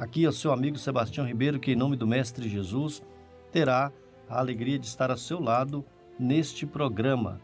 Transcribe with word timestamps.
Aqui 0.00 0.24
é 0.24 0.28
o 0.30 0.32
seu 0.32 0.50
amigo 0.50 0.78
Sebastião 0.78 1.26
Ribeiro, 1.26 1.60
que, 1.60 1.72
em 1.72 1.76
nome 1.76 1.94
do 1.94 2.06
Mestre 2.06 2.48
Jesus, 2.48 3.02
terá 3.52 3.92
a 4.30 4.38
alegria 4.38 4.78
de 4.78 4.86
estar 4.86 5.10
ao 5.10 5.16
seu 5.18 5.38
lado 5.38 5.84
neste 6.18 6.64
programa. 6.64 7.38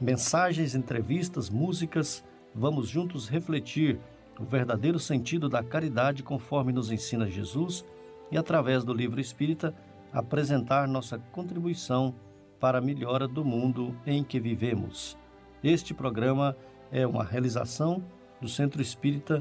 Mensagens, 0.00 0.74
entrevistas, 0.74 1.48
músicas, 1.48 2.24
vamos 2.52 2.88
juntos 2.88 3.28
refletir 3.28 4.00
o 4.36 4.42
verdadeiro 4.42 4.98
sentido 4.98 5.48
da 5.48 5.62
caridade 5.62 6.24
conforme 6.24 6.72
nos 6.72 6.90
ensina 6.90 7.30
Jesus 7.30 7.84
e, 8.32 8.36
através 8.36 8.82
do 8.82 8.92
livro 8.92 9.20
espírita, 9.20 9.72
apresentar 10.12 10.88
nossa 10.88 11.20
contribuição 11.30 12.16
para 12.58 12.78
a 12.78 12.82
melhora 12.82 13.28
do 13.28 13.44
mundo 13.44 13.96
em 14.04 14.24
que 14.24 14.40
vivemos. 14.40 15.16
Este 15.62 15.94
programa 15.94 16.56
é 16.90 17.06
uma 17.06 17.22
realização 17.22 18.02
do 18.40 18.48
Centro 18.48 18.82
Espírita 18.82 19.40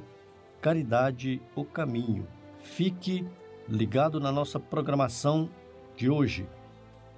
Caridade 0.62 1.42
o 1.56 1.66
Caminho. 1.66 2.28
Fique 2.62 3.26
ligado 3.68 4.20
na 4.20 4.32
nossa 4.32 4.60
programação 4.60 5.50
de 5.96 6.10
hoje. 6.10 6.48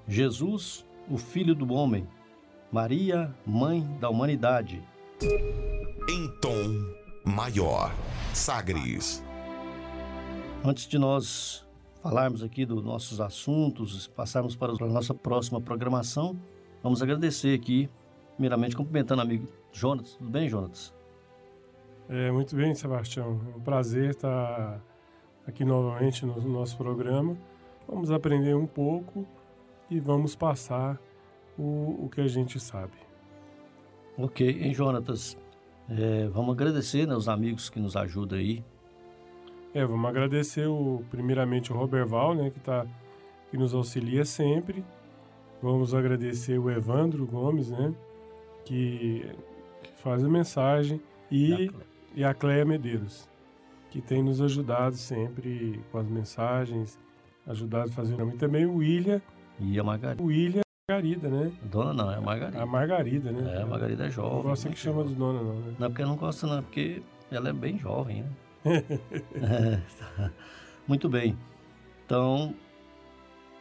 Jesus, 0.07 0.85
o 1.09 1.17
Filho 1.17 1.53
do 1.53 1.73
Homem, 1.73 2.07
Maria, 2.71 3.33
Mãe 3.45 3.81
da 3.99 4.09
Humanidade. 4.09 4.83
Em 6.09 6.27
tom 6.41 6.93
maior. 7.25 7.93
Sagres. 8.33 9.23
Antes 10.63 10.87
de 10.87 10.97
nós 10.97 11.65
falarmos 12.01 12.43
aqui 12.43 12.65
dos 12.65 12.83
nossos 12.83 13.21
assuntos, 13.21 14.07
passarmos 14.07 14.55
para 14.55 14.71
a 14.73 14.87
nossa 14.87 15.13
próxima 15.13 15.61
programação, 15.61 16.37
vamos 16.81 17.01
agradecer 17.01 17.53
aqui, 17.53 17.89
primeiramente 18.33 18.75
cumprimentando 18.75 19.21
o 19.21 19.25
amigo 19.25 19.47
Jonas. 19.71 20.15
Tudo 20.15 20.29
bem, 20.29 20.49
Jonas? 20.49 20.93
É, 22.09 22.31
muito 22.31 22.55
bem, 22.55 22.73
Sebastião. 22.75 23.39
É 23.53 23.57
um 23.57 23.61
prazer 23.61 24.09
estar 24.11 24.81
aqui 25.47 25.63
novamente 25.65 26.25
no 26.25 26.39
nosso 26.41 26.77
programa. 26.77 27.37
Vamos 27.87 28.11
aprender 28.11 28.55
um 28.55 28.65
pouco 28.65 29.25
e 29.89 29.99
vamos 29.99 30.35
passar 30.35 30.99
o, 31.57 32.05
o 32.05 32.09
que 32.09 32.21
a 32.21 32.27
gente 32.27 32.59
sabe. 32.59 32.93
Ok, 34.17 34.47
hein, 34.47 34.73
Jonatas? 34.73 35.37
É, 35.89 36.27
vamos 36.27 36.53
agradecer 36.53 37.07
né, 37.07 37.15
os 37.15 37.27
amigos 37.27 37.69
que 37.69 37.79
nos 37.79 37.95
ajudam 37.95 38.39
aí. 38.39 38.63
É, 39.73 39.85
vamos 39.85 40.07
agradecer 40.07 40.67
o, 40.67 41.03
primeiramente 41.09 41.73
o 41.73 41.75
Roberval, 41.75 42.35
né, 42.35 42.49
que, 42.49 42.59
tá, 42.59 42.85
que 43.49 43.57
nos 43.57 43.73
auxilia 43.73 44.23
sempre. 44.23 44.83
Vamos 45.61 45.93
agradecer 45.93 46.59
o 46.59 46.69
Evandro 46.69 47.25
Gomes, 47.25 47.71
né, 47.71 47.93
que, 48.65 49.25
que 49.81 49.91
faz 50.01 50.23
a 50.23 50.29
mensagem. 50.29 51.01
E, 51.31 51.71
e 52.15 52.23
a 52.23 52.33
Cleia 52.33 52.63
Medeiros, 52.63 53.27
que 53.93 54.01
tem 54.01 54.23
nos 54.23 54.41
ajudado 54.41 54.95
sempre 54.95 55.79
com 55.91 55.99
as 55.99 56.07
mensagens, 56.07 56.99
ajudado 57.45 57.91
a 57.91 57.93
fazer. 57.93 58.19
E 58.19 58.37
também 58.37 58.65
o 58.65 58.77
William. 58.77 59.21
E 59.59 59.79
a 59.79 59.83
Margarida. 59.83 60.23
O 60.23 60.25
William 60.25 60.63
Margarida, 60.89 61.29
né? 61.29 61.51
Dona 61.61 61.93
não, 61.93 62.11
é 62.11 62.15
a 62.15 62.21
Margarida. 62.21 62.63
A 62.63 62.65
Margarida, 62.65 63.31
né? 63.31 63.55
É, 63.55 63.61
a 63.61 63.65
Margarida 63.67 64.07
é 64.07 64.09
jovem. 64.09 64.37
Não 64.37 64.41
gosta 64.41 64.67
né? 64.67 64.73
que 64.73 64.81
chama 64.81 65.03
de 65.03 65.13
dona, 65.13 65.43
não, 65.43 65.59
né? 65.59 65.75
Não, 65.77 65.89
porque 65.89 66.03
não 66.03 66.15
gosta, 66.15 66.47
não, 66.47 66.63
porque 66.63 67.03
ela 67.29 67.49
é 67.49 67.53
bem 67.53 67.77
jovem, 67.77 68.23
né? 68.65 68.83
é, 69.35 69.79
tá. 70.17 70.31
Muito 70.87 71.07
bem. 71.07 71.37
Então, 72.03 72.55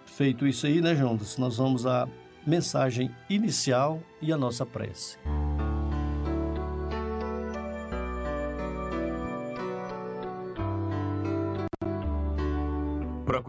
feito 0.07 0.47
isso 0.47 0.67
aí, 0.67 0.81
né, 0.81 0.97
Jonas? 0.97 1.37
Nós 1.37 1.59
vamos 1.59 1.87
à 1.87 2.09
mensagem 2.47 3.15
inicial 3.29 4.01
e 4.23 4.33
a 4.33 4.37
nossa 4.39 4.65
prece. 4.65 5.19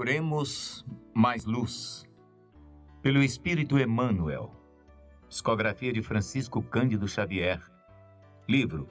Procuremos 0.04 0.86
mais 1.14 1.46
luz. 1.46 2.06
Pelo 3.02 3.24
Espírito 3.24 3.80
Emmanuel. 3.80 4.52
Psicografia 5.30 5.94
de 5.94 6.02
Francisco 6.02 6.62
Cândido 6.62 7.08
Xavier. 7.08 7.62
Livro 8.46 8.90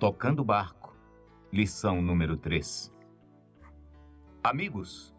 Tocando 0.00 0.42
Barco. 0.42 0.96
Lição 1.52 2.02
número 2.02 2.36
3. 2.36 2.92
Amigos, 4.42 5.14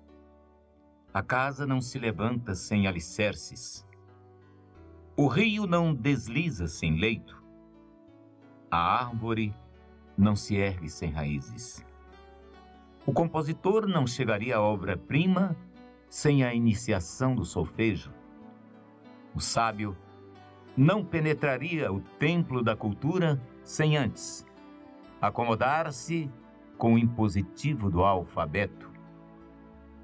a 1.13 1.23
casa 1.23 1.65
não 1.65 1.79
se 1.79 1.97
levanta 1.97 2.53
sem 2.53 2.85
alicerces. 2.85 3.87
O 5.15 5.27
rio 5.27 5.65
não 5.65 5.95
desliza 5.95 6.67
sem 6.67 6.99
leito. 6.99 7.41
A 8.69 9.05
árvore 9.05 9.55
não 10.17 10.35
se 10.35 10.57
ergue 10.57 10.89
sem 10.89 11.11
raízes. 11.11 11.81
O 13.05 13.13
compositor 13.13 13.87
não 13.87 14.07
chegaria 14.07 14.57
à 14.57 14.61
obra-prima 14.61 15.55
sem 16.09 16.43
a 16.43 16.53
iniciação 16.53 17.35
do 17.35 17.43
solfejo. 17.43 18.11
O 19.35 19.39
sábio 19.39 19.97
não 20.75 21.03
penetraria 21.03 21.91
o 21.91 21.99
templo 21.99 22.63
da 22.63 22.75
cultura 22.75 23.41
sem 23.63 23.97
antes 23.97 24.45
acomodar-se 25.23 26.29
com 26.77 26.95
o 26.95 26.97
impositivo 26.97 27.89
do 27.89 28.03
alfabeto. 28.03 28.91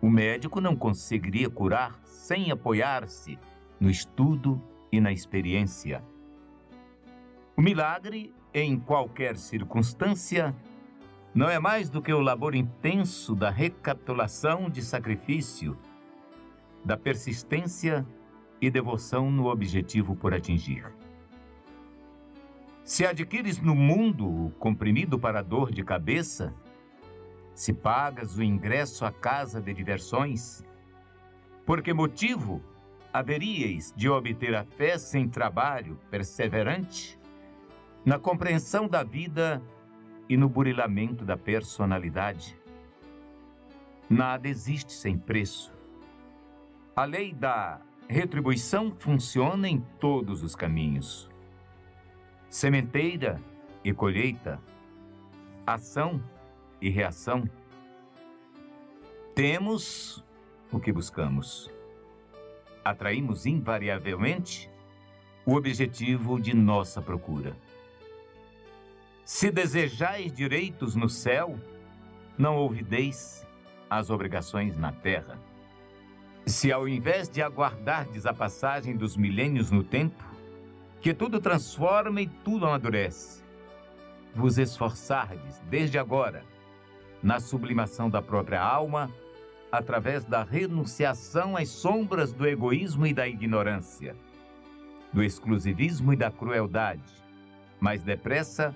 O 0.02 0.10
médico 0.10 0.62
não 0.62 0.78
conseguiria 0.78 1.50
curar 1.50 2.00
sem 2.06 2.52
apoiar-se 2.52 3.38
no 3.82 3.90
estudo 3.90 4.64
e 4.90 5.02
na 5.02 5.12
experiência. 5.12 6.02
O 7.58 7.62
milagre, 7.62 8.34
em 8.54 8.80
qualquer 8.80 9.36
circunstância, 9.36 10.56
não 11.34 11.50
é 11.50 11.60
mais 11.60 11.90
do 11.90 12.02
que 12.02 12.12
o 12.12 12.20
labor 12.20 12.56
intenso 12.56 13.36
da 13.36 13.50
recapitulação 13.50 14.70
de 14.70 14.82
sacrifício, 14.82 15.78
da 16.84 16.98
persistência 16.98 18.06
e 18.60 18.70
devoção 18.70 19.30
no 19.30 19.48
objetivo 19.48 20.16
por 20.16 20.34
atingir. 20.34 20.86
Se 22.84 23.06
adquires 23.06 23.60
no 23.60 23.76
mundo 23.76 24.28
o 24.28 24.52
comprimido 24.58 25.20
para 25.20 25.44
dor 25.44 25.72
de 25.72 25.84
cabeça, 25.84 26.54
se 27.54 27.74
pagas 27.74 28.38
o 28.38 28.44
ingresso 28.44 29.06
à 29.06 29.12
casa 29.12 29.62
de 29.62 29.74
diversões, 29.74 30.64
por 31.66 31.84
que 31.84 31.94
motivo 31.94 32.64
haveríeis 33.14 33.94
de 33.96 34.10
obter 34.10 34.56
a 34.56 34.64
fé 34.64 34.98
sem 34.98 35.30
trabalho 35.30 36.00
perseverante, 36.10 37.20
na 38.04 38.18
compreensão 38.18 38.88
da 38.88 39.04
vida 39.04 39.62
e 40.30 40.38
no 40.38 40.48
burilamento 40.48 41.26
da 41.26 41.36
personalidade? 41.36 42.56
Nada 44.08 44.48
existe 44.48 44.94
sem 44.94 45.18
preço. 45.18 45.74
A 46.96 47.04
lei 47.04 47.34
da 47.34 47.82
retribuição 48.08 48.94
funciona 48.98 49.68
em 49.68 49.82
todos 50.00 50.44
os 50.44 50.56
caminhos. 50.56 51.30
Sementeira 52.48 53.42
e 53.84 53.92
colheita, 53.92 54.62
ação 55.66 56.22
e 56.82 56.90
reação. 56.90 57.50
Temos 59.34 60.24
o 60.72 60.80
que 60.80 60.92
buscamos. 60.92 61.72
Atraímos 62.84 63.46
invariavelmente 63.46 64.70
o 65.46 65.56
objetivo 65.56 66.40
de 66.40 66.56
nossa 66.56 67.02
procura. 67.02 67.56
Se 69.32 69.52
desejais 69.52 70.34
direitos 70.34 70.96
no 70.96 71.08
céu, 71.08 71.56
não 72.36 72.58
ouvideis 72.58 73.46
as 73.88 74.10
obrigações 74.10 74.76
na 74.76 74.92
terra. 74.92 75.38
Se 76.48 76.72
ao 76.72 76.88
invés 76.88 77.30
de 77.30 77.40
aguardardes 77.40 78.26
a 78.26 78.34
passagem 78.34 78.98
dos 78.98 79.16
milênios 79.16 79.70
no 79.70 79.84
tempo, 79.84 80.24
que 81.00 81.14
tudo 81.14 81.40
transforma 81.40 82.20
e 82.20 82.28
tudo 82.44 82.66
amadurece, 82.66 83.44
vos 84.34 84.58
esforçardes 84.58 85.62
desde 85.70 86.00
agora 86.00 86.44
na 87.22 87.40
sublimação 87.40 88.10
da 88.10 88.24
própria 88.24 88.60
alma, 88.60 89.14
através 89.72 90.26
da 90.26 90.42
renunciação 90.42 91.56
às 91.56 91.70
sombras 91.70 92.34
do 92.34 92.48
egoísmo 92.48 93.06
e 93.06 93.14
da 93.14 93.28
ignorância, 93.28 94.16
do 95.14 95.22
exclusivismo 95.22 96.14
e 96.14 96.16
da 96.16 96.32
crueldade, 96.32 97.14
mais 97.80 98.02
depressa 98.02 98.76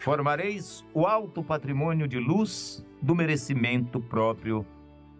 formareis 0.00 0.84
o 0.94 1.06
alto 1.06 1.44
patrimônio 1.44 2.08
de 2.08 2.18
luz 2.18 2.84
do 3.02 3.14
merecimento 3.14 4.00
próprio 4.00 4.66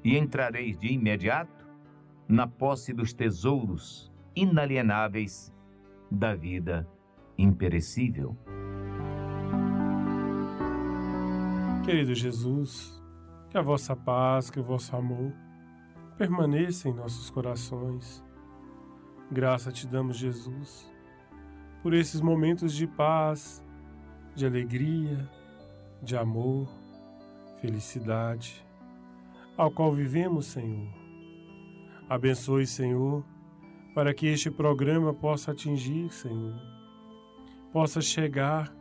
e 0.03 0.17
entrareis 0.17 0.79
de 0.79 0.88
imediato 0.88 1.69
na 2.27 2.47
posse 2.47 2.94
dos 2.94 3.12
tesouros 3.12 4.11
inalienáveis 4.35 5.53
da 6.11 6.35
vida 6.35 6.88
imperecível. 7.37 8.35
Querido 11.85 12.15
Jesus, 12.15 13.03
que 13.50 13.59
a 13.59 13.62
vossa 13.62 13.94
paz, 13.94 14.49
que 14.49 14.61
o 14.61 14.62
vosso 14.62 14.97
amor 14.97 15.33
permaneça 16.17 16.88
em 16.88 16.94
nossos 16.94 17.29
corações. 17.29 18.25
Graça 19.31 19.71
te 19.71 19.87
damos, 19.87 20.17
Jesus, 20.17 20.91
por 21.83 21.93
esses 21.93 22.21
momentos 22.23 22.75
de 22.75 22.87
paz, 22.87 23.62
de 24.35 24.47
alegria, 24.47 25.29
de 26.03 26.17
amor, 26.17 26.69
felicidade, 27.61 28.65
ao 29.56 29.71
qual 29.71 29.93
vivemos, 29.93 30.47
Senhor. 30.47 30.88
Abençoe, 32.09 32.67
Senhor, 32.67 33.25
para 33.94 34.15
que 34.15 34.27
este 34.27 34.50
programa 34.50 35.12
possa 35.12 35.53
atingir, 35.53 36.11
Senhor, 36.11 36.55
possa 37.73 38.00
chegar 38.00 38.75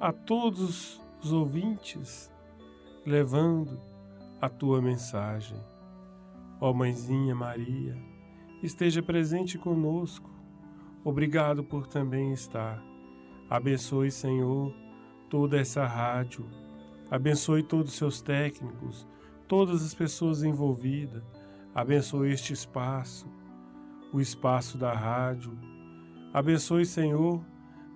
a 0.00 0.12
todos 0.12 1.00
os 1.22 1.32
ouvintes, 1.32 2.32
levando 3.04 3.78
a 4.40 4.48
tua 4.48 4.80
mensagem. 4.80 5.58
Ó 6.60 6.72
Mãezinha 6.72 7.34
Maria, 7.34 7.96
esteja 8.62 9.02
presente 9.02 9.58
conosco. 9.58 10.30
Obrigado 11.04 11.62
por 11.62 11.86
também 11.86 12.32
estar. 12.32 12.89
Abençoe, 13.50 14.12
Senhor, 14.12 14.72
toda 15.28 15.58
essa 15.58 15.84
rádio. 15.84 16.46
Abençoe 17.10 17.64
todos 17.64 17.90
os 17.90 17.98
seus 17.98 18.22
técnicos, 18.22 19.08
todas 19.48 19.84
as 19.84 19.92
pessoas 19.92 20.44
envolvidas. 20.44 21.24
Abençoe 21.74 22.30
este 22.30 22.52
espaço, 22.52 23.26
o 24.12 24.20
espaço 24.20 24.78
da 24.78 24.92
rádio. 24.92 25.50
Abençoe, 26.32 26.86
Senhor, 26.86 27.44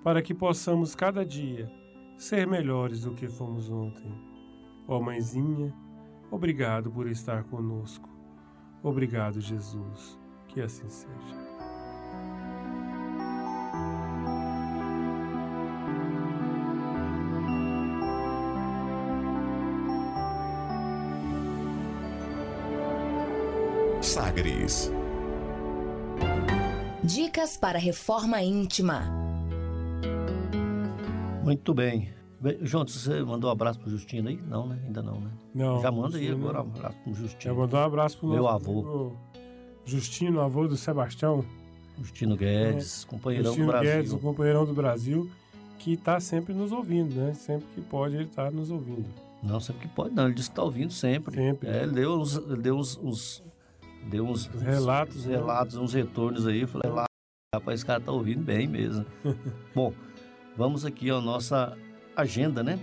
para 0.02 0.20
que 0.20 0.34
possamos 0.34 0.96
cada 0.96 1.24
dia 1.24 1.70
ser 2.18 2.48
melhores 2.48 3.02
do 3.02 3.14
que 3.14 3.28
fomos 3.28 3.70
ontem. 3.70 4.12
Ó 4.88 5.00
Mãezinha, 5.00 5.72
obrigado 6.32 6.90
por 6.90 7.06
estar 7.06 7.44
conosco. 7.44 8.08
Obrigado, 8.82 9.40
Jesus. 9.40 10.18
Que 10.48 10.60
assim 10.60 10.88
seja. 10.88 11.53
Sagres. 24.34 24.90
Dicas 27.04 27.56
para 27.56 27.78
reforma 27.78 28.42
íntima. 28.42 29.02
Muito 31.44 31.72
bem. 31.72 32.08
João, 32.62 32.84
você 32.86 33.22
mandou 33.22 33.48
um 33.48 33.52
abraço 33.52 33.78
pro 33.80 33.88
Justino 33.90 34.28
aí? 34.28 34.38
Não, 34.48 34.66
né? 34.66 34.78
Ainda 34.86 35.02
não, 35.02 35.20
né? 35.20 35.30
Não, 35.54 35.80
Já 35.80 35.90
manda 35.92 36.16
aí 36.16 36.26
Justino- 36.26 36.48
agora 36.48 36.58
um 36.64 36.70
abraço 36.72 36.96
pro 37.04 37.14
Já 37.14 37.20
Justino. 37.20 37.54
mandou 37.54 37.80
um 37.80 37.82
abraço 37.84 38.18
pro 38.18 38.28
Meu 38.28 38.48
avô. 38.48 39.12
Justino, 39.84 40.40
avô 40.40 40.66
do 40.66 40.76
Sebastião. 40.76 41.44
Justino 42.02 42.36
Guedes, 42.36 43.04
companheirão 43.04 43.46
Justino 43.52 43.66
do 43.66 43.70
Brasil. 43.72 43.92
Guedes, 43.92 44.12
o 44.12 44.18
companheirão 44.18 44.64
do 44.66 44.74
Brasil, 44.74 45.30
que 45.78 45.92
está 45.92 46.18
sempre 46.18 46.52
nos 46.52 46.72
ouvindo, 46.72 47.14
né? 47.14 47.34
Sempre 47.34 47.68
que 47.74 47.80
pode, 47.82 48.16
ele 48.16 48.24
está 48.24 48.50
nos 48.50 48.68
ouvindo. 48.70 49.06
Não, 49.42 49.60
sempre 49.60 49.86
que 49.86 49.94
pode, 49.94 50.12
não. 50.14 50.24
Ele 50.24 50.34
disse 50.34 50.48
que 50.50 50.56
tá 50.56 50.62
ouvindo 50.64 50.92
sempre. 50.92 51.36
Sempre. 51.36 51.68
É, 51.68 51.84
ele 51.84 51.92
deu 51.92 52.18
uns. 52.18 52.34
Ele 52.36 52.56
deu 52.62 52.76
uns, 52.76 52.96
uns- 52.96 53.42
deu 54.04 54.26
uns, 54.26 54.48
Os 54.48 54.62
relatos, 54.62 55.16
uns 55.16 55.26
né? 55.26 55.36
relatos, 55.36 55.76
uns 55.76 55.94
retornos 55.94 56.46
aí. 56.46 56.62
Eu 56.62 56.68
falei, 56.68 56.90
lá, 56.90 57.04
rapaz, 57.54 57.80
esse 57.80 57.86
cara 57.86 58.00
tá 58.00 58.12
ouvindo 58.12 58.42
bem 58.42 58.66
mesmo. 58.66 59.04
Bom, 59.74 59.92
vamos 60.56 60.84
aqui 60.84 61.10
à 61.10 61.20
nossa 61.20 61.76
agenda, 62.16 62.62
né? 62.62 62.78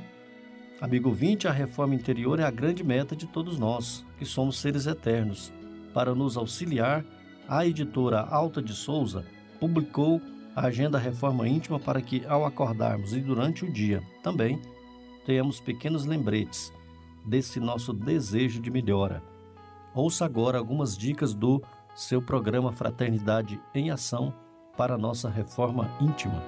Amigo 0.79 1.11
20, 1.11 1.47
a 1.47 1.51
reforma 1.51 1.93
interior 1.93 2.39
é 2.39 2.43
a 2.43 2.51
grande 2.51 2.83
meta 2.83 3.15
de 3.15 3.27
todos 3.27 3.59
nós, 3.59 4.05
que 4.17 4.25
somos 4.25 4.59
seres 4.59 4.87
eternos. 4.87 5.53
Para 5.93 6.15
nos 6.15 6.37
auxiliar, 6.37 7.05
a 7.47 7.65
editora 7.65 8.21
Alta 8.21 8.61
de 8.61 8.73
Souza 8.73 9.23
publicou 9.59 10.19
a 10.55 10.65
agenda 10.65 10.97
Reforma 10.97 11.47
Íntima 11.47 11.79
para 11.79 12.01
que, 12.01 12.25
ao 12.25 12.45
acordarmos 12.45 13.13
e 13.13 13.21
durante 13.21 13.63
o 13.63 13.71
dia, 13.71 14.01
também 14.23 14.59
tenhamos 15.25 15.59
pequenos 15.59 16.05
lembretes 16.05 16.73
desse 17.25 17.59
nosso 17.59 17.93
desejo 17.93 18.59
de 18.59 18.71
melhora. 18.71 19.21
Ouça 19.93 20.25
agora 20.25 20.57
algumas 20.57 20.97
dicas 20.97 21.33
do 21.33 21.61
seu 21.93 22.21
programa 22.21 22.71
Fraternidade 22.71 23.59
em 23.73 23.91
Ação 23.91 24.33
para 24.77 24.97
nossa 24.97 25.29
reforma 25.29 25.91
íntima. 25.99 26.41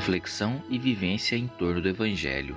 reflexão 0.00 0.62
e 0.70 0.78
vivência 0.78 1.36
em 1.36 1.46
torno 1.46 1.82
do 1.82 1.88
Evangelho. 1.88 2.56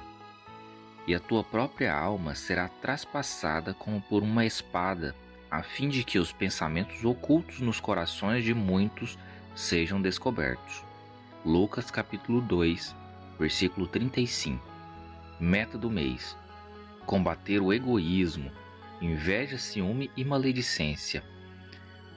E 1.06 1.14
a 1.14 1.20
tua 1.20 1.44
própria 1.44 1.94
alma 1.94 2.34
será 2.36 2.70
traspassada 2.70 3.74
como 3.74 4.02
por 4.02 4.24
uma 4.24 4.46
espada, 4.46 5.14
a 5.52 5.62
fim 5.62 5.90
de 5.90 6.06
que 6.06 6.18
os 6.18 6.32
pensamentos 6.32 7.04
ocultos 7.04 7.60
nos 7.60 7.82
corações 7.82 8.46
de 8.46 8.54
muitos 8.54 9.20
sejam 9.54 10.02
descobertos. 10.02 10.86
Lucas 11.46 11.92
capítulo 11.92 12.40
2, 12.40 12.96
versículo 13.44 13.86
35. 13.88 14.64
Meta 15.38 15.78
do 15.78 15.90
mês: 15.90 16.38
combater 17.06 17.62
o 17.62 17.74
egoísmo, 17.74 18.50
inveja, 19.02 19.58
ciúme 19.58 20.10
e 20.16 20.24
maledicência. 20.24 21.22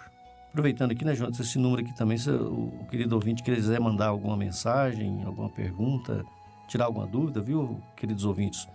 Aproveitando 0.49 0.93
aqui, 0.93 1.05
né, 1.05 1.15
Jonas, 1.15 1.39
esse 1.41 1.59
número 1.59 1.83
aqui 1.83 1.95
também, 1.95 2.19
se 2.19 2.31
o 2.31 2.71
querido 2.91 3.15
ouvinte 3.15 3.43
quiser 3.43 3.81
mandar 3.81 4.09
alguma 4.09 4.37
mensagem, 4.37 5.23
alguma 5.25 5.49
pergunta, 5.49 6.25
tirar 6.69 6.87
alguma 6.87 7.07
dúvida, 7.07 7.41
viu, 7.41 7.81
queridos 7.97 8.25
ouvintes? 8.25 8.69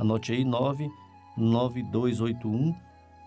Anote 0.00 0.32
aí 0.32 0.44
99281 0.46 2.74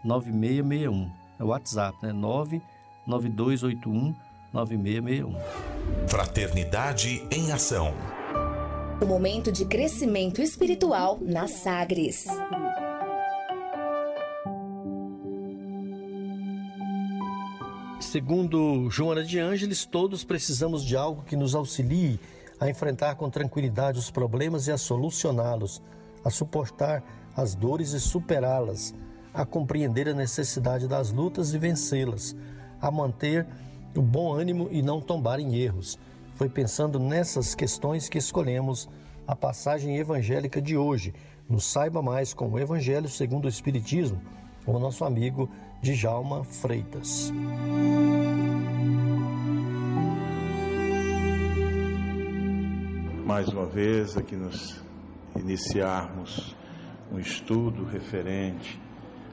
9661. 0.03 1.11
É 1.39 1.43
o 1.43 1.49
WhatsApp, 1.49 1.95
né? 2.01 2.11
99281 2.11 4.15
9661. 4.51 5.35
Fraternidade 6.07 7.23
em 7.29 7.51
Ação. 7.51 7.93
O 8.99 9.05
momento 9.05 9.51
de 9.51 9.65
crescimento 9.65 10.41
espiritual 10.41 11.19
na 11.21 11.47
Sagres. 11.47 12.25
Segundo 17.99 18.89
Joana 18.89 19.23
de 19.23 19.37
Ângeles, 19.37 19.85
todos 19.85 20.23
precisamos 20.23 20.83
de 20.83 20.97
algo 20.97 21.21
que 21.21 21.35
nos 21.35 21.53
auxilie 21.53 22.19
a 22.59 22.67
enfrentar 22.67 23.13
com 23.13 23.29
tranquilidade 23.29 23.99
os 23.99 24.09
problemas 24.09 24.65
e 24.65 24.71
a 24.71 24.77
solucioná-los, 24.77 25.79
a 26.23 26.29
suportar 26.29 27.03
as 27.35 27.55
dores 27.55 27.93
e 27.93 27.99
superá-las, 27.99 28.93
a 29.33 29.45
compreender 29.45 30.07
a 30.07 30.13
necessidade 30.13 30.87
das 30.87 31.11
lutas 31.11 31.53
e 31.53 31.57
vencê-las, 31.57 32.35
a 32.79 32.91
manter 32.91 33.47
o 33.95 34.01
bom 34.01 34.33
ânimo 34.33 34.67
e 34.71 34.81
não 34.81 35.01
tombar 35.01 35.39
em 35.39 35.55
erros. 35.55 35.97
Foi 36.35 36.49
pensando 36.49 36.99
nessas 36.99 37.55
questões 37.55 38.09
que 38.09 38.17
escolhemos 38.17 38.89
a 39.27 39.35
passagem 39.35 39.97
evangélica 39.97 40.61
de 40.61 40.75
hoje. 40.75 41.13
Nos 41.47 41.65
saiba 41.65 42.01
mais 42.01 42.33
com 42.33 42.49
o 42.49 42.59
Evangelho 42.59 43.09
segundo 43.09 43.45
o 43.45 43.49
Espiritismo, 43.49 44.21
o 44.65 44.79
nosso 44.79 45.03
amigo 45.05 45.49
Djalma 45.81 46.43
Freitas. 46.43 47.31
Mais 53.25 53.47
uma 53.47 53.65
vez, 53.65 54.17
aqui 54.17 54.35
nos 54.35 54.81
iniciarmos 55.39 56.55
um 57.11 57.19
estudo 57.19 57.83
referente 57.85 58.79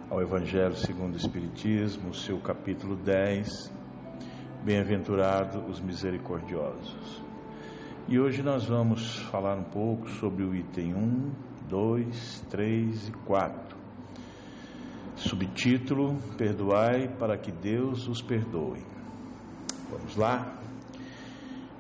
ao 0.09 0.21
Evangelho 0.21 0.75
segundo 0.75 1.15
o 1.15 1.17
Espiritismo, 1.17 2.15
seu 2.15 2.41
capítulo 2.41 2.97
10, 2.97 3.81
Bem-aventurado 4.65 5.65
os 5.67 5.81
misericordiosos. 5.81 7.23
E 8.07 8.19
hoje 8.21 8.43
nós 8.43 8.67
vamos 8.67 9.17
falar 9.31 9.57
um 9.57 9.65
pouco 9.65 10.09
sobre 10.11 10.45
o 10.45 10.55
item 10.55 10.95
1, 10.95 11.33
2, 11.69 12.47
3 12.51 13.09
e 13.09 13.13
4. 13.13 13.79
Subtítulo: 15.17 16.19
Perdoai 16.37 17.09
para 17.19 17.39
que 17.39 17.51
Deus 17.51 18.07
os 18.07 18.21
perdoe. 18.21 18.85
Vamos 19.91 20.17
lá? 20.17 20.60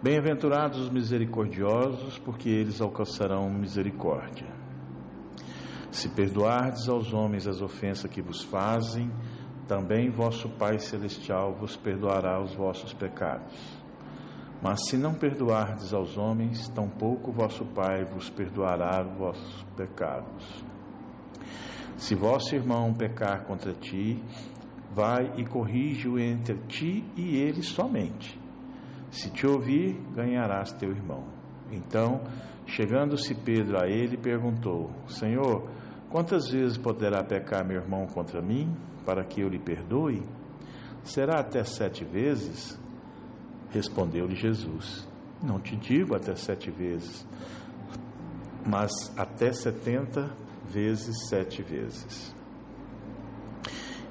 Bem-aventurados 0.03 0.81
os 0.81 0.89
misericordiosos, 0.89 2.19
porque 2.21 2.49
eles 2.49 2.81
alcançarão 2.81 3.51
misericórdia. 3.51 4.49
Se 5.91 6.09
perdoardes 6.09 6.89
aos 6.89 7.13
homens 7.13 7.47
as 7.47 7.61
ofensas 7.61 8.11
que 8.11 8.23
vos 8.23 8.43
fazem, 8.43 9.13
também 9.69 10.09
vosso 10.09 10.49
Pai 10.49 10.79
Celestial 10.79 11.55
vos 11.55 11.77
perdoará 11.77 12.43
os 12.43 12.55
vossos 12.55 12.95
pecados. 12.95 13.55
Mas 14.63 14.89
se 14.89 14.97
não 14.97 15.13
perdoardes 15.13 15.93
aos 15.93 16.17
homens, 16.17 16.67
tampouco 16.71 17.31
vosso 17.31 17.67
Pai 17.67 18.03
vos 18.07 18.31
perdoará 18.31 19.07
os 19.07 19.19
vossos 19.19 19.67
pecados. 19.77 20.65
Se 21.99 22.15
vosso 22.15 22.55
irmão 22.55 22.95
pecar 22.95 23.45
contra 23.45 23.75
ti, 23.75 24.19
vai 24.95 25.35
e 25.37 25.45
corrige-o 25.45 26.19
entre 26.19 26.57
ti 26.69 27.05
e 27.15 27.37
ele 27.37 27.63
somente. 27.63 28.40
Se 29.11 29.31
te 29.31 29.47
ouvir, 29.47 30.01
ganharás 30.15 30.73
teu 30.73 30.91
irmão. 30.91 31.25
Então, 31.71 32.21
chegando-se 32.67 33.35
Pedro 33.35 33.81
a 33.81 33.89
ele, 33.89 34.17
perguntou: 34.17 34.91
Senhor, 35.09 35.69
quantas 36.09 36.49
vezes 36.49 36.79
poderá 36.79 37.23
pecar 37.23 37.67
meu 37.67 37.77
irmão 37.77 38.07
contra 38.07 38.41
mim, 38.41 38.75
para 39.05 39.25
que 39.25 39.41
eu 39.41 39.49
lhe 39.49 39.59
perdoe? 39.59 40.23
Será 41.03 41.41
até 41.41 41.65
sete 41.65 42.05
vezes? 42.05 42.79
Respondeu-lhe 43.71 44.37
Jesus: 44.37 45.09
Não 45.43 45.59
te 45.61 45.77
digo 45.77 46.15
até 46.15 46.35
sete 46.35 46.71
vezes, 46.71 47.27
mas 48.67 48.91
até 49.17 49.53
setenta 49.53 50.31
vezes 50.65 51.29
sete 51.29 51.63
vezes. 51.63 52.35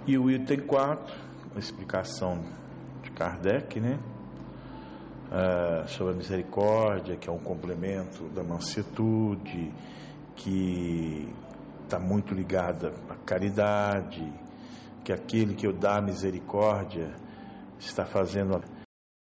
E 0.08 0.18
o 0.18 0.30
item 0.30 0.62
4, 0.62 1.14
a 1.56 1.60
explicação 1.60 2.44
de 3.04 3.12
Kardec, 3.12 3.80
né? 3.80 4.00
Uh, 5.30 5.88
sobre 5.88 6.14
a 6.14 6.18
misericórdia, 6.18 7.16
que 7.16 7.30
é 7.30 7.32
um 7.32 7.40
complemento 7.40 8.28
da 8.30 8.44
mansuetude, 8.44 9.72
que 10.36 11.34
está 11.84 12.00
muito 12.00 12.34
ligada 12.34 12.94
à 13.10 13.16
caridade, 13.16 14.32
que 15.04 15.12
aquele 15.12 15.56
que 15.56 15.66
eu 15.66 15.74
dá 15.74 16.02
misericórdia 16.02 17.14
está 17.80 18.06
fazendo 18.06 18.58
a 18.58 18.62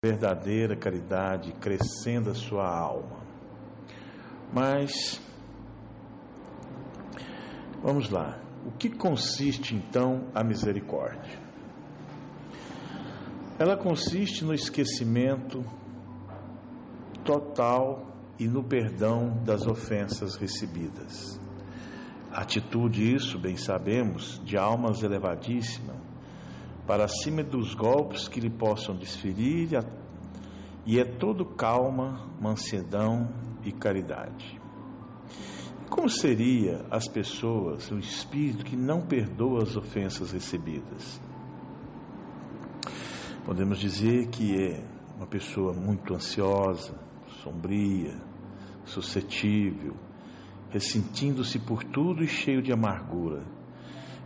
verdadeira 0.04 0.76
caridade, 0.76 1.54
crescendo 1.54 2.32
a 2.32 2.36
sua 2.36 2.68
alma. 2.68 3.22
Mas, 4.54 5.22
vamos 7.82 8.10
lá, 8.10 8.40
o 8.66 8.72
que 8.72 8.90
consiste 8.90 9.76
então 9.76 10.28
a 10.36 10.44
misericórdia? 10.44 11.40
Ela 13.58 13.78
consiste 13.78 14.44
no 14.44 14.54
esquecimento 14.54 15.64
total 17.24 18.08
e 18.40 18.48
no 18.48 18.64
perdão 18.64 19.44
das 19.46 19.68
ofensas 19.68 20.36
recebidas. 20.36 21.40
Atitude, 22.32 23.14
isso 23.14 23.38
bem 23.38 23.58
sabemos, 23.58 24.42
de 24.44 24.58
almas 24.58 25.04
elevadíssimas, 25.04 25.98
para 26.88 27.08
cima 27.08 27.44
dos 27.44 27.76
golpes 27.76 28.28
que 28.28 28.40
lhe 28.40 28.50
possam 28.50 28.96
desferir, 28.96 29.70
e 30.86 31.00
é 31.00 31.06
todo 31.06 31.46
calma, 31.46 32.28
mansidão 32.40 33.30
e 33.64 33.72
caridade. 33.72 34.60
Como 35.90 36.10
seria 36.10 36.86
as 36.90 37.08
pessoas, 37.08 37.92
o 37.92 38.00
espírito 38.00 38.64
que 38.64 38.78
não 38.78 39.02
perdoa 39.02 39.64
as 39.64 39.76
ofensas 39.76 40.32
recebidas? 40.32 41.22
Podemos 43.46 43.78
dizer 43.78 44.30
que 44.30 44.56
é 44.56 44.86
uma 45.18 45.28
pessoa 45.28 45.74
muito 45.74 46.14
ansiosa, 46.14 47.11
sombria, 47.44 48.16
suscetível, 48.86 49.96
ressentindo-se 50.70 51.60
por 51.60 51.84
tudo 51.84 52.24
e 52.24 52.28
cheio 52.28 52.62
de 52.62 52.72
amargura. 52.72 53.44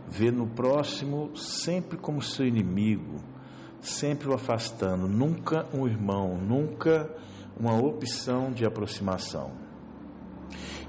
Vê 0.08 0.30
no 0.30 0.46
próximo 0.46 1.36
sempre 1.36 1.96
como 1.96 2.22
seu 2.22 2.46
inimigo, 2.46 3.16
sempre 3.80 4.28
o 4.28 4.34
afastando, 4.34 5.08
nunca 5.08 5.66
um 5.74 5.86
irmão, 5.86 6.36
nunca 6.36 7.10
uma 7.58 7.74
opção 7.74 8.52
de 8.52 8.64
aproximação. 8.64 9.50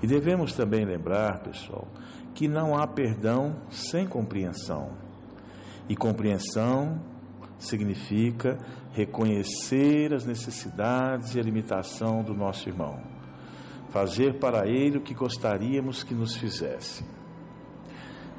E 0.01 0.05
devemos 0.05 0.53
também 0.53 0.85
lembrar, 0.85 1.39
pessoal, 1.39 1.87
que 2.35 2.47
não 2.47 2.77
há 2.77 2.85
perdão 2.85 3.55
sem 3.69 4.07
compreensão. 4.07 4.91
E 5.89 5.95
compreensão 5.95 7.01
significa 7.57 8.59
reconhecer 8.97 10.11
as 10.11 10.25
necessidades 10.25 11.35
e 11.35 11.39
a 11.39 11.43
limitação 11.43 12.23
do 12.23 12.33
nosso 12.33 12.67
irmão, 12.67 12.99
fazer 13.89 14.39
para 14.39 14.67
ele 14.67 14.97
o 14.97 15.01
que 15.01 15.13
gostaríamos 15.13 16.03
que 16.03 16.15
nos 16.15 16.35
fizesse. 16.35 17.05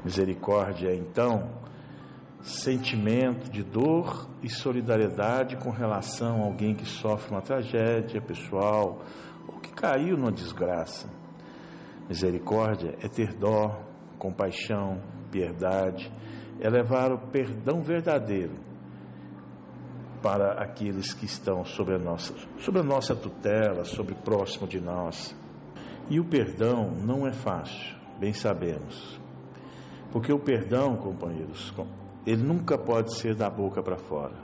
Misericórdia 0.04 0.88
é 0.88 0.96
então 0.96 1.48
sentimento 2.42 3.48
de 3.50 3.62
dor 3.62 4.28
e 4.42 4.48
solidariedade 4.48 5.56
com 5.56 5.70
relação 5.70 6.42
a 6.42 6.46
alguém 6.46 6.74
que 6.74 6.86
sofre 6.86 7.30
uma 7.30 7.42
tragédia 7.42 8.20
pessoal 8.20 9.04
ou 9.46 9.60
que 9.60 9.72
caiu 9.72 10.16
numa 10.16 10.32
desgraça. 10.32 11.08
Misericórdia 12.08 12.96
é 13.00 13.08
ter 13.08 13.32
dó, 13.34 13.80
compaixão, 14.18 15.00
piedade, 15.30 16.10
é 16.60 16.68
levar 16.68 17.12
o 17.12 17.30
perdão 17.30 17.80
verdadeiro 17.80 18.67
para 20.22 20.62
aqueles 20.62 21.12
que 21.12 21.24
estão 21.24 21.64
sobre 21.64 21.94
a 21.94 21.98
nossa, 21.98 22.34
sobre 22.58 22.80
a 22.80 22.84
nossa 22.84 23.14
tutela, 23.14 23.84
sobre 23.84 24.14
próximo 24.14 24.66
de 24.66 24.80
nós. 24.80 25.34
E 26.10 26.18
o 26.18 26.24
perdão 26.24 26.90
não 26.90 27.26
é 27.26 27.32
fácil, 27.32 27.96
bem 28.18 28.32
sabemos. 28.32 29.20
Porque 30.10 30.32
o 30.32 30.38
perdão, 30.38 30.96
companheiros, 30.96 31.72
ele 32.26 32.42
nunca 32.42 32.78
pode 32.78 33.14
ser 33.14 33.34
da 33.34 33.50
boca 33.50 33.82
para 33.82 33.96
fora. 33.96 34.36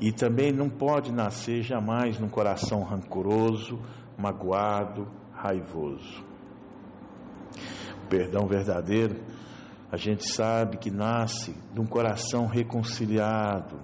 E 0.00 0.10
também 0.10 0.50
não 0.50 0.70
pode 0.70 1.12
nascer 1.12 1.62
jamais 1.62 2.18
num 2.18 2.28
coração 2.28 2.82
rancoroso, 2.82 3.78
magoado, 4.16 5.06
raivoso. 5.32 6.24
O 8.04 8.08
perdão 8.08 8.46
verdadeiro, 8.46 9.20
a 9.92 9.96
gente 9.96 10.26
sabe 10.32 10.78
que 10.78 10.90
nasce 10.90 11.54
de 11.74 11.80
um 11.80 11.86
coração 11.86 12.46
reconciliado, 12.46 13.78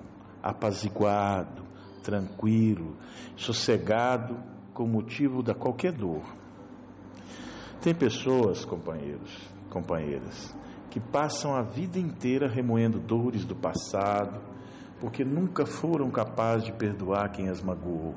apaziguado, 0.50 1.64
tranquilo, 2.02 2.96
sossegado 3.36 4.36
com 4.72 4.86
motivo 4.86 5.42
da 5.42 5.54
qualquer 5.54 5.92
dor. 5.92 6.22
Tem 7.80 7.94
pessoas, 7.94 8.64
companheiros, 8.64 9.30
companheiras, 9.70 10.54
que 10.90 11.00
passam 11.00 11.54
a 11.54 11.62
vida 11.62 11.98
inteira 11.98 12.48
remoendo 12.48 12.98
dores 12.98 13.44
do 13.44 13.54
passado, 13.54 14.40
porque 15.00 15.24
nunca 15.24 15.66
foram 15.66 16.10
capazes 16.10 16.64
de 16.64 16.72
perdoar 16.72 17.30
quem 17.30 17.48
as 17.48 17.62
magoou. 17.62 18.14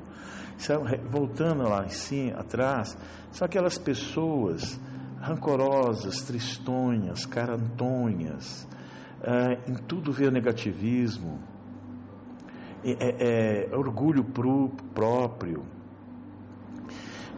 Voltando 1.10 1.64
lá 1.64 1.88
cima, 1.88 2.38
atrás, 2.38 2.96
são 3.32 3.44
aquelas 3.46 3.78
pessoas 3.78 4.80
rancorosas, 5.20 6.22
tristonhas, 6.22 7.26
carantonhas, 7.26 8.66
uh, 9.20 9.70
em 9.70 9.74
tudo 9.74 10.12
vê 10.12 10.26
o 10.26 10.30
negativismo, 10.30 11.38
é, 12.84 12.92
é, 12.92 13.68
é 13.70 13.76
orgulho 13.76 14.24
próprio, 14.94 15.64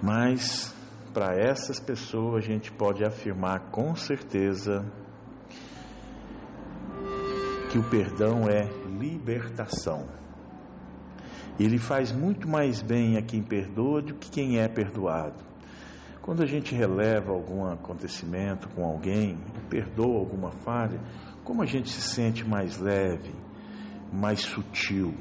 mas 0.03 0.75
para 1.13 1.35
essas 1.37 1.79
pessoas 1.79 2.45
a 2.45 2.47
gente 2.47 2.73
pode 2.73 3.05
afirmar 3.05 3.71
com 3.71 3.95
certeza 3.95 4.85
que 7.71 7.79
o 7.79 7.83
perdão 7.85 8.49
é 8.49 8.69
libertação. 8.99 10.07
Ele 11.59 11.79
faz 11.79 12.13
muito 12.13 12.49
mais 12.49 12.83
bem 12.83 13.17
a 13.17 13.23
quem 13.23 13.43
perdoa 13.43 14.03
do 14.03 14.15
que 14.15 14.31
quem 14.31 14.59
é 14.59 14.69
perdoado. 14.69 15.43
Quando 16.23 16.43
a 16.43 16.47
gente 16.47 16.75
releva 16.75 17.33
algum 17.33 17.65
acontecimento 17.67 18.69
com 18.71 18.85
alguém, 18.85 19.39
perdoa 19.69 20.19
alguma 20.19 20.51
falha, 20.51 21.01
como 21.43 21.63
a 21.63 21.67
gente 21.67 21.91
se 21.91 22.01
sente 22.01 22.47
mais 22.47 22.79
leve, 22.79 23.35
mais 24.13 24.41
sutil. 24.41 25.15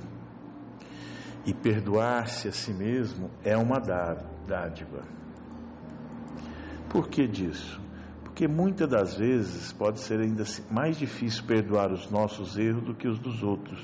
E 1.45 1.53
perdoar-se 1.53 2.47
a 2.47 2.51
si 2.51 2.73
mesmo 2.73 3.29
é 3.43 3.57
uma 3.57 3.79
dádiva. 3.79 5.01
Por 6.89 7.07
que 7.07 7.27
disso? 7.27 7.81
Porque 8.23 8.47
muitas 8.47 8.89
das 8.89 9.15
vezes 9.15 9.71
pode 9.73 9.99
ser 9.99 10.19
ainda 10.19 10.43
mais 10.69 10.97
difícil 10.97 11.43
perdoar 11.43 11.91
os 11.91 12.09
nossos 12.09 12.57
erros 12.57 12.83
do 12.83 12.93
que 12.93 13.07
os 13.07 13.19
dos 13.19 13.43
outros. 13.43 13.79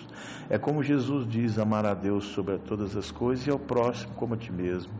É 0.50 0.58
como 0.58 0.84
Jesus 0.84 1.28
diz: 1.28 1.58
amar 1.58 1.86
a 1.86 1.94
Deus 1.94 2.26
sobre 2.28 2.58
todas 2.60 2.96
as 2.96 3.12
coisas 3.12 3.46
e 3.46 3.52
ao 3.52 3.60
próximo 3.60 4.14
como 4.16 4.34
a 4.34 4.38
ti 4.38 4.52
mesmo. 4.52 4.92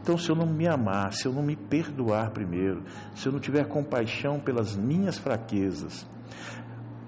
Então, 0.00 0.16
se 0.16 0.30
eu 0.30 0.36
não 0.36 0.46
me 0.46 0.66
amar, 0.66 1.12
se 1.12 1.26
eu 1.26 1.32
não 1.32 1.42
me 1.42 1.54
perdoar 1.54 2.30
primeiro, 2.30 2.82
se 3.14 3.26
eu 3.26 3.32
não 3.32 3.40
tiver 3.40 3.66
compaixão 3.66 4.40
pelas 4.40 4.76
minhas 4.76 5.18
fraquezas 5.18 6.06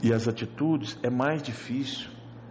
e 0.03 0.13
as 0.13 0.29
atitudes, 0.29 0.99
é 1.03 1.11
mais 1.11 1.43
difícil 1.43 2.09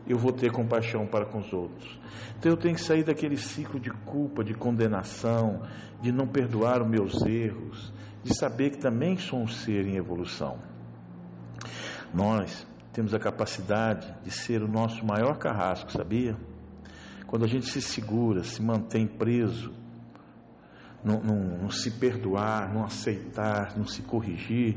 eu 0.09 0.17
vou 0.17 0.33
ter 0.33 0.51
compaixão 0.51 1.05
para 1.05 1.25
com 1.27 1.37
os 1.37 1.53
outros. 1.53 1.99
Então 2.37 2.51
eu 2.51 2.57
tenho 2.57 2.73
que 2.73 2.81
sair 2.81 3.03
daquele 3.03 3.37
ciclo 3.37 3.79
de 3.79 3.91
culpa, 3.91 4.43
de 4.43 4.55
condenação, 4.55 5.61
de 6.01 6.11
não 6.11 6.27
perdoar 6.27 6.81
os 6.81 6.89
meus 6.89 7.21
erros, 7.21 7.93
de 8.23 8.35
saber 8.35 8.71
que 8.71 8.79
também 8.79 9.17
sou 9.17 9.39
um 9.39 9.47
ser 9.47 9.85
em 9.85 9.97
evolução. 9.97 10.57
Nós 12.11 12.67
temos 12.91 13.13
a 13.13 13.19
capacidade 13.19 14.11
de 14.23 14.31
ser 14.31 14.63
o 14.63 14.67
nosso 14.67 15.05
maior 15.05 15.37
carrasco, 15.37 15.91
sabia? 15.91 16.35
Quando 17.27 17.45
a 17.45 17.47
gente 17.47 17.67
se 17.67 17.79
segura, 17.79 18.43
se 18.43 18.63
mantém 18.63 19.05
preso, 19.05 19.71
não, 21.03 21.21
não, 21.21 21.57
não 21.61 21.69
se 21.69 21.91
perdoar, 21.91 22.73
não 22.73 22.83
aceitar, 22.83 23.77
não 23.77 23.85
se 23.85 24.01
corrigir, 24.01 24.75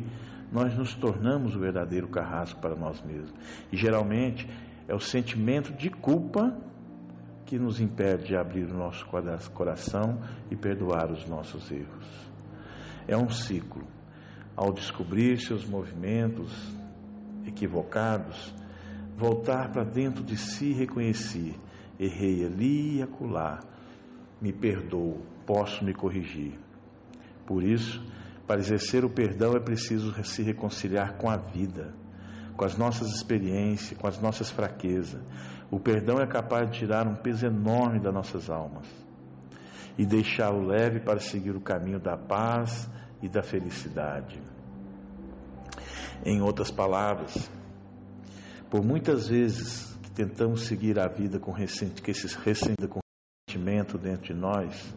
nós 0.52 0.76
nos 0.76 0.94
tornamos 0.94 1.56
o 1.56 1.58
verdadeiro 1.58 2.06
carrasco 2.08 2.60
para 2.60 2.76
nós 2.76 3.02
mesmos. 3.02 3.32
E 3.72 3.76
geralmente 3.76 4.46
é 4.88 4.94
o 4.94 5.00
sentimento 5.00 5.72
de 5.72 5.90
culpa 5.90 6.56
que 7.46 7.58
nos 7.58 7.80
impede 7.80 8.28
de 8.28 8.36
abrir 8.36 8.64
o 8.64 8.74
nosso 8.74 9.06
coração 9.52 10.20
e 10.50 10.56
perdoar 10.56 11.10
os 11.10 11.26
nossos 11.26 11.70
erros. 11.70 12.06
É 13.06 13.16
um 13.16 13.28
ciclo. 13.28 13.86
Ao 14.56 14.72
descobrir 14.72 15.38
seus 15.38 15.64
movimentos 15.64 16.52
equivocados, 17.46 18.54
voltar 19.16 19.70
para 19.70 19.84
dentro 19.84 20.22
de 20.22 20.36
si 20.36 20.70
e 20.70 20.72
reconhecer: 20.72 21.54
errei 21.98 22.44
ali 22.44 22.98
e 22.98 23.02
acolá, 23.02 23.60
me 24.40 24.52
perdoo, 24.52 25.22
posso 25.46 25.84
me 25.84 25.94
corrigir. 25.94 26.58
Por 27.46 27.62
isso, 27.62 28.02
para 28.46 28.60
exercer 28.60 29.04
o 29.04 29.10
perdão 29.10 29.54
é 29.56 29.60
preciso 29.60 30.12
se 30.24 30.42
reconciliar 30.42 31.16
com 31.16 31.30
a 31.30 31.36
vida, 31.36 31.94
com 32.62 32.66
as 32.66 32.78
nossas 32.78 33.08
experiências, 33.08 33.98
com 33.98 34.06
as 34.06 34.20
nossas 34.20 34.48
fraquezas. 34.48 35.20
O 35.68 35.80
perdão 35.80 36.20
é 36.20 36.26
capaz 36.28 36.70
de 36.70 36.78
tirar 36.78 37.08
um 37.08 37.16
peso 37.16 37.44
enorme 37.44 37.98
das 37.98 38.14
nossas 38.14 38.48
almas 38.48 38.86
e 39.98 40.06
deixá-lo 40.06 40.64
leve 40.64 41.00
para 41.00 41.18
seguir 41.18 41.56
o 41.56 41.60
caminho 41.60 41.98
da 41.98 42.16
paz 42.16 42.88
e 43.20 43.28
da 43.28 43.42
felicidade. 43.42 44.40
Em 46.24 46.40
outras 46.40 46.70
palavras, 46.70 47.50
por 48.70 48.84
muitas 48.84 49.26
vezes 49.26 49.98
que 50.00 50.12
tentamos 50.12 50.62
seguir 50.62 51.00
a 51.00 51.08
vida 51.08 51.40
com, 51.40 51.52
com 51.52 51.60
esse 51.60 52.38
ressentimento 52.44 53.98
dentro 53.98 54.32
de 54.32 54.34
nós, 54.34 54.94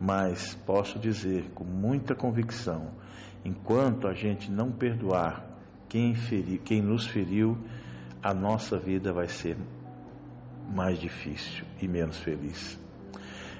mas 0.00 0.54
posso 0.64 0.98
dizer 0.98 1.50
com 1.50 1.64
muita 1.64 2.14
convicção, 2.14 2.92
enquanto 3.44 4.08
a 4.08 4.14
gente 4.14 4.50
não 4.50 4.72
perdoar 4.72 5.57
quem, 5.88 6.14
quem 6.64 6.82
nos 6.82 7.06
feriu, 7.06 7.56
a 8.22 8.34
nossa 8.34 8.78
vida 8.78 9.12
vai 9.12 9.28
ser 9.28 9.56
mais 10.70 10.98
difícil 10.98 11.64
e 11.80 11.88
menos 11.88 12.18
feliz. 12.18 12.78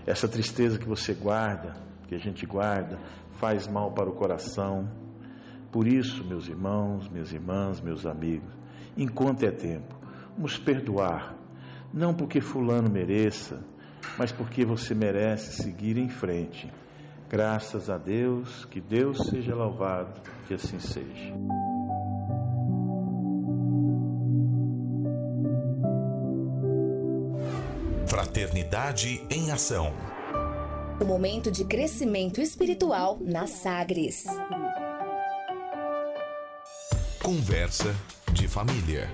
Essa 0.06 0.28
tristeza 0.28 0.78
que 0.78 0.86
você 0.86 1.14
guarda, 1.14 1.74
que 2.06 2.14
a 2.14 2.18
gente 2.18 2.46
guarda, 2.46 2.98
faz 3.38 3.66
mal 3.66 3.92
para 3.92 4.08
o 4.08 4.14
coração. 4.14 4.88
Por 5.70 5.86
isso, 5.86 6.24
meus 6.24 6.48
irmãos, 6.48 7.08
minhas 7.08 7.32
irmãs, 7.32 7.80
meus 7.80 8.06
amigos, 8.06 8.50
enquanto 8.96 9.44
é 9.44 9.50
tempo, 9.50 9.94
vamos 10.34 10.58
perdoar, 10.58 11.34
não 11.92 12.14
porque 12.14 12.40
Fulano 12.40 12.90
mereça, 12.90 13.62
mas 14.18 14.32
porque 14.32 14.64
você 14.64 14.94
merece 14.94 15.62
seguir 15.62 15.98
em 15.98 16.08
frente. 16.08 16.70
Graças 17.28 17.90
a 17.90 17.98
Deus, 17.98 18.64
que 18.66 18.80
Deus 18.80 19.18
seja 19.28 19.54
louvado, 19.54 20.20
que 20.46 20.54
assim 20.54 20.78
seja. 20.78 21.34
Fraternidade 28.28 29.24
em 29.30 29.50
Ação. 29.50 29.90
O 31.00 31.04
momento 31.06 31.50
de 31.50 31.64
crescimento 31.64 32.42
espiritual 32.42 33.18
na 33.22 33.46
Sagres. 33.46 34.26
Conversa 37.22 37.96
de 38.30 38.46
família. 38.46 39.08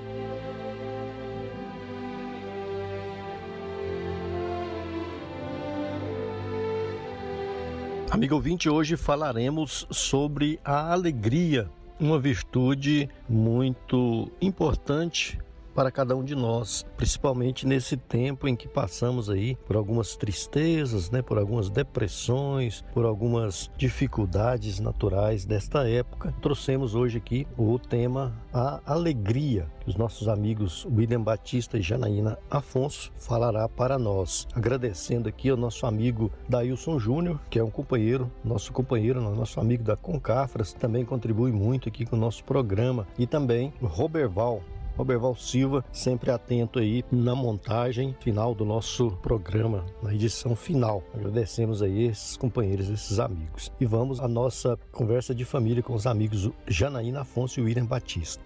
Amigo 8.10 8.34
ouvinte, 8.34 8.68
hoje 8.68 8.96
falaremos 8.96 9.86
sobre 9.92 10.58
a 10.64 10.92
alegria, 10.92 11.70
uma 12.00 12.18
virtude 12.18 13.08
muito 13.28 14.28
importante 14.40 15.38
para 15.74 15.90
cada 15.90 16.16
um 16.16 16.22
de 16.22 16.34
nós, 16.34 16.86
principalmente 16.96 17.66
nesse 17.66 17.96
tempo 17.96 18.46
em 18.46 18.54
que 18.54 18.68
passamos 18.68 19.28
aí 19.28 19.56
por 19.66 19.76
algumas 19.76 20.16
tristezas, 20.16 21.10
né, 21.10 21.20
por 21.20 21.38
algumas 21.38 21.68
depressões, 21.68 22.84
por 22.92 23.04
algumas 23.04 23.70
dificuldades 23.76 24.78
naturais 24.80 25.44
desta 25.44 25.88
época. 25.88 26.34
Trouxemos 26.40 26.94
hoje 26.94 27.18
aqui 27.18 27.46
o 27.58 27.78
tema 27.78 28.32
a 28.52 28.80
alegria, 28.86 29.66
que 29.80 29.88
os 29.88 29.96
nossos 29.96 30.28
amigos 30.28 30.86
William 30.86 31.20
Batista 31.20 31.76
e 31.76 31.82
Janaína 31.82 32.38
Afonso 32.50 33.12
falará 33.16 33.68
para 33.68 33.98
nós. 33.98 34.46
Agradecendo 34.54 35.28
aqui 35.28 35.50
ao 35.50 35.56
nosso 35.56 35.86
amigo 35.86 36.30
Dailson 36.48 36.98
Júnior, 36.98 37.40
que 37.50 37.58
é 37.58 37.64
um 37.64 37.70
companheiro, 37.70 38.30
nosso 38.44 38.72
companheiro, 38.72 39.20
nosso 39.20 39.58
amigo 39.58 39.82
da 39.82 39.96
Concafras, 39.96 40.72
também 40.72 41.04
contribui 41.04 41.50
muito 41.50 41.88
aqui 41.88 42.06
com 42.06 42.16
o 42.16 42.18
nosso 42.18 42.44
programa, 42.44 43.06
e 43.18 43.26
também 43.26 43.72
Roberval, 43.82 44.62
Roberval 44.96 45.34
Silva, 45.34 45.84
sempre 45.92 46.30
atento 46.30 46.78
aí 46.78 47.04
na 47.10 47.34
montagem 47.34 48.14
final 48.20 48.54
do 48.54 48.64
nosso 48.64 49.10
programa, 49.22 49.84
na 50.02 50.14
edição 50.14 50.54
final. 50.54 51.02
Agradecemos 51.12 51.82
aí 51.82 52.04
esses 52.04 52.36
companheiros, 52.36 52.88
esses 52.88 53.18
amigos. 53.18 53.72
E 53.80 53.86
vamos 53.86 54.20
à 54.20 54.28
nossa 54.28 54.78
conversa 54.92 55.34
de 55.34 55.44
família 55.44 55.82
com 55.82 55.94
os 55.94 56.06
amigos 56.06 56.50
Janaína 56.66 57.22
Afonso 57.22 57.60
e 57.60 57.62
William 57.62 57.86
Batista. 57.86 58.42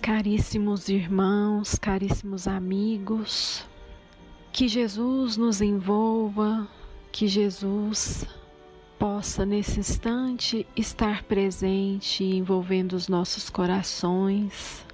Caríssimos 0.00 0.88
irmãos, 0.88 1.76
caríssimos 1.76 2.48
amigos, 2.48 3.64
que 4.52 4.66
Jesus 4.66 5.36
nos 5.36 5.60
envolva, 5.60 6.66
que 7.12 7.28
Jesus 7.28 8.26
possa 8.98 9.46
nesse 9.46 9.80
instante 9.80 10.66
estar 10.76 11.22
presente, 11.24 12.24
envolvendo 12.24 12.94
os 12.94 13.08
nossos 13.08 13.48
corações, 13.48 14.84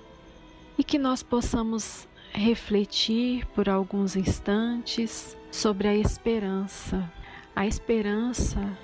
e 0.78 0.84
que 0.84 0.98
nós 0.98 1.22
possamos 1.22 2.08
refletir 2.32 3.44
por 3.48 3.68
alguns 3.68 4.14
instantes 4.14 5.36
sobre 5.50 5.88
a 5.88 5.94
esperança. 5.94 7.10
A 7.54 7.66
esperança 7.66 8.78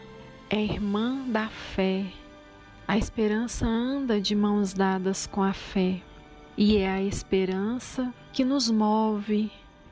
é 0.51 0.61
irmã 0.61 1.25
da 1.29 1.49
fé. 1.49 2.05
A 2.87 2.99
esperança 2.99 3.65
anda 3.65 4.21
de 4.21 4.35
mãos 4.35 4.75
dadas 4.75 5.27
com 5.27 5.43
a 5.43 5.53
fé. 5.53 6.03
E 6.57 6.77
é 6.77 6.91
a 6.91 7.03
esperança 7.03 8.13
que 8.33 8.45
nos 8.45 8.71
move, 8.71 9.51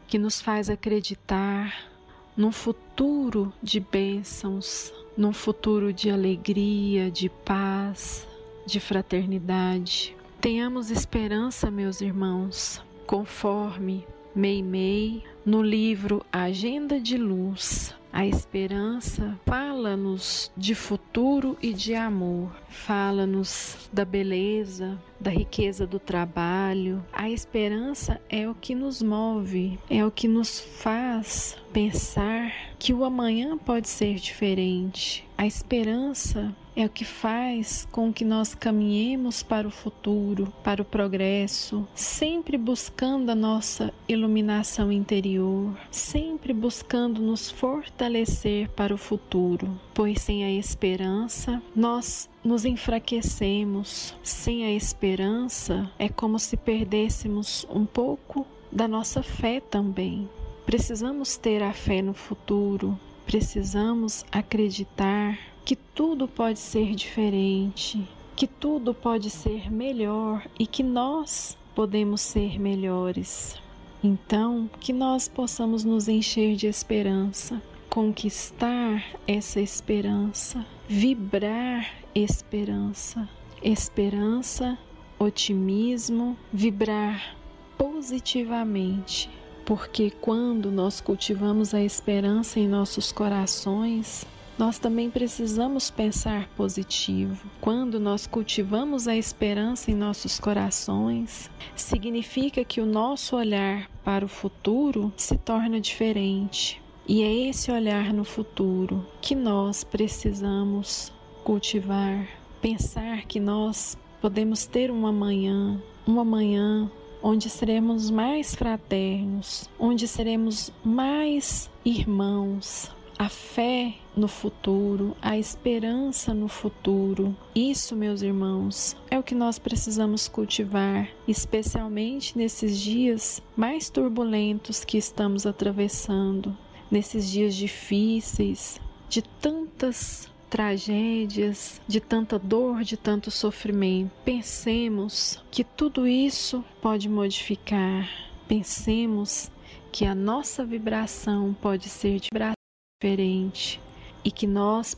que 0.08 0.18
nos 0.18 0.40
faz 0.40 0.68
acreditar 0.68 1.90
num 2.36 2.52
futuro 2.52 3.52
de 3.62 3.78
bênçãos, 3.78 4.92
num 5.16 5.32
futuro 5.32 5.92
de 5.92 6.10
alegria, 6.10 7.10
de 7.10 7.28
paz, 7.28 8.26
de 8.66 8.80
fraternidade. 8.80 10.16
Tenhamos 10.42 10.90
esperança, 10.90 11.70
meus 11.70 12.00
irmãos, 12.00 12.82
conforme 13.06 14.04
Meimei 14.34 15.22
no 15.46 15.62
livro 15.62 16.26
Agenda 16.32 16.98
de 16.98 17.16
Luz, 17.16 17.94
A 18.12 18.26
esperança 18.26 19.38
fala-nos 19.46 20.52
de 20.54 20.74
futuro 20.74 21.56
e 21.62 21.72
de 21.72 21.94
amor, 21.94 22.52
fala-nos 22.68 23.88
da 23.90 24.04
beleza, 24.04 25.00
da 25.18 25.30
riqueza 25.30 25.86
do 25.86 25.98
trabalho. 25.98 27.02
A 27.10 27.30
esperança 27.30 28.20
é 28.28 28.46
o 28.46 28.54
que 28.54 28.74
nos 28.74 29.00
move, 29.00 29.78
é 29.88 30.04
o 30.04 30.10
que 30.10 30.28
nos 30.28 30.60
faz 30.60 31.56
pensar 31.72 32.52
que 32.78 32.92
o 32.92 33.02
amanhã 33.02 33.56
pode 33.56 33.88
ser 33.88 34.16
diferente. 34.16 35.26
A 35.38 35.46
esperança 35.46 36.54
é 36.74 36.86
o 36.86 36.88
que 36.88 37.04
faz 37.04 37.86
com 37.92 38.12
que 38.12 38.24
nós 38.24 38.54
caminhemos 38.54 39.42
para 39.42 39.68
o 39.68 39.70
futuro, 39.70 40.52
para 40.64 40.82
o 40.82 40.84
progresso, 40.84 41.86
sempre 41.94 42.56
buscando 42.56 43.30
a 43.30 43.34
nossa 43.34 43.92
iluminação 44.08 44.90
interior, 44.90 45.78
sempre 45.90 46.52
buscando 46.52 47.20
nos 47.20 47.50
fortalecer 47.50 48.68
para 48.70 48.94
o 48.94 48.98
futuro, 48.98 49.78
pois 49.92 50.20
sem 50.22 50.44
a 50.44 50.50
esperança 50.50 51.62
nós 51.76 52.28
nos 52.42 52.64
enfraquecemos. 52.64 54.14
Sem 54.22 54.64
a 54.64 54.72
esperança 54.72 55.90
é 55.98 56.08
como 56.08 56.38
se 56.38 56.56
perdêssemos 56.56 57.66
um 57.70 57.84
pouco 57.84 58.46
da 58.70 58.88
nossa 58.88 59.22
fé 59.22 59.60
também. 59.60 60.28
Precisamos 60.64 61.36
ter 61.36 61.62
a 61.62 61.72
fé 61.72 62.00
no 62.00 62.14
futuro, 62.14 62.98
precisamos 63.26 64.24
acreditar 64.32 65.51
que 65.64 65.76
tudo 65.76 66.26
pode 66.26 66.58
ser 66.58 66.94
diferente, 66.94 68.06
que 68.34 68.46
tudo 68.46 68.92
pode 68.92 69.30
ser 69.30 69.70
melhor 69.70 70.46
e 70.58 70.66
que 70.66 70.82
nós 70.82 71.56
podemos 71.74 72.20
ser 72.20 72.60
melhores. 72.60 73.60
Então, 74.02 74.68
que 74.80 74.92
nós 74.92 75.28
possamos 75.28 75.84
nos 75.84 76.08
encher 76.08 76.56
de 76.56 76.66
esperança, 76.66 77.62
conquistar 77.88 79.04
essa 79.28 79.60
esperança, 79.60 80.66
vibrar 80.88 81.94
esperança, 82.14 83.28
esperança, 83.62 84.76
otimismo, 85.18 86.36
vibrar 86.52 87.36
positivamente, 87.78 89.30
porque 89.64 90.10
quando 90.10 90.70
nós 90.72 91.00
cultivamos 91.00 91.72
a 91.72 91.80
esperança 91.80 92.58
em 92.58 92.66
nossos 92.66 93.12
corações, 93.12 94.26
nós 94.62 94.78
também 94.78 95.10
precisamos 95.10 95.90
pensar 95.90 96.48
positivo. 96.50 97.50
Quando 97.60 97.98
nós 97.98 98.28
cultivamos 98.28 99.08
a 99.08 99.16
esperança 99.16 99.90
em 99.90 99.94
nossos 99.94 100.38
corações, 100.38 101.50
significa 101.74 102.64
que 102.64 102.80
o 102.80 102.86
nosso 102.86 103.34
olhar 103.34 103.90
para 104.04 104.24
o 104.24 104.28
futuro 104.28 105.12
se 105.16 105.36
torna 105.36 105.80
diferente. 105.80 106.80
E 107.08 107.24
é 107.24 107.48
esse 107.48 107.72
olhar 107.72 108.12
no 108.12 108.22
futuro 108.22 109.04
que 109.20 109.34
nós 109.34 109.82
precisamos 109.82 111.12
cultivar, 111.42 112.28
pensar 112.60 113.22
que 113.26 113.40
nós 113.40 113.98
podemos 114.20 114.64
ter 114.64 114.92
um 114.92 115.08
amanhã, 115.08 115.82
um 116.06 116.20
amanhã 116.20 116.88
onde 117.20 117.50
seremos 117.50 118.10
mais 118.10 118.54
fraternos, 118.54 119.68
onde 119.76 120.06
seremos 120.06 120.72
mais 120.84 121.68
irmãos, 121.84 122.92
a 123.18 123.28
fé 123.28 123.94
no 124.16 124.28
futuro, 124.28 125.16
a 125.20 125.38
esperança 125.38 126.34
no 126.34 126.48
futuro. 126.48 127.36
Isso, 127.54 127.96
meus 127.96 128.22
irmãos, 128.22 128.96
é 129.10 129.18
o 129.18 129.22
que 129.22 129.34
nós 129.34 129.58
precisamos 129.58 130.28
cultivar, 130.28 131.08
especialmente 131.26 132.36
nesses 132.36 132.78
dias 132.78 133.42
mais 133.56 133.88
turbulentos 133.88 134.84
que 134.84 134.98
estamos 134.98 135.46
atravessando, 135.46 136.56
nesses 136.90 137.30
dias 137.30 137.54
difíceis, 137.54 138.80
de 139.08 139.22
tantas 139.22 140.30
tragédias, 140.50 141.80
de 141.88 141.98
tanta 141.98 142.38
dor, 142.38 142.82
de 142.82 142.96
tanto 142.96 143.30
sofrimento. 143.30 144.12
Pensemos 144.24 145.42
que 145.50 145.64
tudo 145.64 146.06
isso 146.06 146.62
pode 146.82 147.08
modificar. 147.08 148.08
Pensemos 148.46 149.50
que 149.90 150.04
a 150.04 150.14
nossa 150.14 150.64
vibração 150.64 151.56
pode 151.60 151.88
ser 151.88 152.20
diferente 152.20 153.80
e 154.24 154.30
que 154.30 154.46
nós 154.46 154.96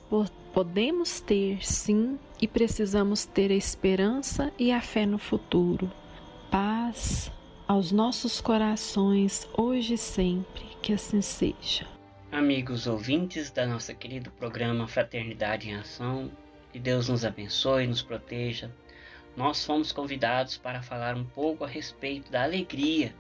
podemos 0.53 1.21
ter 1.21 1.65
sim 1.65 2.19
e 2.41 2.47
precisamos 2.47 3.25
ter 3.25 3.51
a 3.51 3.55
esperança 3.55 4.53
e 4.59 4.71
a 4.71 4.81
fé 4.81 5.07
no 5.07 5.19
futuro. 5.19 5.91
Paz 6.51 7.33
aos 7.67 7.91
nossos 7.91 8.41
corações 8.41 9.49
hoje 9.57 9.95
e 9.95 9.99
sempre, 9.99 10.65
que 10.83 10.93
assim 10.93 11.23
seja. 11.23 11.87
Amigos 12.31 12.87
ouvintes 12.87 13.51
da 13.51 13.67
nossa 13.67 13.95
querido 13.95 14.31
programa 14.33 14.87
Fraternidade 14.87 15.71
em 15.71 15.77
Ação, 15.77 16.31
que 16.73 16.79
Deus 16.79 17.09
nos 17.09 17.25
abençoe 17.25 17.85
e 17.85 17.87
nos 17.87 18.03
proteja. 18.03 18.71
Nós 19.37 19.65
fomos 19.65 19.93
convidados 19.93 20.57
para 20.57 20.83
falar 20.83 21.17
um 21.17 21.25
pouco 21.25 21.65
a 21.65 21.69
respeito 21.69 22.31
da 22.31 22.43
alegria, 22.43 23.15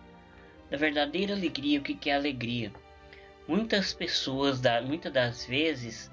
da 0.70 0.76
verdadeira 0.76 1.32
alegria, 1.32 1.80
o 1.80 1.82
que 1.82 2.10
é 2.10 2.14
alegria. 2.14 2.72
Muitas 3.46 3.92
pessoas, 3.92 4.60
muitas 4.84 5.12
das 5.12 5.44
vezes, 5.44 6.10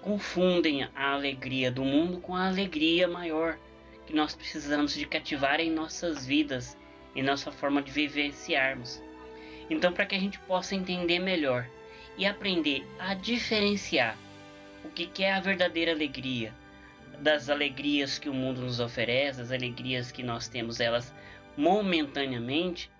confundem 0.00 0.84
a 0.94 1.12
alegria 1.12 1.70
do 1.70 1.84
mundo 1.84 2.20
com 2.20 2.34
a 2.34 2.46
alegria 2.46 3.06
maior 3.06 3.58
que 4.06 4.14
nós 4.14 4.34
precisamos 4.34 4.94
de 4.94 5.06
cativar 5.06 5.60
em 5.60 5.70
nossas 5.70 6.26
vidas, 6.26 6.76
em 7.14 7.22
nossa 7.22 7.52
forma 7.52 7.82
de 7.82 7.90
vivenciarmos. 7.90 9.02
Então, 9.68 9.92
para 9.92 10.06
que 10.06 10.14
a 10.14 10.18
gente 10.18 10.38
possa 10.40 10.74
entender 10.74 11.18
melhor 11.18 11.68
e 12.16 12.26
aprender 12.26 12.84
a 12.98 13.14
diferenciar 13.14 14.16
o 14.84 14.88
que 14.88 15.22
é 15.22 15.32
a 15.32 15.40
verdadeira 15.40 15.92
alegria 15.92 16.52
das 17.20 17.50
alegrias 17.50 18.18
que 18.18 18.28
o 18.28 18.34
mundo 18.34 18.62
nos 18.62 18.80
oferece, 18.80 19.40
as 19.40 19.52
alegrias 19.52 20.10
que 20.10 20.22
nós 20.22 20.48
temos 20.48 20.80
elas 20.80 21.14
momentaneamente, 21.56 22.90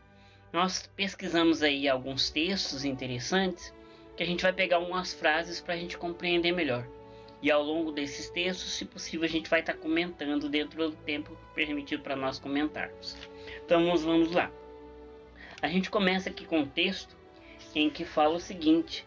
nós 0.53 0.91
pesquisamos 0.97 1.63
aí 1.63 1.89
alguns 1.89 2.31
textos 2.31 2.85
interessantes 2.85 3.73
que 4.17 4.23
a 4.23 4.27
gente 4.27 4.43
vai 4.43 4.53
pegar 4.53 4.79
umas 4.79 5.13
frases 5.13 5.61
para 5.61 5.75
a 5.75 5.77
gente 5.77 5.97
compreender 5.97 6.53
melhor. 6.53 6.87
E 7.43 7.51
ao 7.51 7.63
longo 7.63 7.91
desses 7.91 8.29
textos, 8.29 8.73
se 8.73 8.85
possível, 8.85 9.25
a 9.25 9.29
gente 9.29 9.49
vai 9.49 9.61
estar 9.61 9.73
tá 9.73 9.79
comentando 9.79 10.49
dentro 10.49 10.91
do 10.91 10.97
tempo 10.97 11.37
permitido 11.55 12.03
para 12.03 12.17
nós 12.17 12.39
comentarmos. 12.39 13.17
Então 13.65 13.85
vamos, 13.85 14.03
vamos 14.03 14.33
lá. 14.33 14.51
A 15.63 15.69
gente 15.69 15.91
começa 15.91 16.29
aqui 16.29 16.45
com 16.45 16.61
um 16.61 16.67
texto 16.67 17.17
em 17.75 17.89
que 17.89 18.05
fala 18.05 18.35
o 18.35 18.41
seguinte: 18.41 19.07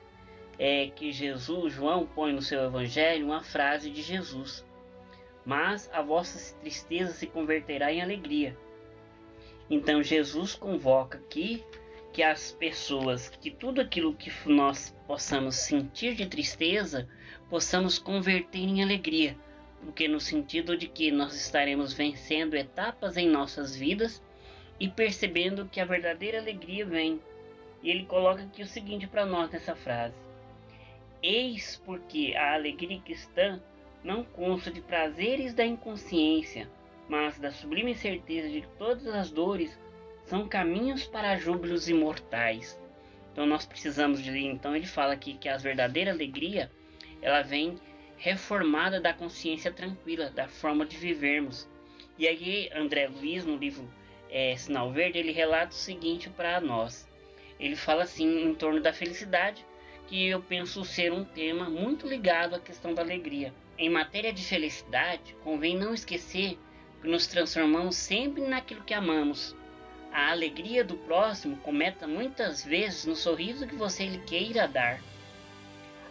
é 0.57 0.87
que 0.87 1.11
Jesus, 1.11 1.73
João 1.73 2.07
põe 2.07 2.33
no 2.33 2.41
seu 2.41 2.63
evangelho 2.63 3.25
uma 3.25 3.43
frase 3.43 3.89
de 3.89 4.01
Jesus: 4.01 4.65
Mas 5.45 5.89
a 5.93 6.01
vossa 6.01 6.55
tristeza 6.55 7.13
se 7.13 7.27
converterá 7.27 7.91
em 7.91 8.01
alegria. 8.01 8.57
Então 9.69 10.03
Jesus 10.03 10.55
convoca 10.55 11.17
aqui 11.17 11.63
que 12.11 12.21
as 12.21 12.51
pessoas, 12.51 13.29
que 13.29 13.49
tudo 13.49 13.81
aquilo 13.81 14.13
que 14.13 14.31
nós 14.45 14.95
possamos 15.07 15.55
sentir 15.55 16.15
de 16.15 16.27
tristeza, 16.27 17.07
possamos 17.49 17.97
converter 17.97 18.59
em 18.59 18.83
alegria, 18.83 19.35
porque 19.83 20.07
no 20.07 20.19
sentido 20.19 20.77
de 20.77 20.87
que 20.87 21.11
nós 21.11 21.35
estaremos 21.35 21.91
vencendo 21.91 22.55
etapas 22.55 23.17
em 23.17 23.27
nossas 23.27 23.75
vidas 23.75 24.21
e 24.79 24.87
percebendo 24.87 25.67
que 25.67 25.79
a 25.79 25.85
verdadeira 25.85 26.39
alegria 26.39 26.85
vem. 26.85 27.19
E 27.81 27.89
ele 27.89 28.05
coloca 28.05 28.43
aqui 28.43 28.61
o 28.61 28.67
seguinte 28.67 29.07
para 29.07 29.25
nós 29.25 29.49
nessa 29.49 29.75
frase: 29.75 30.15
Eis 31.21 31.81
porque 31.83 32.33
a 32.35 32.53
alegria 32.53 32.99
cristã 33.01 33.61
não 34.03 34.23
consta 34.23 34.69
de 34.69 34.81
prazeres 34.81 35.53
da 35.53 35.65
inconsciência, 35.65 36.69
mas 37.07 37.37
da 37.39 37.51
sublime 37.51 37.95
certeza 37.95 38.49
de 38.49 38.61
que 38.61 38.77
todas 38.77 39.07
as 39.07 39.31
dores 39.31 39.77
são 40.25 40.47
caminhos 40.47 41.05
para 41.05 41.37
júbilos 41.37 41.89
imortais. 41.89 42.79
Então 43.31 43.45
nós 43.45 43.65
precisamos 43.65 44.23
de 44.23 44.37
então 44.37 44.75
ele 44.75 44.85
fala 44.85 45.13
aqui 45.13 45.33
que 45.33 45.49
a 45.49 45.57
verdadeira 45.57 46.11
alegria 46.11 46.71
ela 47.21 47.41
vem 47.41 47.77
reformada 48.17 49.01
da 49.01 49.13
consciência 49.13 49.71
tranquila, 49.71 50.29
da 50.29 50.47
forma 50.47 50.85
de 50.85 50.95
vivermos. 50.97 51.69
E 52.17 52.27
aí 52.27 52.69
André 52.73 53.07
Luiz 53.07 53.45
no 53.45 53.57
livro 53.57 53.89
é, 54.29 54.55
Sinal 54.55 54.91
Verde 54.91 55.19
ele 55.19 55.31
relata 55.31 55.71
o 55.71 55.75
seguinte 55.75 56.29
para 56.29 56.61
nós. 56.61 57.07
Ele 57.59 57.75
fala 57.75 58.03
assim 58.03 58.45
em 58.45 58.53
torno 58.55 58.81
da 58.81 58.93
felicidade, 58.93 59.65
que 60.07 60.27
eu 60.27 60.41
penso 60.41 60.83
ser 60.83 61.11
um 61.11 61.23
tema 61.23 61.69
muito 61.69 62.07
ligado 62.07 62.55
à 62.55 62.59
questão 62.59 62.93
da 62.93 63.01
alegria. 63.01 63.53
Em 63.77 63.89
matéria 63.89 64.33
de 64.33 64.43
felicidade, 64.43 65.35
convém 65.43 65.77
não 65.77 65.93
esquecer 65.93 66.57
que 67.03 67.09
nos 67.09 67.27
transformamos 67.27 67.97
sempre 67.97 68.41
naquilo 68.43 68.83
que 68.83 68.93
amamos. 68.93 69.53
A 70.09 70.31
alegria 70.31 70.85
do 70.85 70.95
próximo 70.95 71.57
cometa 71.57 72.07
muitas 72.07 72.63
vezes 72.63 73.05
no 73.05 73.15
sorriso 73.15 73.67
que 73.67 73.75
você 73.75 74.05
lhe 74.05 74.19
queira 74.19 74.67
dar. 74.67 75.01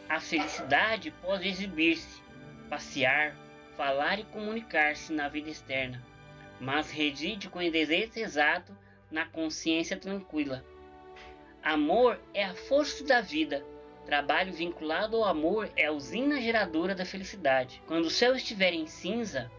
A 0.07 0.21
felicidade 0.21 1.11
pode 1.23 1.49
exibir-se, 1.49 2.23
passear, 2.69 3.35
falar 3.75 4.21
e 4.21 4.25
comunicar-se 4.25 5.15
na 5.15 5.29
vida 5.29 5.49
externa, 5.49 6.05
mas 6.61 6.91
reside 6.91 7.49
com 7.49 7.59
o 7.59 7.71
desejo 7.71 8.13
exato 8.17 8.77
na 9.11 9.25
consciência 9.25 9.97
tranquila. 9.97 10.63
Amor 11.63 12.21
é 12.35 12.45
a 12.45 12.55
força 12.55 13.03
da 13.03 13.23
vida, 13.23 13.65
Trabalho 14.07 14.53
vinculado 14.53 15.17
ao 15.17 15.25
amor 15.25 15.71
é 15.77 15.87
a 15.87 15.93
usina 15.93 16.41
geradora 16.41 16.95
da 16.95 17.05
felicidade. 17.05 17.81
Quando 17.87 18.07
o 18.07 18.11
céu 18.11 18.35
estiver 18.35 18.73
em 18.73 18.87
cinza, 18.87 19.51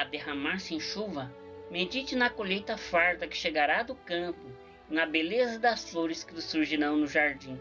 a 0.00 0.04
derramar-se 0.04 0.74
em 0.74 0.80
chuva, 0.80 1.32
medite 1.70 2.16
na 2.16 2.28
colheita 2.28 2.76
farta 2.76 3.28
que 3.28 3.36
chegará 3.36 3.84
do 3.84 3.94
campo 3.94 4.44
na 4.90 5.06
beleza 5.06 5.58
das 5.58 5.88
flores 5.88 6.24
que 6.24 6.40
surgirão 6.40 6.96
no 6.96 7.06
jardim. 7.06 7.60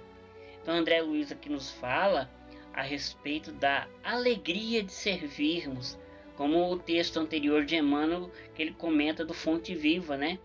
Então, 0.61 0.73
André 0.73 1.01
Luiz 1.01 1.31
aqui 1.31 1.47
nos 1.47 1.71
fala 1.71 2.29
a 2.73 2.81
respeito 2.81 3.51
da 3.51 3.87
alegria 4.03 4.81
de 4.81 4.91
servirmos, 4.91 5.99
como 6.35 6.71
o 6.71 6.79
texto 6.79 7.19
anterior 7.19 7.65
de 7.65 7.75
Emmanuel, 7.75 8.31
que 8.55 8.63
ele 8.63 8.73
comenta 8.73 9.23
do 9.23 9.33
Fonte 9.33 9.75
Viva, 9.75 10.17
né? 10.17 10.39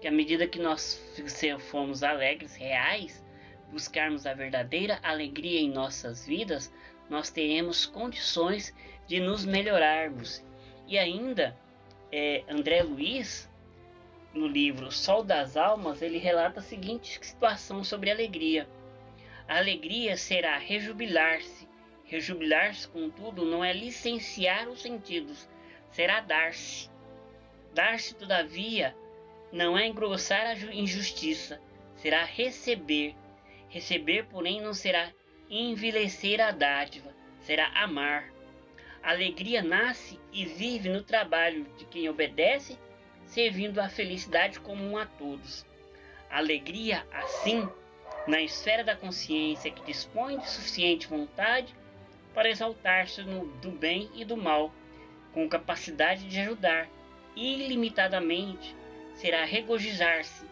Que 0.00 0.08
à 0.08 0.10
medida 0.10 0.46
que 0.46 0.58
nós 0.58 0.98
formos 1.70 2.02
alegres, 2.02 2.56
reais, 2.56 3.22
buscarmos 3.70 4.26
a 4.26 4.32
verdadeira 4.32 4.98
alegria 5.02 5.60
em 5.60 5.70
nossas 5.70 6.26
vidas, 6.26 6.72
nós 7.10 7.28
teremos 7.30 7.84
condições 7.84 8.74
de 9.06 9.20
nos 9.20 9.44
melhorarmos. 9.44 10.42
E 10.86 10.98
ainda, 10.98 11.56
é, 12.12 12.44
André 12.48 12.82
Luiz, 12.82 13.50
no 14.32 14.46
livro 14.46 14.90
Sol 14.90 15.22
das 15.22 15.56
Almas, 15.56 16.02
ele 16.02 16.18
relata 16.18 16.60
a 16.60 16.62
seguinte 16.62 17.18
situação 17.22 17.82
sobre 17.82 18.10
alegria. 18.10 18.68
A 19.48 19.58
alegria 19.58 20.16
será 20.16 20.58
rejubilar-se. 20.58 21.68
Rejubilar-se, 22.04 22.88
contudo, 22.88 23.44
não 23.44 23.64
é 23.64 23.72
licenciar 23.72 24.68
os 24.68 24.82
sentidos, 24.82 25.48
será 25.90 26.20
dar-se. 26.20 26.90
Dar-se, 27.72 28.14
todavia, 28.14 28.94
não 29.50 29.76
é 29.76 29.86
engrossar 29.86 30.46
a 30.46 30.54
injustiça, 30.74 31.60
será 31.96 32.24
receber 32.24 33.16
Receber, 33.74 34.26
porém, 34.26 34.60
não 34.60 34.72
será 34.72 35.10
envelhecer 35.50 36.40
a 36.40 36.52
dádiva, 36.52 37.12
será 37.40 37.66
amar. 37.74 38.32
Alegria 39.04 39.62
nasce 39.62 40.18
e 40.32 40.46
vive 40.46 40.88
no 40.88 41.02
trabalho 41.02 41.66
de 41.76 41.84
quem 41.84 42.08
obedece, 42.08 42.78
servindo 43.26 43.78
a 43.78 43.88
felicidade 43.90 44.58
comum 44.58 44.96
a 44.96 45.04
todos. 45.04 45.66
Alegria, 46.30 47.06
assim, 47.12 47.68
na 48.26 48.40
esfera 48.40 48.82
da 48.82 48.96
consciência 48.96 49.70
que 49.70 49.84
dispõe 49.84 50.38
de 50.38 50.48
suficiente 50.48 51.06
vontade 51.06 51.74
para 52.32 52.48
exaltar-se 52.48 53.22
do 53.22 53.70
bem 53.70 54.08
e 54.14 54.24
do 54.24 54.38
mal, 54.38 54.72
com 55.34 55.46
capacidade 55.50 56.26
de 56.26 56.40
ajudar 56.40 56.88
ilimitadamente, 57.36 58.74
será 59.16 59.44
regozijar-se, 59.44 60.46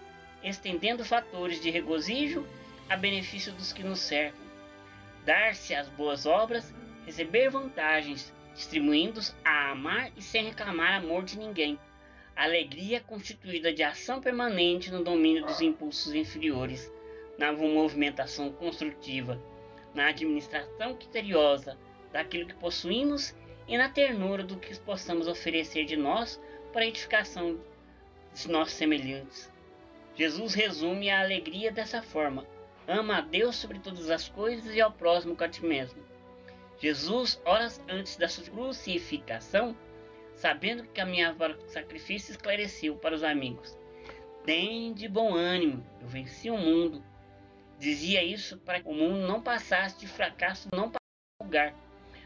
estendendo 0.44 1.06
fatores 1.06 1.58
de 1.58 1.70
regozijo 1.70 2.46
a 2.86 2.96
benefício 2.98 3.50
dos 3.52 3.72
que 3.72 3.82
nos 3.82 4.00
cercam. 4.00 4.44
Dar-se 5.24 5.74
as 5.74 5.88
boas 5.88 6.26
obras, 6.26 6.74
receber 7.06 7.48
vantagens, 7.48 8.30
distribuindo-os 8.54 9.34
a 9.44 9.70
amar 9.70 10.12
e 10.16 10.22
sem 10.22 10.44
reclamar 10.44 10.94
amor 10.94 11.24
de 11.24 11.38
ninguém. 11.38 11.78
alegria 12.34 13.00
constituída 13.00 13.72
de 13.72 13.82
ação 13.82 14.20
permanente 14.20 14.90
no 14.90 15.04
domínio 15.04 15.44
dos 15.44 15.60
impulsos 15.60 16.14
inferiores, 16.14 16.90
na 17.38 17.52
movimentação 17.52 18.50
construtiva, 18.52 19.38
na 19.94 20.08
administração 20.08 20.94
criteriosa 20.94 21.76
daquilo 22.10 22.46
que 22.46 22.54
possuímos 22.54 23.34
e 23.68 23.76
na 23.76 23.88
ternura 23.88 24.42
do 24.42 24.56
que 24.56 24.78
possamos 24.80 25.28
oferecer 25.28 25.84
de 25.84 25.96
nós 25.96 26.40
para 26.72 26.82
a 26.82 26.86
edificação 26.86 27.60
de 28.34 28.48
nossos 28.48 28.74
semelhantes. 28.74 29.52
Jesus 30.14 30.54
resume 30.54 31.10
a 31.10 31.20
alegria 31.20 31.70
dessa 31.70 32.02
forma: 32.02 32.46
Ama 32.86 33.18
a 33.18 33.20
Deus 33.20 33.56
sobre 33.56 33.78
todas 33.78 34.10
as 34.10 34.28
coisas 34.28 34.74
e 34.74 34.80
ao 34.80 34.92
próximo 34.92 35.36
com 35.36 35.44
a 35.44 35.48
ti 35.48 35.64
mesmo. 35.64 36.11
Jesus, 36.82 37.40
horas 37.44 37.80
antes 37.88 38.16
da 38.16 38.26
sua 38.26 38.42
crucificação, 38.44 39.76
sabendo 40.34 40.82
que 40.82 40.88
caminhava 40.88 41.36
para 41.36 41.56
o 41.56 41.68
sacrifício, 41.68 42.32
esclareceu 42.32 42.96
para 42.96 43.14
os 43.14 43.22
amigos: 43.22 43.78
Tem 44.44 44.92
de 44.92 45.06
bom 45.06 45.32
ânimo, 45.32 45.86
eu 46.00 46.08
venci 46.08 46.50
o 46.50 46.58
mundo. 46.58 47.00
Dizia 47.78 48.24
isso 48.24 48.58
para 48.58 48.80
que 48.80 48.88
o 48.88 48.94
mundo 48.94 49.28
não 49.28 49.40
passasse 49.40 50.00
de 50.00 50.08
fracasso, 50.08 50.68
não 50.74 50.90
para 50.90 50.98
lugar. 51.40 51.72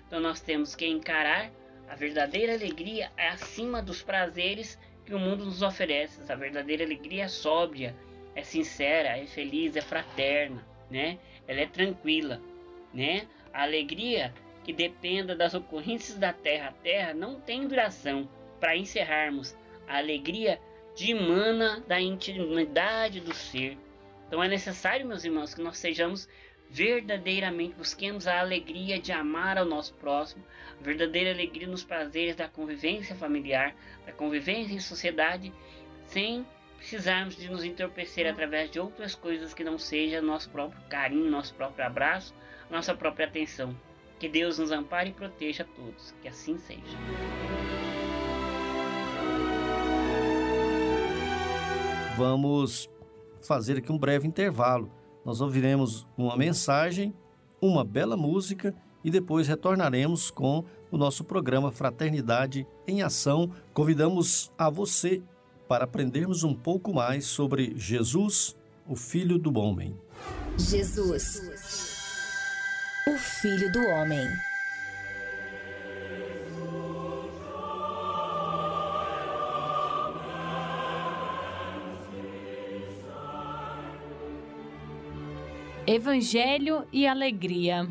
Então 0.07 0.21
nós 0.21 0.41
temos 0.41 0.75
que 0.75 0.87
encarar 0.87 1.53
a 1.87 1.95
verdadeira 1.95 2.55
alegria 2.55 3.13
é 3.15 3.29
acima 3.29 3.83
dos 3.83 4.03
prazeres 4.03 4.79
que 5.05 5.15
o 5.15 5.19
mundo 5.19 5.45
nos 5.45 5.61
oferece. 5.61 6.21
A 6.33 6.35
verdadeira 6.35 6.83
alegria 6.83 7.25
é 7.25 7.29
sóbria, 7.29 7.95
é 8.35 8.43
sincera, 8.43 9.19
é 9.19 9.27
feliz, 9.27 9.77
é 9.77 9.83
fraterna, 9.83 10.67
né? 10.91 11.19
Ela 11.47 11.61
é 11.61 11.67
tranquila, 11.67 12.41
né? 12.93 13.27
A 13.53 13.63
alegria 13.63 14.35
que 14.67 14.73
dependa 14.73 15.37
das 15.37 15.55
ocorrências 15.55 16.19
da 16.19 16.33
terra 16.33 16.71
a 16.71 16.73
terra 16.73 17.15
não 17.15 17.39
tem 17.41 17.69
duração. 17.69 18.29
Para 18.59 18.77
encerrarmos, 18.77 19.57
a 19.87 19.99
alegria 19.99 20.61
dimana 20.97 21.85
da 21.87 22.01
intimidade 22.01 23.21
do 23.21 23.33
ser. 23.33 23.79
Então 24.27 24.43
é 24.43 24.49
necessário, 24.49 25.07
meus 25.07 25.23
irmãos, 25.25 25.55
que 25.55 25.63
nós 25.63 25.79
sejamos 25.79 26.29
verdadeiramente 26.69 27.77
busquemos 27.77 28.27
a 28.27 28.41
alegria 28.41 28.99
de 28.99 29.13
amar 29.13 29.57
ao 29.57 29.65
nosso 29.65 29.95
próximo, 29.95 30.45
a 30.81 30.83
verdadeira 30.83 31.31
alegria 31.31 31.69
nos 31.69 31.85
prazeres 31.85 32.35
da 32.35 32.49
convivência 32.49 33.15
familiar, 33.15 33.73
da 34.05 34.11
convivência 34.11 34.75
em 34.75 34.81
sociedade, 34.81 35.53
sem 36.07 36.45
precisarmos 36.77 37.37
de 37.37 37.49
nos 37.49 37.63
entorpecer 37.63 38.29
através 38.29 38.69
de 38.69 38.81
outras 38.81 39.15
coisas 39.15 39.55
que 39.55 39.63
não 39.63 39.79
seja 39.79 40.21
nosso 40.21 40.51
próprio 40.51 40.83
carinho, 40.89 41.31
nosso 41.31 41.55
próprio 41.55 41.87
abraço, 41.87 42.35
nossa 42.69 42.97
própria 42.97 43.29
atenção. 43.29 43.77
Que 44.19 44.29
Deus 44.29 44.59
nos 44.59 44.71
ampare 44.71 45.11
e 45.11 45.13
proteja 45.13 45.63
a 45.63 45.67
todos. 45.67 46.15
Que 46.23 46.29
assim 46.29 46.59
seja. 46.59 46.97
Vamos 52.17 52.91
fazer 53.43 53.79
aqui 53.79 53.93
um 53.93 53.99
breve 53.99 54.27
intervalo. 54.27 54.91
Nós 55.25 55.41
ouviremos 55.41 56.07
uma 56.17 56.37
mensagem, 56.37 57.15
uma 57.61 57.85
bela 57.85 58.17
música 58.17 58.75
e 59.05 59.11
depois 59.11 59.47
retornaremos 59.47 60.31
com 60.31 60.65
o 60.91 60.97
nosso 60.97 61.25
programa 61.25 61.71
Fraternidade 61.71 62.67
em 62.87 63.03
Ação. 63.03 63.53
Convidamos 63.75 64.51
a 64.57 64.71
você 64.71 65.23
para 65.69 65.85
aprendermos 65.85 66.43
um 66.43 66.55
pouco 66.55 66.95
mais 66.95 67.27
sobre 67.27 67.75
Jesus, 67.77 68.57
o 68.89 68.97
Filho 68.97 69.39
do 69.39 69.57
Homem. 69.59 69.97
Jesus, 70.57 71.56
o 73.09 73.17
Filho 73.17 73.71
do 73.71 73.87
Homem. 73.87 74.29
Evangelho 85.87 86.85
e 86.93 87.07
Alegria. 87.07 87.89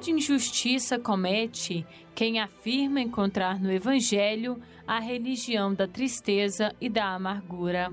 Grande 0.00 0.12
injustiça 0.12 0.98
comete 0.98 1.86
quem 2.14 2.40
afirma 2.40 3.02
encontrar 3.02 3.60
no 3.60 3.70
Evangelho 3.70 4.58
a 4.86 4.98
religião 4.98 5.74
da 5.74 5.86
tristeza 5.86 6.74
e 6.80 6.88
da 6.88 7.12
amargura. 7.12 7.92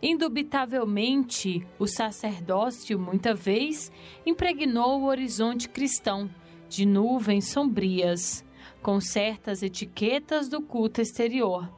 Indubitavelmente, 0.00 1.66
o 1.80 1.88
sacerdócio, 1.88 2.96
muita 2.96 3.34
vez, 3.34 3.90
impregnou 4.24 5.00
o 5.00 5.06
horizonte 5.06 5.68
cristão 5.68 6.30
de 6.68 6.86
nuvens 6.86 7.48
sombrias, 7.48 8.44
com 8.80 9.00
certas 9.00 9.64
etiquetas 9.64 10.48
do 10.48 10.62
culto 10.62 11.00
exterior. 11.00 11.68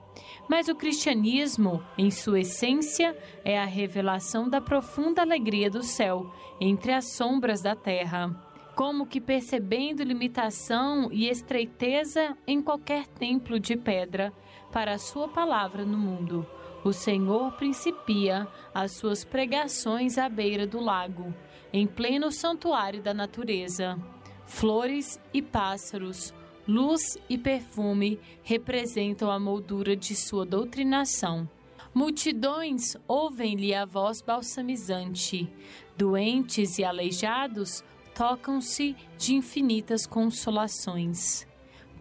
Mas 0.46 0.68
o 0.68 0.74
cristianismo, 0.74 1.82
em 1.96 2.10
sua 2.10 2.40
essência, 2.40 3.16
é 3.42 3.58
a 3.58 3.64
revelação 3.64 4.46
da 4.46 4.60
profunda 4.60 5.22
alegria 5.22 5.70
do 5.70 5.82
céu 5.82 6.30
entre 6.60 6.92
as 6.92 7.14
sombras 7.14 7.62
da 7.62 7.74
terra 7.74 8.52
como 8.74 9.06
que 9.06 9.20
percebendo 9.20 10.02
limitação 10.02 11.08
e 11.12 11.28
estreiteza 11.28 12.36
em 12.46 12.60
qualquer 12.60 13.06
templo 13.06 13.58
de 13.60 13.76
pedra 13.76 14.32
para 14.72 14.94
a 14.94 14.98
sua 14.98 15.28
palavra 15.28 15.84
no 15.84 15.96
mundo. 15.96 16.46
O 16.84 16.92
Senhor 16.92 17.52
principia 17.52 18.46
as 18.74 18.92
suas 18.92 19.24
pregações 19.24 20.18
à 20.18 20.28
beira 20.28 20.66
do 20.66 20.80
lago, 20.80 21.32
em 21.72 21.86
pleno 21.86 22.30
santuário 22.30 23.00
da 23.00 23.14
natureza. 23.14 23.98
Flores 24.44 25.18
e 25.32 25.40
pássaros, 25.40 26.34
luz 26.66 27.16
e 27.28 27.38
perfume 27.38 28.20
representam 28.42 29.30
a 29.30 29.38
moldura 29.38 29.96
de 29.96 30.14
sua 30.14 30.44
doutrinação. 30.44 31.48
Multidões 31.94 32.96
ouvem-lhe 33.06 33.72
a 33.72 33.84
voz 33.84 34.20
balsamizante. 34.20 35.48
Doentes 35.96 36.78
e 36.78 36.84
aleijados 36.84 37.84
tocam-se 38.14 38.96
de 39.18 39.34
infinitas 39.34 40.06
consolações. 40.06 41.46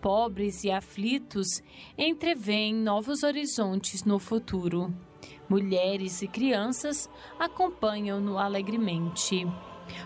pobres 0.02 0.66
e 0.66 0.70
aflitos 0.70 1.64
entreveem 1.98 2.74
novos 2.76 3.24
horizontes 3.24 4.04
no 4.04 4.20
futuro. 4.20 4.94
Mulheres 5.48 6.22
e 6.22 6.28
crianças 6.28 7.10
acompanham-no 7.40 8.38
alegremente. 8.38 9.48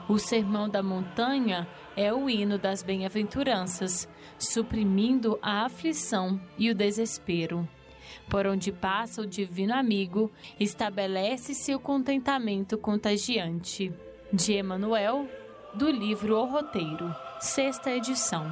O 0.07 0.19
Sermão 0.19 0.69
da 0.69 0.83
Montanha 0.83 1.67
é 1.95 2.13
o 2.13 2.29
hino 2.29 2.59
das 2.59 2.83
bem-aventuranças, 2.83 4.07
suprimindo 4.37 5.39
a 5.41 5.65
aflição 5.65 6.39
e 6.59 6.69
o 6.69 6.75
desespero. 6.75 7.67
Por 8.29 8.45
onde 8.45 8.71
passa 8.71 9.23
o 9.23 9.27
Divino 9.27 9.73
Amigo, 9.73 10.31
estabelece-se 10.59 11.73
o 11.73 11.79
contentamento 11.79 12.77
contagiante. 12.77 13.91
De 14.31 14.53
Emanuel, 14.53 15.27
do 15.77 15.91
livro 15.91 16.35
O 16.37 16.45
Roteiro, 16.45 17.15
sexta 17.39 17.91
edição. 17.91 18.51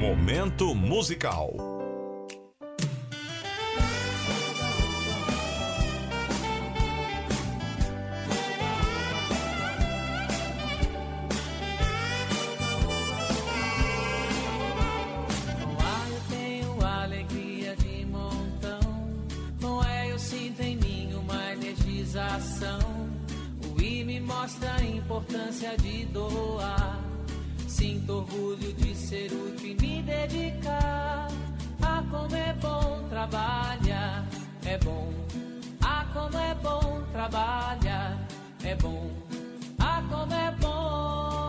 Momento 0.00 0.74
musical. 0.74 1.73
Importância 25.04 25.74
de 25.78 26.04
doar. 26.06 27.00
Sinto 27.66 28.18
orgulho 28.18 28.72
de 28.74 28.94
ser 28.94 29.32
útil 29.32 29.70
e 29.70 29.74
me 29.80 30.02
dedicar. 30.02 31.28
Ah, 31.80 32.04
como 32.10 32.36
é 32.36 32.52
bom 32.54 33.08
trabalhar, 33.08 34.26
é 34.66 34.78
bom. 34.78 35.12
Ah, 35.80 36.06
como 36.12 36.38
é 36.38 36.54
bom 36.56 37.02
trabalhar, 37.12 38.18
é 38.62 38.74
bom. 38.74 39.10
Ah, 39.78 40.02
como 40.10 40.34
é 40.34 40.50
bom. 40.60 41.43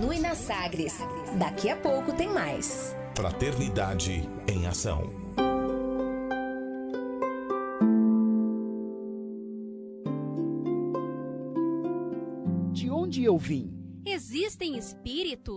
Continue 0.00 0.20
na 0.20 0.34
Sagres. 0.34 0.94
Daqui 1.38 1.68
a 1.68 1.76
pouco 1.76 2.14
tem 2.14 2.32
mais. 2.32 2.96
Fraternidade 3.14 4.26
em 4.48 4.66
Ação. 4.66 5.19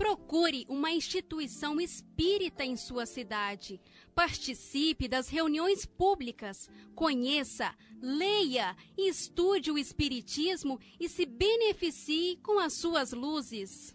Procure 0.00 0.64
uma 0.66 0.90
instituição 0.90 1.78
espírita 1.78 2.64
em 2.64 2.74
sua 2.74 3.04
cidade. 3.04 3.78
Participe 4.14 5.06
das 5.06 5.28
reuniões 5.28 5.84
públicas. 5.84 6.70
Conheça, 6.94 7.70
leia 8.00 8.74
e 8.96 9.10
estude 9.10 9.70
o 9.70 9.76
Espiritismo 9.76 10.80
e 10.98 11.06
se 11.06 11.26
beneficie 11.26 12.38
com 12.42 12.58
as 12.58 12.72
suas 12.72 13.12
luzes. 13.12 13.94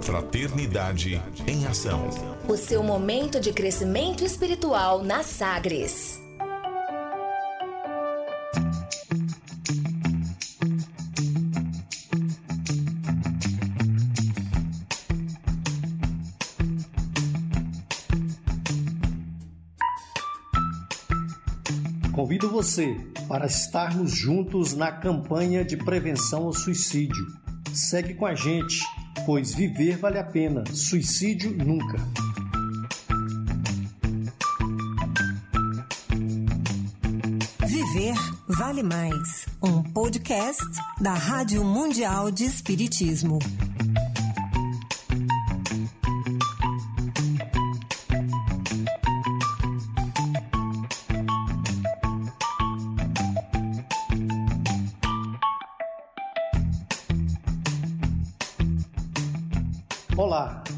Fraternidade 0.00 1.20
em 1.48 1.66
Ação. 1.66 2.08
O 2.48 2.56
seu 2.56 2.84
momento 2.84 3.40
de 3.40 3.52
crescimento 3.52 4.24
espiritual 4.24 5.02
na 5.02 5.24
Sagres. 5.24 6.22
Você 22.62 22.96
para 23.26 23.46
estarmos 23.46 24.12
juntos 24.12 24.72
na 24.72 24.92
campanha 24.92 25.64
de 25.64 25.76
prevenção 25.76 26.44
ao 26.44 26.52
suicídio. 26.52 27.26
Segue 27.74 28.14
com 28.14 28.24
a 28.24 28.36
gente, 28.36 28.80
pois 29.26 29.52
viver 29.52 29.98
vale 29.98 30.16
a 30.16 30.22
pena, 30.22 30.62
suicídio 30.72 31.50
nunca. 31.56 31.98
Viver 37.66 38.14
vale 38.46 38.84
mais. 38.84 39.46
Um 39.60 39.82
podcast 39.82 40.64
da 41.00 41.14
Rádio 41.14 41.64
Mundial 41.64 42.30
de 42.30 42.44
Espiritismo. 42.44 43.40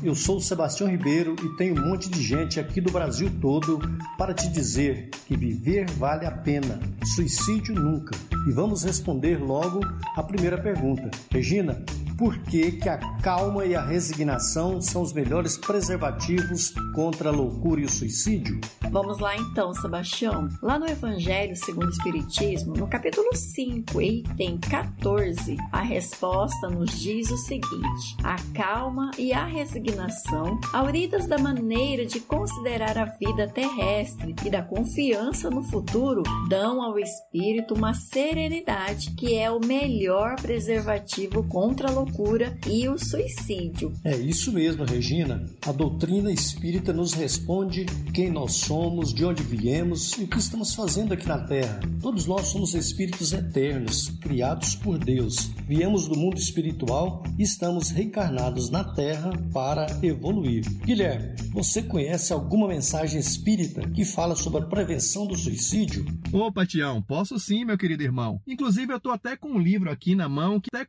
Eu 0.05 0.15
sou 0.15 0.37
o 0.37 0.41
Sebastião 0.41 0.91
Ribeiro 0.91 1.35
e 1.43 1.57
tenho 1.57 1.75
um 1.81 1.89
monte 1.89 2.11
de 2.11 2.23
gente 2.23 2.61
aqui 2.61 2.79
do 2.79 2.93
Brasil 2.93 3.31
todo 3.41 3.81
para 4.19 4.35
te 4.35 4.49
dizer 4.49 5.09
que 5.27 5.35
viver 5.35 5.89
vale 5.93 6.27
a 6.27 6.31
pena, 6.31 6.79
suicídio 7.15 7.75
nunca. 7.75 8.15
E 8.47 8.53
vamos 8.53 8.85
responder 8.85 9.39
logo 9.43 9.81
a 10.15 10.23
primeira 10.23 10.59
pergunta. 10.59 11.11
Regina, 11.31 11.83
por 12.17 12.39
que, 12.39 12.73
que 12.73 12.89
a 12.89 12.99
calma 13.23 13.65
e 13.65 13.75
a 13.75 13.85
resignação 13.85 14.81
são 14.81 15.03
os 15.03 15.13
melhores 15.13 15.57
preservativos 15.57 16.73
contra 16.95 17.29
a 17.29 17.33
loucura 17.33 17.81
e 17.81 17.85
o 17.85 17.91
suicídio? 17.91 18.61
Vamos 18.91 19.19
lá 19.19 19.37
então, 19.37 19.75
Sebastião. 19.75 20.49
Lá 20.63 20.79
no 20.79 20.87
Evangelho 20.87 21.57
segundo 21.57 21.87
o 21.87 21.91
Espiritismo, 21.91 22.75
no 22.75 22.87
capítulo 22.87 23.35
5, 23.35 24.01
item 24.01 24.59
14, 24.59 25.57
a 25.73 25.81
resposta 25.81 26.69
nos 26.69 27.01
diz 27.01 27.31
o 27.31 27.37
seguinte: 27.37 28.17
a 28.23 28.37
calma 28.55 29.11
e 29.19 29.33
a 29.33 29.45
resignação, 29.45 30.61
auridas 30.73 31.27
da 31.27 31.39
maneira 31.39 32.07
de 32.07 32.21
considerar 32.21 32.97
a 32.97 33.07
vida 33.07 33.49
terrestre 33.49 34.37
e 34.45 34.51
da 34.51 34.63
confiança 34.63 35.51
no 35.51 35.65
futuro, 35.65 36.23
dão 36.49 36.81
ao 36.81 36.99
espírito 36.99 37.75
uma 37.75 37.95
serenidade 37.95 39.11
que 39.13 39.35
é 39.35 39.51
o 39.51 39.59
melhor 39.59 40.37
preservativo 40.37 41.43
contra 41.49 41.89
a 41.89 41.91
loucura 41.91 42.04
loucura 42.05 42.57
e 42.69 42.87
o 42.87 42.99
suicídio. 42.99 43.93
É 44.05 44.15
isso 44.15 44.53
mesmo, 44.53 44.85
Regina. 44.85 45.43
A 45.67 45.73
doutrina 45.73 46.31
espírita 46.31 46.93
nos 46.93 47.15
responde 47.15 47.87
quem 48.13 48.31
nós 48.31 48.55
somos, 48.55 49.13
de 49.13 49.25
onde 49.25 49.43
viemos 49.43 50.13
e 50.19 50.25
o 50.25 50.29
que 50.29 50.39
estamos 50.39 50.75
fazendo 50.75 51.15
aqui 51.15 51.27
na 51.27 51.39
Terra. 51.39 51.81
Todos 52.03 52.27
nós 52.27 52.49
somos 52.49 52.75
espíritos 52.75 53.33
eternos, 53.33 54.11
criados 54.21 54.75
por 54.75 54.99
Deus. 54.99 55.51
Viemos 55.67 56.07
do 56.07 56.17
mundo 56.17 56.37
espiritual 56.37 57.23
e 57.39 57.43
estamos 57.43 57.91
reencarnados 57.91 58.71
na 58.71 58.85
Terra 58.85 59.33
para 59.53 59.87
evoluir. 60.03 60.65
Guilherme, 60.85 61.35
você 61.53 61.83
conhece 61.83 62.33
alguma 62.33 62.69
mensagem 62.69 63.19
espírita 63.19 63.89
que 63.91 64.05
fala 64.05 64.37
sobre 64.37 64.61
a 64.63 64.67
prevenção 64.67 65.27
do 65.27 65.37
suicídio? 65.37 66.05
Opa, 66.33 66.67
Tião, 66.67 67.01
posso 67.01 67.39
sim, 67.39 67.65
meu 67.65 67.79
querido 67.79 68.03
irmão. 68.03 68.41
Inclusive, 68.47 68.93
eu 68.93 69.01
tô 69.01 69.11
até 69.11 69.37
com 69.37 69.53
um 69.53 69.59
livro 69.59 69.91
aqui 69.91 70.15
na 70.15 70.29
mão 70.29 70.61
que 70.61 70.69
até 70.73 70.87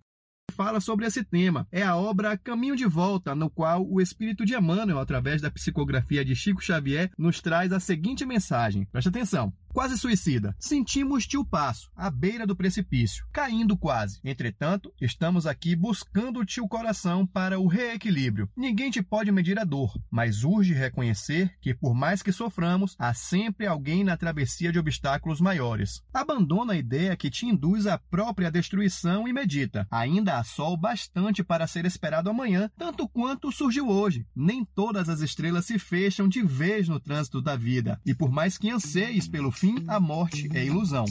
fala 0.56 0.80
sobre 0.80 1.06
esse 1.06 1.24
tema. 1.24 1.68
É 1.72 1.84
a 1.84 1.96
obra 1.96 2.38
Caminho 2.38 2.76
de 2.76 2.86
Volta, 2.86 3.36
no 3.36 3.50
qual 3.50 3.86
o 3.86 4.02
espírito 4.02 4.46
de 4.46 4.56
Emmanuel, 4.56 5.00
através 5.00 5.42
da 5.42 5.52
psicografia 5.52 6.24
de 6.24 6.36
Chico 6.36 6.64
Xavier, 6.64 7.12
nos 7.18 7.42
traz 7.42 7.74
a 7.74 7.80
seguinte 7.80 8.26
mensagem. 8.26 8.86
Preste 8.92 9.10
atenção 9.10 9.54
quase 9.76 9.98
suicida. 9.98 10.56
Sentimos-te 10.58 11.36
o 11.36 11.44
passo, 11.44 11.92
à 11.98 12.10
beira 12.10 12.48
do 12.48 12.56
precipício, 12.56 13.26
caindo 13.34 13.76
quase. 13.76 14.22
Entretanto, 14.24 14.90
estamos 15.02 15.46
aqui 15.46 15.76
buscando-te 15.76 16.62
o 16.62 16.68
coração 16.68 17.28
para 17.28 17.60
o 17.60 17.68
reequilíbrio. 17.68 18.50
Ninguém 18.56 18.90
te 18.90 19.04
pode 19.04 19.34
medir 19.34 19.60
a 19.60 19.66
dor, 19.66 19.94
mas 20.10 20.46
urge 20.46 20.74
reconhecer 20.74 21.54
que, 21.60 21.74
por 21.74 21.94
mais 21.94 22.24
que 22.24 22.32
soframos, 22.32 22.96
há 22.98 23.14
sempre 23.14 23.68
alguém 23.68 24.02
na 24.02 24.16
travessia 24.16 24.72
de 24.72 24.80
obstáculos 24.80 25.42
maiores. 25.42 26.02
Abandona 26.14 26.72
a 26.72 26.78
ideia 26.78 27.18
que 27.18 27.30
te 27.30 27.46
induz 27.46 27.86
à 27.86 27.98
própria 27.98 28.50
destruição 28.50 29.28
e 29.28 29.34
medita. 29.34 29.86
Ainda 29.92 30.38
há 30.38 30.44
sol 30.46 30.78
bastante 30.78 31.44
para 31.44 31.68
ser 31.68 31.84
esperado 31.84 32.30
amanhã, 32.30 32.72
tanto 32.78 33.10
quanto 33.10 33.52
surgiu 33.52 33.90
hoje. 33.90 34.26
Nem 34.34 34.64
todas 34.64 35.10
as 35.10 35.20
estrelas 35.20 35.66
se 35.66 35.78
fecham 35.78 36.30
de 36.30 36.42
vez 36.42 36.88
no 36.88 36.98
trânsito 36.98 37.42
da 37.42 37.58
vida, 37.58 38.00
e 38.06 38.16
por 38.16 38.32
mais 38.32 38.58
que 38.58 38.70
anseies 38.70 39.28
pelo 39.28 39.52
fim 39.52 39.65
fim, 39.66 39.84
a 39.88 40.00
morte 40.00 40.48
é 40.54 40.64
ilusão. 40.64 41.06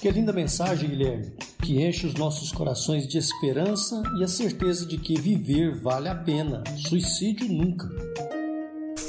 Que 0.00 0.10
linda 0.10 0.32
mensagem, 0.32 0.88
Guilherme, 0.88 1.30
que 1.62 1.84
enche 1.84 2.06
os 2.06 2.14
nossos 2.14 2.50
corações 2.50 3.06
de 3.06 3.18
esperança 3.18 4.02
e 4.18 4.24
a 4.24 4.28
certeza 4.28 4.86
de 4.86 4.96
que 4.96 5.20
viver 5.20 5.78
vale 5.82 6.08
a 6.08 6.14
pena, 6.14 6.64
suicídio 6.78 7.46
nunca. 7.52 7.90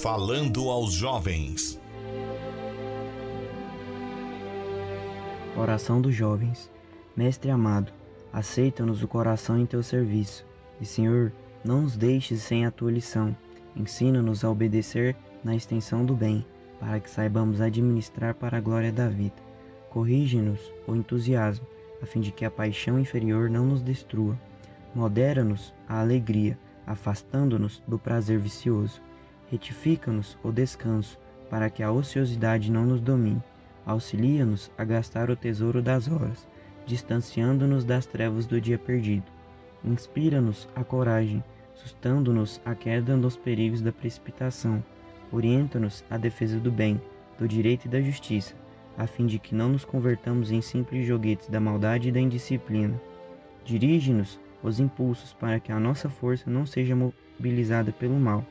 Falando 0.01 0.69
aos 0.69 0.91
jovens. 0.91 1.79
Oração 5.55 6.01
dos 6.01 6.13
jovens. 6.13 6.69
Mestre 7.15 7.49
amado, 7.49 7.93
aceita-nos 8.33 9.01
o 9.01 9.07
coração 9.07 9.57
em 9.57 9.65
teu 9.65 9.83
serviço, 9.83 10.45
e 10.81 10.85
Senhor, 10.85 11.31
não 11.63 11.83
nos 11.83 11.95
deixes 11.95 12.41
sem 12.41 12.65
a 12.65 12.71
tua 12.71 12.91
lição 12.91 13.35
Ensina-nos 13.75 14.43
a 14.43 14.49
obedecer 14.49 15.15
na 15.43 15.55
extensão 15.55 16.05
do 16.05 16.15
bem, 16.15 16.45
para 16.79 16.99
que 16.99 17.09
saibamos 17.09 17.61
administrar 17.61 18.35
para 18.35 18.57
a 18.57 18.61
glória 18.61 18.91
da 18.91 19.07
vida. 19.07 19.35
Corrige-nos 19.89 20.59
o 20.87 20.95
entusiasmo, 20.95 21.65
a 22.01 22.05
fim 22.05 22.19
de 22.19 22.31
que 22.31 22.43
a 22.43 22.51
paixão 22.51 22.99
inferior 22.99 23.49
não 23.49 23.65
nos 23.65 23.81
destrua. 23.81 24.37
Modera-nos 24.95 25.73
a 25.87 25.99
alegria, 26.01 26.57
afastando-nos 26.85 27.81
do 27.87 27.97
prazer 27.99 28.39
vicioso. 28.39 29.01
Retifica-nos 29.49 30.37
o 30.43 30.51
descanso, 30.51 31.17
para 31.49 31.69
que 31.69 31.83
a 31.83 31.91
ociosidade 31.91 32.71
não 32.71 32.85
nos 32.85 33.01
domine. 33.01 33.43
Auxilia-nos 33.85 34.71
a 34.77 34.83
gastar 34.83 35.29
o 35.29 35.35
tesouro 35.35 35.81
das 35.81 36.07
horas, 36.07 36.47
distanciando-nos 36.85 37.83
das 37.83 38.05
trevas 38.05 38.45
do 38.45 38.59
dia 38.59 38.77
perdido. 38.77 39.25
Inspira-nos 39.83 40.67
a 40.75 40.83
coragem, 40.83 41.43
sustando-nos 41.75 42.61
a 42.65 42.75
queda 42.75 43.17
dos 43.17 43.35
perigos 43.35 43.81
da 43.81 43.91
precipitação, 43.91 44.83
orienta-nos 45.31 46.03
à 46.09 46.17
defesa 46.17 46.59
do 46.59 46.71
bem, 46.71 47.01
do 47.37 47.47
direito 47.47 47.85
e 47.85 47.89
da 47.89 48.01
justiça, 48.01 48.55
a 48.97 49.07
fim 49.07 49.25
de 49.25 49.39
que 49.39 49.55
não 49.55 49.69
nos 49.69 49.85
convertamos 49.85 50.51
em 50.51 50.61
simples 50.61 51.07
joguetes 51.07 51.47
da 51.47 51.59
maldade 51.59 52.09
e 52.09 52.11
da 52.11 52.19
indisciplina. 52.19 53.01
Dirige-nos 53.63 54.39
os 54.61 54.79
impulsos 54.79 55.33
para 55.33 55.59
que 55.59 55.71
a 55.71 55.79
nossa 55.79 56.09
força 56.09 56.49
não 56.49 56.65
seja 56.65 56.95
mobilizada 56.95 57.91
pelo 57.91 58.19
mal. 58.19 58.45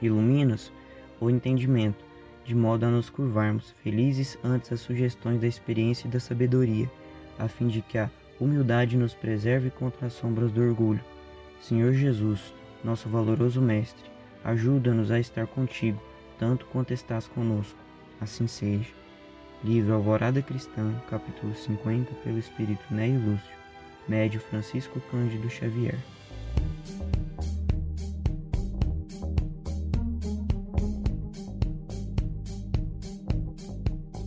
Ilumina-nos 0.00 0.72
o 1.20 1.30
entendimento, 1.30 2.04
de 2.44 2.54
modo 2.54 2.84
a 2.84 2.90
nos 2.90 3.10
curvarmos, 3.10 3.74
felizes 3.82 4.38
ante 4.44 4.72
as 4.72 4.80
sugestões 4.80 5.40
da 5.40 5.46
experiência 5.46 6.06
e 6.06 6.10
da 6.10 6.20
sabedoria, 6.20 6.88
a 7.38 7.48
fim 7.48 7.66
de 7.66 7.82
que 7.82 7.98
a 7.98 8.10
humildade 8.38 8.96
nos 8.96 9.14
preserve 9.14 9.70
contra 9.70 10.06
as 10.06 10.12
sombras 10.12 10.52
do 10.52 10.60
orgulho 10.60 11.00
Senhor 11.68 11.94
Jesus, 11.94 12.54
nosso 12.84 13.08
valoroso 13.08 13.60
Mestre, 13.60 14.08
ajuda-nos 14.44 15.10
a 15.10 15.18
estar 15.18 15.48
contigo, 15.48 16.00
tanto 16.38 16.64
quanto 16.66 16.94
estás 16.94 17.26
conosco. 17.26 17.76
Assim 18.20 18.46
seja. 18.46 18.94
Livro 19.64 19.94
Alvorada 19.94 20.40
Cristã, 20.40 20.94
capítulo 21.10 21.56
50, 21.56 22.14
pelo 22.22 22.38
Espírito 22.38 22.84
Neio 22.88 23.18
Lúcio, 23.18 23.52
médio 24.06 24.38
Francisco 24.38 25.00
Cândido 25.10 25.50
Xavier. 25.50 25.98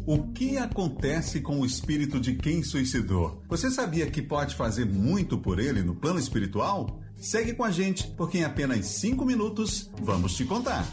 O 0.05 0.23
que 0.33 0.57
acontece 0.57 1.39
com 1.39 1.61
o 1.61 1.65
espírito 1.65 2.19
de 2.19 2.35
quem 2.35 2.61
suicidou? 2.63 3.41
Você 3.47 3.71
sabia 3.71 4.11
que 4.11 4.21
pode 4.21 4.55
fazer 4.55 4.83
muito 4.83 5.37
por 5.37 5.57
ele 5.57 5.81
no 5.81 5.95
plano 5.95 6.19
espiritual? 6.19 6.98
Segue 7.19 7.53
com 7.53 7.63
a 7.63 7.71
gente, 7.71 8.07
porque 8.15 8.37
em 8.37 8.43
apenas 8.43 8.85
5 8.85 9.25
minutos 9.25 9.89
vamos 10.01 10.35
te 10.35 10.45
contar. 10.45 10.85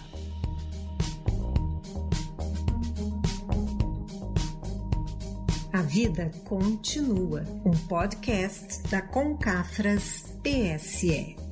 A 5.72 5.82
vida 5.82 6.30
continua. 6.44 7.44
Um 7.64 7.76
podcast 7.86 8.82
da 8.88 9.02
Concafras 9.02 10.24
PSE. 10.42 11.45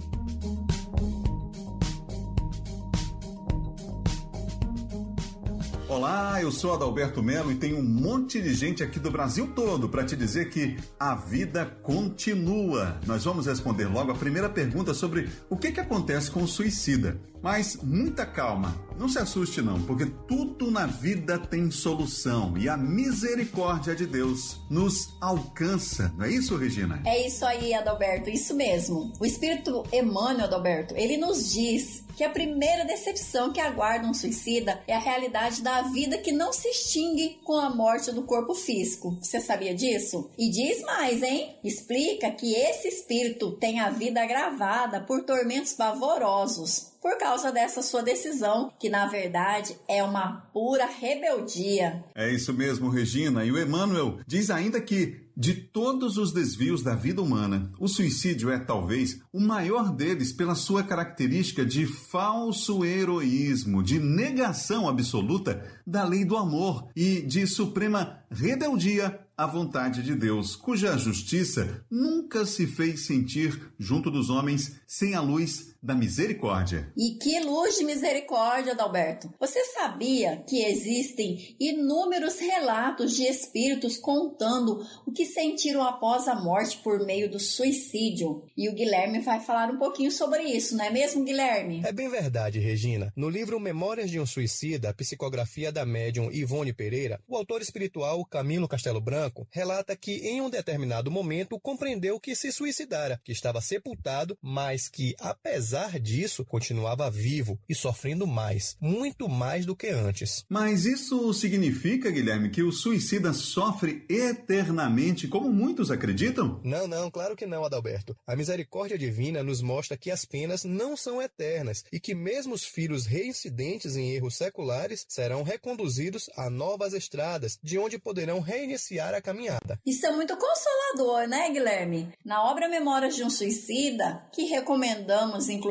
Olá, 6.05 6.39
eu 6.43 6.53
sou 6.53 6.75
Adalberto 6.75 7.23
Melo 7.23 7.51
e 7.51 7.55
tem 7.55 7.73
um 7.73 7.83
monte 7.83 8.39
de 8.39 8.53
gente 8.53 8.83
aqui 8.83 9.01
do 9.01 9.11
Brasil 9.11 9.51
todo 9.57 9.89
para 9.89 10.05
te 10.05 10.15
dizer 10.15 10.51
que 10.51 10.77
a 11.01 11.15
vida 11.15 11.65
continua. 11.83 13.01
Nós 13.07 13.25
vamos 13.25 13.47
responder 13.47 13.87
logo 13.87 14.13
a 14.13 14.15
primeira 14.15 14.51
pergunta 14.51 14.93
sobre 14.93 15.31
o 15.49 15.57
que, 15.57 15.73
que 15.73 15.81
acontece 15.81 16.31
com 16.31 16.43
o 16.43 16.47
suicida. 16.47 17.19
Mas 17.43 17.77
muita 17.83 18.27
calma, 18.27 18.77
não 18.99 19.09
se 19.09 19.19
assuste 19.19 19.63
não, 19.63 19.81
porque 19.81 20.05
tudo 20.29 20.71
na 20.71 20.85
vida 20.85 21.39
tem 21.39 21.71
solução 21.71 22.55
e 22.59 22.69
a 22.69 22.77
misericórdia 22.77 23.95
de 23.95 24.05
Deus 24.05 24.61
nos 24.69 25.17
alcança. 25.23 26.13
Não 26.19 26.27
é 26.27 26.31
isso, 26.31 26.55
Regina? 26.55 27.01
É 27.07 27.27
isso 27.27 27.47
aí, 27.47 27.73
Adalberto, 27.73 28.29
isso 28.29 28.55
mesmo. 28.55 29.11
O 29.19 29.25
Espírito 29.25 29.83
Emmanuel, 29.91 30.45
Adalberto, 30.45 30.95
ele 30.99 31.17
nos 31.17 31.51
diz 31.51 32.04
que 32.17 32.25
a 32.25 32.31
primeira 32.31 32.85
decepção 32.85 33.53
que 33.53 33.61
aguarda 33.61 34.07
um 34.07 34.15
suicida 34.15 34.83
é 34.87 34.95
a 34.95 34.99
realidade 34.99 35.63
da 35.63 35.83
vida 35.83 36.19
que 36.19 36.33
não 36.33 36.53
se 36.53 36.69
extingue 36.69 37.41
com 37.45 37.55
a 37.55 37.71
morte 37.71 38.13
do 38.13 38.23
corpo 38.23 38.55
físico. 38.55 39.17
Você 39.21 39.41
sabia 39.41 39.75
disso? 39.75 40.31
E 40.39 40.51
diz 40.51 40.83
mais, 40.83 41.23
hein? 41.23 41.57
Explica 41.63 42.31
que 42.31 42.55
esse 42.55 42.89
espírito 42.89 43.53
tem 43.53 43.81
a 43.81 43.91
vida 43.91 44.23
agravada 44.23 45.01
por 45.01 45.25
tormentos 45.25 45.73
pavorosos 45.73 46.94
por 47.05 47.19
causa 47.19 47.53
dessa 47.53 47.83
sua 47.83 48.03
decisão, 48.03 48.73
que 48.81 48.89
na 48.89 49.05
verdade 49.05 49.77
é 49.87 50.03
uma 50.03 50.49
pura 50.55 50.87
rebeldia. 50.87 52.03
É 52.15 52.33
isso 52.33 52.51
mesmo, 52.55 52.89
Regina. 52.89 53.45
E 53.45 53.53
o 53.53 53.61
Emmanuel 53.61 54.21
diz 54.27 54.49
ainda 54.49 54.81
que 54.81 55.23
de 55.37 55.53
todos 55.53 56.17
os 56.17 56.33
desvios 56.33 56.83
da 56.83 56.95
vida 56.95 57.21
humana, 57.21 57.71
o 57.79 57.89
suicídio 57.89 58.51
é 58.51 58.59
talvez 58.59 59.21
o 59.33 59.41
maior 59.41 59.93
deles 59.93 60.33
pela 60.33 60.55
sua 60.55 60.83
característica 60.83 61.67
de 61.67 61.87
falso 61.87 62.85
heroísmo, 62.85 63.83
de 63.83 63.99
negação 63.99 64.89
absoluta 64.89 65.63
da 65.87 66.05
lei 66.05 66.25
do 66.25 66.37
amor 66.37 66.89
e 66.97 67.21
de 67.21 67.47
suprema 67.47 68.21
rebeldia 68.31 69.21
à 69.37 69.47
vontade 69.47 70.03
de 70.03 70.15
Deus, 70.15 70.55
cuja 70.55 70.97
justiça 70.97 71.85
nunca 71.91 72.47
se 72.47 72.69
fez 72.69 73.01
sentir 73.01 73.73
junto 73.79 74.11
dos 74.11 74.31
homens 74.31 74.81
sem 74.87 75.15
a 75.15 75.21
luz 75.21 75.74
da 75.85 75.95
misericórdia. 75.95 76.91
E 76.97 77.19
que 77.19 77.39
luz 77.41 77.77
de 77.77 77.85
misericórdia, 77.85 78.73
Adalberto! 78.73 79.31
Você 79.39 79.63
sabia 79.67 80.43
que 80.49 80.65
existem 80.65 81.55
inúmeros 81.61 82.39
relatos 82.39 83.15
de 83.15 83.25
espíritos 83.25 83.99
contando 83.99 84.83
o 85.07 85.13
que 85.13 85.27
sentiram 85.27 85.83
após 85.83 86.27
a 86.27 86.35
morte 86.35 86.79
por 86.79 87.05
meio 87.05 87.31
do 87.31 87.39
suicídio? 87.39 88.45
E 88.57 88.67
o 88.71 88.75
Guilherme 88.75 89.21
vai 89.21 89.41
falar 89.41 89.71
um 89.71 89.79
pouquinho 89.79 90.11
sobre 90.11 90.43
isso, 90.45 90.75
não 90.75 90.87
é 90.87 90.91
mesmo, 90.91 91.23
Guilherme? 91.23 91.83
É 91.85 91.93
bem 91.93 92.09
verdade, 92.09 92.59
Regina. 92.59 93.13
No 93.15 93.29
livro 93.29 93.61
Memórias 93.61 94.11
de 94.11 94.19
um 94.19 94.25
Suicida, 94.25 94.89
a 94.89 94.95
psicografia 94.95 95.71
da 95.71 95.85
médium 95.85 96.33
Ivone 96.33 96.73
Pereira, 96.73 97.21
o 97.29 97.37
autor 97.37 97.61
espiritual 97.61 98.25
Camilo 98.25 98.67
Castelo 98.67 99.03
Branco 99.03 99.47
relata 99.51 99.95
que 99.95 100.27
em 100.27 100.41
um 100.41 100.49
determinado 100.49 101.11
momento 101.11 101.61
compreendeu 101.61 102.19
que 102.19 102.35
se 102.35 102.51
suicidara, 102.51 103.21
que 103.23 103.33
estava 103.33 103.61
sepultado, 103.61 104.39
mas 104.41 104.89
que, 104.89 105.15
apesar 105.19 105.74
apesar 105.75 105.99
disso, 105.99 106.45
continuava 106.45 107.11
vivo 107.11 107.59
e 107.69 107.75
sofrendo 107.75 108.29
mais, 108.29 108.77
muito 108.81 109.29
mais 109.29 109.67
do 109.67 109.75
que 109.75 109.89
antes. 109.89 110.45
Mas 110.49 110.85
isso 110.85 111.33
significa, 111.35 112.13
Guilherme, 112.13 112.51
que 112.51 112.63
o 112.63 112.71
suicida 112.71 113.33
sofre 113.33 114.05
eternamente, 114.09 115.27
como 115.27 115.51
muitos 115.51 115.91
acreditam? 115.91 116.61
Não, 116.63 116.87
não, 116.87 117.11
claro 117.11 117.35
que 117.35 117.45
não, 117.45 117.65
Adalberto. 117.65 118.17
A 118.25 118.37
misericórdia 118.37 118.97
divina 118.97 119.43
nos 119.43 119.61
mostra 119.61 119.97
que 119.97 120.13
as 120.13 120.25
penas 120.25 120.63
não 120.63 120.97
são 120.97 121.21
eternas 121.21 121.83
e 121.93 121.99
que 121.99 122.15
mesmo 122.15 122.55
os 122.55 122.65
filhos 122.65 123.05
reincidentes 123.05 123.97
em 123.97 124.11
erros 124.11 124.37
seculares 124.37 125.05
serão 125.09 125.43
reconduzidos 125.43 126.31
a 126.37 126.49
novas 126.49 126.95
estradas, 126.95 127.59
de 127.61 127.79
onde 127.79 127.99
poderão 127.99 128.39
reiniciar 128.39 129.13
a 129.13 129.21
caminhada. 129.21 129.81
Isso 129.85 130.07
é 130.07 130.13
muito 130.13 130.37
consolador, 130.37 131.29
né, 131.29 131.51
Guilherme? 131.51 132.13
Na 132.25 132.49
obra 132.49 132.69
Memórias 132.69 133.17
de 133.17 133.25
um 133.25 133.31
Suicida, 133.31 134.25
que 134.33 134.45
recomendamos, 134.45 135.49
inclusive, 135.49 135.64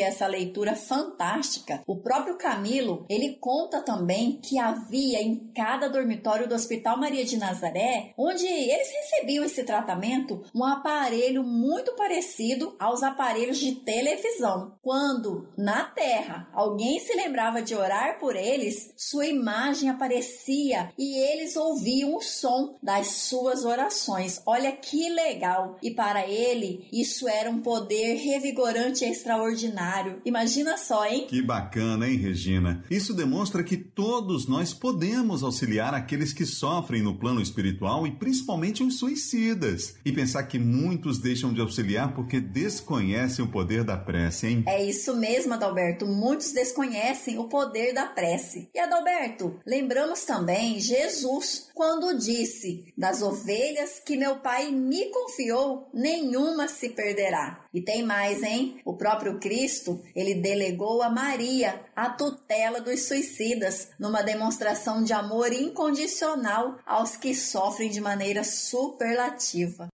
essa 0.00 0.26
leitura 0.26 0.74
fantástica. 0.74 1.82
O 1.86 1.96
próprio 1.96 2.36
Camilo, 2.36 3.04
ele 3.08 3.36
conta 3.40 3.80
também 3.82 4.38
que 4.42 4.58
havia 4.58 5.20
em 5.20 5.50
cada 5.54 5.88
dormitório 5.88 6.48
do 6.48 6.54
Hospital 6.54 6.98
Maria 6.98 7.24
de 7.24 7.36
Nazaré, 7.36 8.12
onde 8.16 8.46
eles 8.46 8.88
recebiam 8.90 9.44
esse 9.44 9.64
tratamento, 9.64 10.42
um 10.54 10.64
aparelho 10.64 11.42
muito 11.42 11.94
parecido 11.96 12.76
aos 12.78 13.02
aparelhos 13.02 13.58
de 13.58 13.76
televisão. 13.76 14.74
Quando, 14.82 15.48
na 15.56 15.84
Terra, 15.84 16.48
alguém 16.52 16.98
se 17.00 17.14
lembrava 17.14 17.62
de 17.62 17.74
orar 17.74 18.18
por 18.18 18.36
eles, 18.36 18.92
sua 18.96 19.26
imagem 19.26 19.88
aparecia 19.88 20.92
e 20.98 21.16
eles 21.18 21.56
ouviam 21.56 22.14
o 22.16 22.20
som 22.20 22.78
das 22.82 23.08
suas 23.08 23.64
orações. 23.64 24.40
Olha 24.46 24.72
que 24.72 25.08
legal! 25.08 25.78
E 25.82 25.90
para 25.90 26.26
ele, 26.26 26.88
isso 26.92 27.28
era 27.28 27.50
um 27.50 27.60
poder 27.60 28.14
revigorante 28.16 29.04
extraordinário 29.04 29.39
extraordinário. 29.40 30.20
Imagina 30.24 30.76
só, 30.76 31.04
hein? 31.06 31.26
Que 31.28 31.40
bacana, 31.40 32.08
hein, 32.08 32.16
Regina? 32.16 32.84
Isso 32.90 33.14
demonstra 33.14 33.64
que 33.64 33.76
todos 33.76 34.46
nós 34.46 34.74
podemos 34.74 35.42
auxiliar 35.42 35.94
aqueles 35.94 36.32
que 36.32 36.44
sofrem 36.44 37.02
no 37.02 37.18
plano 37.18 37.40
espiritual 37.40 38.06
e 38.06 38.10
principalmente 38.10 38.82
os 38.82 38.98
suicidas. 38.98 39.94
E 40.04 40.12
pensar 40.12 40.44
que 40.44 40.58
muitos 40.58 41.18
deixam 41.18 41.52
de 41.52 41.60
auxiliar 41.60 42.14
porque 42.14 42.40
desconhecem 42.40 43.44
o 43.44 43.48
poder 43.48 43.84
da 43.84 43.96
prece, 43.96 44.46
hein? 44.46 44.64
É 44.66 44.84
isso 44.84 45.16
mesmo, 45.16 45.54
Adalberto. 45.54 46.06
Muitos 46.06 46.52
desconhecem 46.52 47.38
o 47.38 47.44
poder 47.44 47.94
da 47.94 48.06
prece. 48.06 48.68
E 48.74 48.78
Adalberto, 48.78 49.58
lembramos 49.66 50.24
também 50.24 50.78
Jesus 50.78 51.68
quando 51.74 52.18
disse: 52.18 52.92
Das 52.96 53.22
ovelhas 53.22 54.00
que 54.04 54.16
meu 54.16 54.36
pai 54.36 54.70
me 54.70 55.06
confiou, 55.06 55.88
nenhuma 55.94 56.68
se 56.68 56.90
perderá. 56.90 57.64
E 57.72 57.80
tem 57.80 58.02
mais, 58.02 58.42
hein? 58.42 58.80
O 58.84 58.94
próprio 58.94 59.38
Cristo, 59.38 60.02
ele 60.14 60.34
delegou 60.34 61.02
a 61.02 61.08
Maria 61.08 61.80
a 61.94 62.10
tutela 62.10 62.80
dos 62.80 63.06
suicidas, 63.06 63.90
numa 63.96 64.22
demonstração 64.22 65.04
de 65.04 65.12
amor 65.12 65.52
incondicional 65.52 66.78
aos 66.84 67.16
que 67.16 67.32
sofrem 67.32 67.88
de 67.88 68.00
maneira 68.00 68.42
superlativa. 68.42 69.88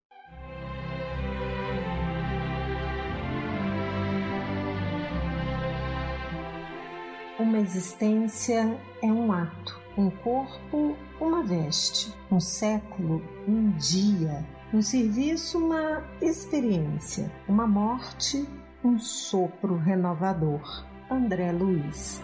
Uma 7.38 7.58
existência 7.58 8.80
é 9.02 9.06
um 9.06 9.30
ato, 9.30 9.78
um 9.98 10.08
corpo, 10.08 10.96
uma 11.20 11.42
veste, 11.42 12.10
um 12.32 12.40
século, 12.40 13.22
um 13.46 13.70
dia 13.72 14.55
um 14.72 14.82
serviço, 14.82 15.58
uma 15.58 16.02
experiência, 16.20 17.30
uma 17.48 17.66
morte, 17.66 18.46
um 18.84 18.98
sopro 18.98 19.76
renovador. 19.76 20.84
André 21.10 21.52
Luiz. 21.52 22.20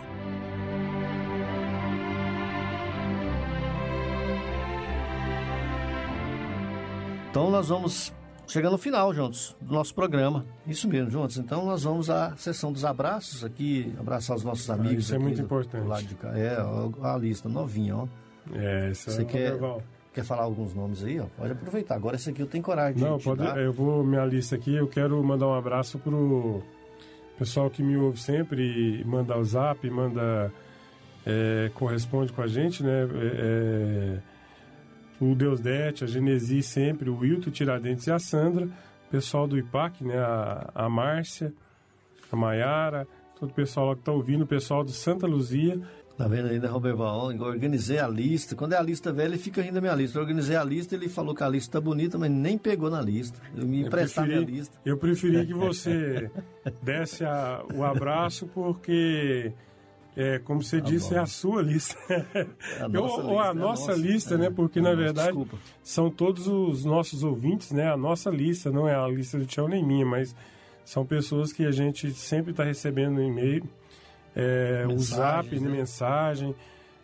Então 7.31 7.51
nós 7.51 7.69
vamos 7.69 8.13
chegando 8.47 8.73
no 8.73 8.79
final, 8.79 9.15
juntos, 9.15 9.57
do 9.61 9.73
nosso 9.73 9.95
programa. 9.95 10.45
Isso 10.67 10.87
mesmo, 10.89 11.11
juntos. 11.11 11.39
Então 11.39 11.65
nós 11.65 11.85
vamos 11.85 12.11
à 12.11 12.37
sessão 12.37 12.73
dos 12.73 12.85
abraços 12.85 13.45
aqui, 13.45 13.95
abraçar 13.99 14.37
os 14.37 14.45
nossos 14.45 14.69
amigos. 14.69 14.97
Ah, 14.97 14.99
isso 14.99 15.15
é 15.15 15.19
muito 15.19 15.37
do, 15.37 15.45
importante. 15.45 15.83
Do 15.83 15.89
lado 15.89 16.05
de 16.05 16.15
cá. 16.17 16.37
É, 16.37 16.59
a 17.03 17.17
lista 17.17 17.49
novinha, 17.49 17.97
ó. 17.97 18.09
É, 18.53 18.91
isso 18.91 19.11
Você 19.11 19.23
é 19.23 19.25
quer, 19.25 19.53
legal. 19.55 19.83
Quer 20.13 20.25
falar 20.25 20.43
alguns 20.43 20.75
nomes 20.75 21.03
aí, 21.03 21.19
ó? 21.19 21.27
Pode 21.37 21.53
aproveitar. 21.53 21.95
Agora 21.95 22.17
esse 22.17 22.31
aqui 22.31 22.43
eu 22.43 22.47
tenho 22.47 22.63
coragem 22.63 22.97
de 22.97 23.03
Não, 23.03 23.19
pode, 23.19 23.43
dar. 23.43 23.59
eu 23.59 23.73
vou 23.73 24.05
minha 24.05 24.25
lista 24.25 24.57
aqui. 24.57 24.75
Eu 24.75 24.87
quero 24.87 25.23
mandar 25.23 25.49
um 25.49 25.55
abraço 25.55 25.99
pro 25.99 26.63
pessoal 27.39 27.71
que 27.71 27.83
me 27.83 27.97
ouve 27.97 28.21
sempre 28.21 29.03
manda 29.05 29.37
o 29.37 29.45
zap, 29.45 29.89
manda 29.91 30.53
é, 31.27 31.71
corresponde 31.75 32.33
com 32.33 32.43
a 32.43 32.47
gente, 32.47 32.83
né? 32.83 33.03
É, 33.03 34.19
é, 34.19 35.25
o 35.25 35.35
Deusdete, 35.35 36.05
a 36.05 36.07
Genesi 36.07 36.63
sempre, 36.63 37.09
o 37.09 37.19
Wilton 37.19 37.51
Tiradentes 37.51 38.07
e 38.07 38.11
a 38.11 38.19
Sandra, 38.19 38.69
pessoal 39.11 39.47
do 39.47 39.57
IPAC, 39.57 40.05
né? 40.05 40.19
A, 40.19 40.71
a 40.75 40.89
Márcia, 40.89 41.53
a 42.31 42.37
Maiara, 42.37 43.07
todo 43.39 43.51
o 43.51 43.55
pessoal 43.55 43.87
lá 43.87 43.97
que 43.97 44.03
tá 44.03 44.13
ouvindo, 44.13 44.43
o 44.43 44.47
pessoal 44.47 44.85
do 44.85 44.91
Santa 44.91 45.27
Luzia. 45.27 45.81
Tá 46.17 46.29
vendo 46.29 46.49
ainda, 46.49 46.69
Roberval? 46.69 47.29
Organizei 47.41 47.99
a 47.99 48.07
lista. 48.07 48.55
Quando 48.55 48.75
é 48.75 48.77
a 48.77 48.83
lista 48.83 49.13
velha, 49.13 49.37
fica 49.39 49.61
ainda 49.63 49.79
a 49.79 49.81
minha 49.81 49.95
lista. 49.95 50.19
Eu 50.19 50.23
organizei 50.23 50.55
a 50.57 50.63
lista, 50.63 50.95
ele 50.95 51.09
falou 51.09 51.35
que 51.35 51.43
a 51.43 51.49
lista 51.49 51.73
tá 51.73 51.81
bonita, 51.81 52.19
mas 52.19 52.31
nem 52.31 52.57
pegou 52.59 52.91
na 52.91 53.01
lista. 53.01 53.39
Eu 53.57 53.67
me 53.67 53.81
emprestar 53.81 54.27
minha 54.27 54.41
lista. 54.41 54.77
Eu 54.85 54.97
preferi 54.99 55.47
que 55.47 55.55
você 55.55 56.31
desse 56.83 57.25
a- 57.25 57.65
o 57.75 57.83
abraço, 57.83 58.47
porque, 58.55 59.53
é, 60.15 60.39
como 60.41 60.63
você 60.63 60.81
Tá 60.83 60.89
disse, 60.91 61.11
bom. 61.11 61.17
é 61.17 61.19
a 61.21 61.27
sua 61.27 61.63
lista. 61.63 61.97
A 62.79 62.83
Eu- 62.85 62.89
nossa 62.91 63.23
ou 63.23 63.39
a 63.41 63.45
lista, 63.47 63.51
é 63.51 63.55
nossa 63.61 63.87
nossa. 63.87 63.93
lista, 64.01 64.35
É, 64.35 64.39
né? 64.39 64.51
Porque, 64.51 64.81
na 64.83 64.95
verdade, 64.95 65.29
desculpa. 65.29 65.57
são 65.83 66.11
todos 66.11 66.47
os 66.47 66.85
nossos 66.85 67.25
ouvintes, 67.25 67.73
né? 67.73 67.91
A 67.91 67.97
nossa 67.97 68.31
lista, 68.31 68.71
não 68.71 68.87
é 68.87 68.95
a 68.95 69.09
lista 69.09 69.39
do 69.39 69.47
Tião 69.47 69.67
nem 69.67 69.85
minha, 69.85 70.05
mas 70.07 70.37
são 70.85 71.07
pessoas 71.07 71.53
que 71.55 71.65
a 71.65 71.71
gente 71.73 72.11
sempre 72.13 72.51
está 72.51 72.65
recebendo 72.65 73.15
no 73.15 73.23
e-mail, 73.23 73.65
é, 74.35 74.87
o 74.89 74.99
zap, 74.99 75.59
né? 75.59 75.69
mensagem. 75.69 76.55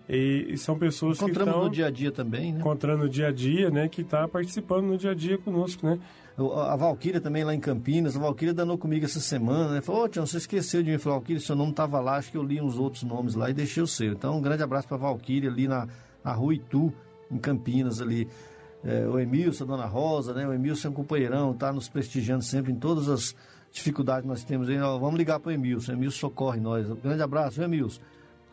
E, 0.09 0.47
e 0.51 0.59
são 0.59 0.79
pessoas 0.79 1.19
que 1.19 1.31
estão 1.31 1.65
no 1.65 1.69
dia 1.69 1.87
a 1.87 1.91
dia 1.91 2.11
também, 2.11 2.53
né? 2.53 2.61
encontrando 2.61 3.05
no 3.05 3.09
dia 3.11 3.29
a 3.29 3.33
dia, 3.33 3.71
né? 3.71 3.89
Que 3.89 4.01
está 4.01 4.27
participando 4.27 4.87
no 4.87 4.97
dia 4.97 5.11
a 5.11 5.15
dia 5.15 5.37
conosco, 5.37 5.87
né? 5.87 5.99
A 6.65 6.77
Valquíria 6.77 7.21
também 7.21 7.45
lá 7.45 7.53
em 7.53 7.61
Campinas, 7.61 8.17
a 8.17 8.21
Valquíria 8.21 8.55
danou 8.55 8.79
comigo 8.79 9.05
essa 9.05 9.21
semana, 9.21 9.75
né? 9.75 9.81
Falou, 9.83 10.05
ô 10.05 10.09
Tião, 10.09 10.25
você 10.25 10.39
esqueceu 10.39 10.83
de 10.83 10.91
mim. 10.91 10.97
Falou, 10.97 11.19
Valquíria, 11.19 11.43
seu 11.43 11.57
nome 11.57 11.73
estava 11.73 12.01
lá, 12.01 12.17
acho 12.17 12.31
que 12.31 12.39
eu 12.39 12.43
li 12.43 12.61
uns 12.61 12.79
outros 12.79 13.03
nomes 13.03 13.35
lá 13.35 13.51
e 13.51 13.53
deixei 13.53 13.83
o 13.83 13.87
seu. 13.87 14.13
Então, 14.13 14.39
um 14.39 14.41
grande 14.41 14.63
abraço 14.63 14.87
para 14.87 14.97
a 14.97 15.01
Valquíria 15.01 15.51
ali 15.51 15.69
na, 15.69 15.89
na 16.25 16.33
rua 16.33 16.55
Itu, 16.55 16.93
em 17.31 17.39
Campinas 17.39 18.01
ali. 18.01 18.29
É, 18.85 19.07
o 19.09 19.19
Emilson, 19.19 19.65
a 19.65 19.67
Dona 19.67 19.87
Rosa, 19.87 20.33
né? 20.33 20.47
O 20.47 20.55
Emilson 20.55 20.89
é 20.89 20.91
um 20.93 20.95
companheirão, 20.95 21.53
tá 21.53 21.73
nos 21.73 21.89
prestigiando 21.89 22.45
sempre 22.45 22.73
em 22.73 22.77
todas 22.77 23.09
as 23.09 23.35
dificuldades 23.73 24.23
que 24.23 24.29
nós 24.29 24.45
temos 24.45 24.69
aí. 24.69 24.77
Vamos 24.79 25.15
ligar 25.17 25.39
para 25.41 25.51
o 25.51 25.53
Emilson, 25.53 25.93
Emilson 25.93 26.19
socorre 26.19 26.61
nós. 26.61 26.89
Um 26.91 26.97
grande 26.97 27.23
abraço, 27.23 27.63
Emilson? 27.63 28.01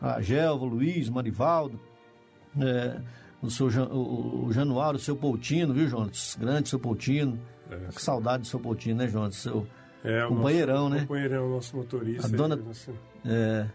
A 0.00 0.20
Gelva, 0.20 0.64
Luiz, 0.64 1.08
Marivaldo, 1.08 1.80
é, 2.60 3.00
o, 3.42 3.50
seu, 3.50 3.66
o, 3.66 4.46
o 4.46 4.52
Januário, 4.52 4.96
o 4.98 5.02
seu 5.02 5.16
Poutino, 5.16 5.72
viu, 5.72 5.88
Jonas? 5.88 6.36
Grande 6.38 6.68
seu 6.68 6.78
Poutino. 6.78 7.38
Que 7.94 8.00
saudade 8.00 8.42
do 8.42 8.46
seu 8.46 8.60
Poutino, 8.60 8.98
né, 8.98 9.08
Jonas? 9.08 9.36
Seu, 9.36 9.66
É, 10.04 10.24
o 10.24 10.28
companheirão, 10.28 10.84
nosso, 10.88 10.94
né? 10.94 11.00
Companheirão, 11.00 11.50
nosso 11.50 11.76
motorista. 11.76 12.26
A 12.26 12.30
dona, 12.30 12.54
aí, 12.54 12.62
nosso- 12.62 12.92
é, 13.24 13.66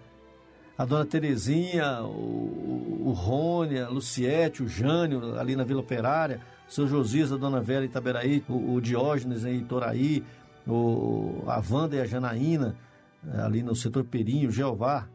a 0.78 0.86
dona 0.86 1.06
Terezinha, 1.06 2.02
o, 2.04 3.02
o 3.08 3.12
Rony, 3.12 3.80
a 3.80 3.90
Luciete, 3.90 4.64
o 4.64 4.68
Jânio, 4.68 5.38
ali 5.38 5.56
na 5.56 5.64
Vila 5.66 5.82
Operária, 5.82 6.40
o 6.70 6.72
seu 6.72 6.88
Josias, 6.88 7.34
a 7.34 7.38
dona 7.38 7.60
Vera 7.60 7.84
Itaberaí, 7.84 8.44
o, 8.48 8.76
o 8.76 8.80
Diógenes 8.82 9.44
em 9.44 9.58
Itoraí, 9.58 10.24
o, 10.72 11.44
a 11.48 11.62
Wanda 11.70 11.96
e 11.96 12.02
a 12.02 12.06
Janaína, 12.06 12.76
eh, 13.28 13.42
ali 13.42 13.62
no 13.62 13.76
setor 13.76 14.04
Perinho, 14.04 14.50
o 14.50 14.52
Jeová, 14.52 15.08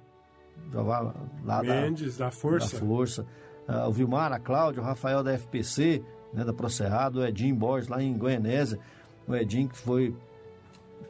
Jeová 0.71 1.15
lá 1.45 1.63
Mendes, 1.63 2.17
da 2.17 2.31
Força. 2.31 2.79
Da 2.79 2.87
Força. 2.87 3.27
Ah, 3.67 3.89
o 3.89 3.93
Vilmar, 3.93 4.33
a 4.33 4.39
Cláudia, 4.39 4.81
o 4.81 4.85
Rafael 4.85 5.23
da 5.23 5.33
FPC, 5.33 6.03
né, 6.33 6.45
da 6.45 6.53
Procerrado, 6.53 7.21
o 7.21 7.27
Edinho 7.27 7.55
Borges 7.57 7.89
lá 7.89 8.03
em 8.03 8.17
Goianésia, 8.17 8.79
o 9.27 9.35
Edinho 9.35 9.69
que 9.69 9.77
foi 9.77 10.15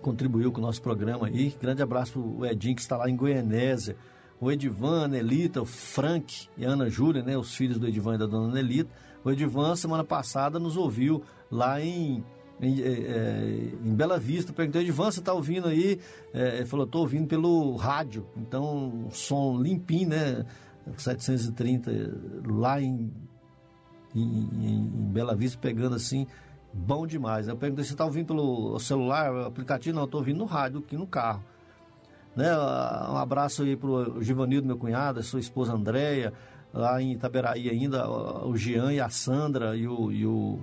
contribuiu 0.01 0.53
com 0.53 0.61
o 0.61 0.63
nosso 0.63 0.81
programa 0.81 1.27
aí. 1.27 1.55
Grande 1.61 1.83
abraço 1.83 2.13
pro 2.13 2.47
Edinho 2.47 2.77
que 2.77 2.81
está 2.81 2.97
lá 2.97 3.11
em 3.11 3.17
Goianésia. 3.17 3.97
O 4.41 4.53
Edivan, 4.53 5.05
a 5.05 5.09
Nelita, 5.09 5.63
o 5.63 5.65
Frank 5.67 6.49
e 6.57 6.65
a 6.65 6.71
Ana 6.71 6.89
Júlia, 6.89 7.23
né, 7.23 7.37
os 7.37 7.55
filhos 7.55 7.79
do 7.79 7.87
Edivan 7.87 8.15
e 8.15 8.19
da 8.19 8.27
dona 8.27 8.53
Nelita. 8.53 8.91
O 9.25 9.31
Edivan, 9.31 9.75
semana 9.75 10.05
passada, 10.05 10.59
nos 10.59 10.77
ouviu 10.77 11.23
lá 11.51 11.81
em, 11.81 12.23
em, 12.61 12.81
eh, 12.81 12.85
eh, 12.85 13.69
em 13.85 13.95
Bela 13.95 14.19
Vista. 14.19 14.53
Perguntei, 14.53 14.83
Edivan, 14.83 15.11
você 15.11 15.21
está 15.21 15.33
ouvindo 15.33 15.69
aí? 15.69 16.01
Eh, 16.33 16.57
ele 16.59 16.67
falou, 16.67 16.87
estou 16.87 17.03
ouvindo 17.03 17.27
pelo 17.27 17.77
rádio. 17.77 18.27
Então, 18.37 19.09
som 19.11 19.61
limpinho, 19.61 20.09
né? 20.11 20.45
730, 20.97 21.91
lá 22.47 22.81
em, 22.81 23.13
em, 24.15 24.49
em- 24.53 24.91
Bela 25.13 25.35
Vista, 25.35 25.59
pegando 25.61 25.97
assim, 25.97 26.27
bom 26.73 27.07
demais. 27.07 27.49
Eu 27.49 27.57
perguntei, 27.57 27.85
você 27.85 27.93
está 27.93 28.05
ouvindo 28.05 28.27
pelo 28.29 28.79
celular, 28.79 29.47
aplicativo? 29.47 29.97
Não, 29.97 30.05
estou 30.05 30.21
ouvindo 30.21 30.39
no 30.39 30.45
rádio, 30.45 30.79
aqui 30.79 30.97
no 30.97 31.07
carro. 31.07 31.43
Né? 32.37 32.55
Um 32.57 33.17
abraço 33.17 33.63
aí 33.63 33.77
pro 33.77 34.23
Givanildo, 34.23 34.67
meu 34.67 34.77
cunhado, 34.77 35.23
sua 35.23 35.41
esposa 35.41 35.73
Andréia, 35.73 36.33
lá 36.73 37.01
em 37.01 37.13
Itaberaí 37.13 37.69
ainda, 37.71 38.09
o 38.09 38.55
Jean 38.57 38.93
e 38.93 39.01
a 39.01 39.09
Sandra 39.09 39.75
e 39.75 39.89
o, 39.89 40.13
e 40.13 40.27
o, 40.27 40.59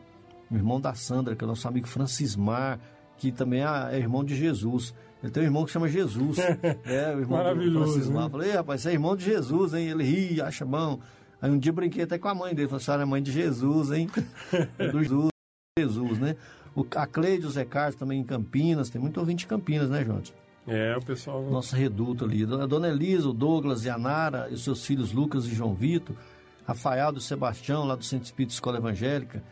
o 0.53 0.59
irmão 0.59 0.79
da 0.79 0.93
Sandra, 0.93 1.35
que 1.35 1.43
é 1.43 1.47
nosso 1.47 1.67
amigo 1.67 1.87
Francismar, 1.87 2.79
que 3.17 3.31
também 3.31 3.61
é, 3.61 3.95
é 3.95 3.97
irmão 3.97 4.23
de 4.23 4.35
Jesus. 4.35 4.93
Ele 5.21 5.31
tem 5.31 5.43
um 5.43 5.45
irmão 5.45 5.65
que 5.65 5.71
chama 5.71 5.87
Jesus. 5.87 6.37
é, 6.85 7.15
o 7.15 7.19
irmão 7.19 7.37
Maravilhoso, 7.37 7.79
do 7.79 7.91
Francismar. 7.91 8.23
né? 8.25 8.29
Falei, 8.29 8.49
"Ei, 8.49 8.55
rapaz, 8.55 8.81
você 8.81 8.89
é 8.89 8.93
irmão 8.93 9.15
de 9.15 9.25
Jesus, 9.25 9.73
hein? 9.73 9.87
Ele 9.89 10.03
ri, 10.03 10.41
acha 10.41 10.65
bom. 10.65 10.99
Aí 11.41 11.51
um 11.51 11.57
dia 11.57 11.73
brinquei 11.73 12.03
até 12.03 12.17
com 12.17 12.27
a 12.27 12.35
mãe 12.35 12.55
dele, 12.55 12.67
falei, 12.67 12.81
a 12.81 12.85
senhora 12.85 13.03
é 13.03 13.05
mãe 13.05 13.21
de 13.21 13.31
Jesus, 13.31 13.91
hein? 13.91 14.09
É 14.79 14.87
do 14.87 15.01
Jesus, 15.03 15.29
Jesus, 15.77 16.19
né? 16.19 16.35
O, 16.75 16.85
a 16.95 17.05
Cleide, 17.05 17.45
o 17.45 17.49
Zé 17.49 17.65
Carlos 17.65 17.95
também 17.95 18.19
em 18.19 18.23
Campinas, 18.23 18.89
tem 18.89 19.01
muito 19.01 19.19
ouvinte 19.19 19.45
em 19.45 19.47
Campinas, 19.47 19.89
né, 19.89 20.03
João? 20.03 20.21
É, 20.65 20.95
o 20.95 21.01
pessoal. 21.01 21.43
Nosso 21.43 21.75
reduto 21.75 22.23
ali. 22.23 22.43
A 22.43 22.65
dona 22.65 22.87
Elisa, 22.87 23.27
o 23.27 23.33
Douglas 23.33 23.83
e 23.83 23.89
a 23.89 23.97
Nara, 23.97 24.47
e 24.49 24.53
os 24.53 24.63
seus 24.63 24.85
filhos 24.85 25.11
Lucas 25.11 25.45
e 25.45 25.53
João 25.53 25.73
Vitor, 25.73 26.15
Rafael 26.65 27.11
do 27.11 27.19
Sebastião, 27.19 27.85
lá 27.85 27.95
do 27.95 28.03
Centro 28.05 28.25
Espírito 28.25 28.51
Escola 28.51 28.77
Evangélica, 28.77 29.43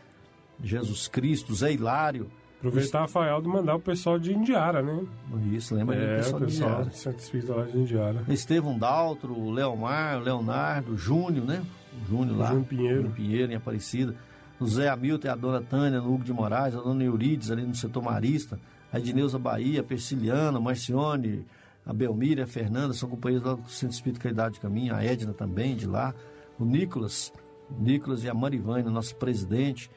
Jesus 0.62 1.08
Cristo, 1.08 1.54
Zé 1.54 1.72
Hilário. 1.72 2.30
Aproveitar, 2.58 3.00
Rafael, 3.00 3.42
de 3.42 3.48
mandar 3.48 3.74
o 3.74 3.80
pessoal 3.80 4.20
de 4.20 4.32
Indiara, 4.32 4.80
né? 4.82 5.04
Isso, 5.52 5.74
lembra 5.74 5.96
é, 5.96 6.16
pessoal, 6.18 6.40
o 6.40 6.44
pessoal 6.44 6.70
de 6.70 6.76
Indiara. 6.76 6.90
Santo 6.92 7.18
Espírito 7.18 7.52
lá 7.52 7.64
de 7.64 7.76
Indiara. 7.76 8.24
Estevão 8.28 8.78
Daltro, 8.78 9.50
Leomar, 9.50 10.22
Leonardo, 10.22 10.96
Júnior, 10.96 11.44
né? 11.44 11.62
O 12.00 12.08
Júnior 12.08 12.38
lá. 12.38 12.46
Júnior 12.46 12.66
Pinheiro. 12.66 12.96
Júnior 12.96 13.14
Pinheiro, 13.14 13.52
em 13.52 13.56
Aparecida. 13.56 14.14
O 14.60 14.66
Zé 14.66 14.88
Hamilton 14.88 15.26
e 15.26 15.30
a 15.30 15.34
dona 15.34 15.60
Tânia, 15.60 16.00
no 16.00 16.14
Hugo 16.14 16.22
de 16.22 16.32
Moraes, 16.32 16.76
a 16.76 16.80
dona 16.80 17.02
Eurides, 17.02 17.50
ali 17.50 17.62
no 17.62 17.74
setor 17.74 18.00
Marista. 18.00 18.60
A 18.92 18.98
Edneuza 19.00 19.40
Bahia, 19.40 19.80
a 19.80 19.84
Persiliana, 19.84 20.58
a 20.58 20.60
Marcione, 20.60 21.44
a 21.84 21.92
Belmira, 21.92 22.44
a 22.44 22.46
Fernanda, 22.46 22.94
são 22.94 23.08
companheiros 23.08 23.44
lá 23.44 23.54
do 23.54 23.68
Centro 23.68 23.96
Espírito 23.96 24.20
Caridade 24.20 24.54
de 24.54 24.60
Caminho. 24.60 24.94
A 24.94 25.02
Edna 25.02 25.32
também, 25.32 25.74
de 25.74 25.88
lá. 25.88 26.14
O 26.60 26.64
Nicolas, 26.64 27.32
o 27.68 27.82
Nicolas 27.82 28.22
e 28.22 28.28
a 28.28 28.34
Marivânia, 28.34 28.88
nosso 28.88 29.16
presidente. 29.16 29.90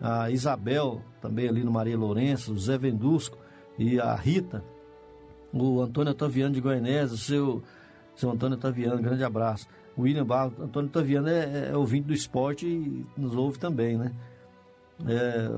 A 0.00 0.30
Isabel, 0.30 1.02
também 1.20 1.48
ali 1.48 1.62
no 1.62 1.70
Maria 1.70 1.98
Lourenço. 1.98 2.52
O 2.52 2.58
Zé 2.58 2.78
Vendusco 2.78 3.36
e 3.78 4.00
a 4.00 4.14
Rita. 4.14 4.64
O 5.52 5.80
Antônio 5.80 6.12
Otaviano 6.12 6.54
de 6.54 6.60
Goianésia, 6.60 7.14
o 7.14 7.18
seu, 7.18 7.62
seu 8.14 8.30
Antônio 8.30 8.56
Otaviano, 8.56 9.02
grande 9.02 9.24
abraço. 9.24 9.66
O 9.96 10.02
William 10.02 10.24
Barros, 10.24 10.58
Antônio 10.58 10.88
Otaviano 10.88 11.28
é, 11.28 11.70
é 11.70 11.76
ouvinte 11.76 12.06
do 12.06 12.14
esporte 12.14 12.66
e 12.66 13.04
nos 13.16 13.34
ouve 13.34 13.58
também, 13.58 13.98
né? 13.98 14.12
É, 15.06 15.48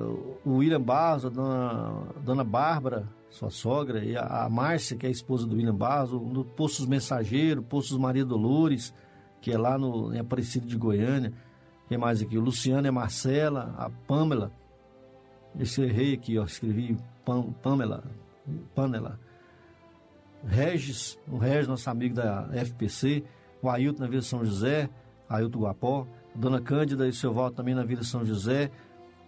o 0.44 0.56
William 0.56 0.80
Barros, 0.80 1.26
a 1.26 1.28
dona, 1.28 2.02
dona 2.24 2.44
Bárbara, 2.44 3.08
sua 3.28 3.50
sogra, 3.50 4.04
e 4.04 4.16
a, 4.16 4.44
a 4.44 4.48
Márcia, 4.48 4.96
que 4.96 5.06
é 5.06 5.08
a 5.08 5.12
esposa 5.12 5.46
do 5.46 5.56
William 5.56 5.74
Barros, 5.74 6.12
no 6.12 6.44
Poços 6.44 6.86
Mensageiro, 6.86 7.62
Poços 7.62 7.98
Maria 7.98 8.24
Dolores, 8.24 8.94
que 9.40 9.50
é 9.50 9.58
lá 9.58 9.76
no, 9.76 10.14
em 10.14 10.18
Aparecido 10.18 10.66
de 10.66 10.76
Goiânia. 10.76 11.32
Quem 11.92 11.98
mais 11.98 12.22
aqui? 12.22 12.38
O 12.38 12.40
Luciano 12.40 12.88
a 12.88 12.90
Marcela, 12.90 13.74
a 13.76 13.90
Pamela. 13.90 14.50
Esse 15.60 15.82
errei 15.82 16.14
aqui, 16.14 16.38
ó, 16.38 16.44
escrevi 16.44 16.96
Pam, 17.22 17.52
Pamela, 17.62 18.02
Pamela. 18.74 19.20
Regis, 20.42 21.18
o 21.28 21.36
Regis, 21.36 21.68
nosso 21.68 21.90
amigo 21.90 22.14
da 22.14 22.48
FPC, 22.50 23.22
o 23.60 23.68
Ailton 23.68 24.04
na 24.04 24.08
Vila 24.08 24.22
São 24.22 24.42
José, 24.42 24.88
Ailton 25.28 25.58
Guapó, 25.58 26.06
Dona 26.34 26.62
Cândida 26.62 27.06
e 27.06 27.12
seu 27.12 27.34
Valdo 27.34 27.56
também 27.56 27.74
na 27.74 27.84
Vila 27.84 28.04
São 28.04 28.24
José, 28.24 28.70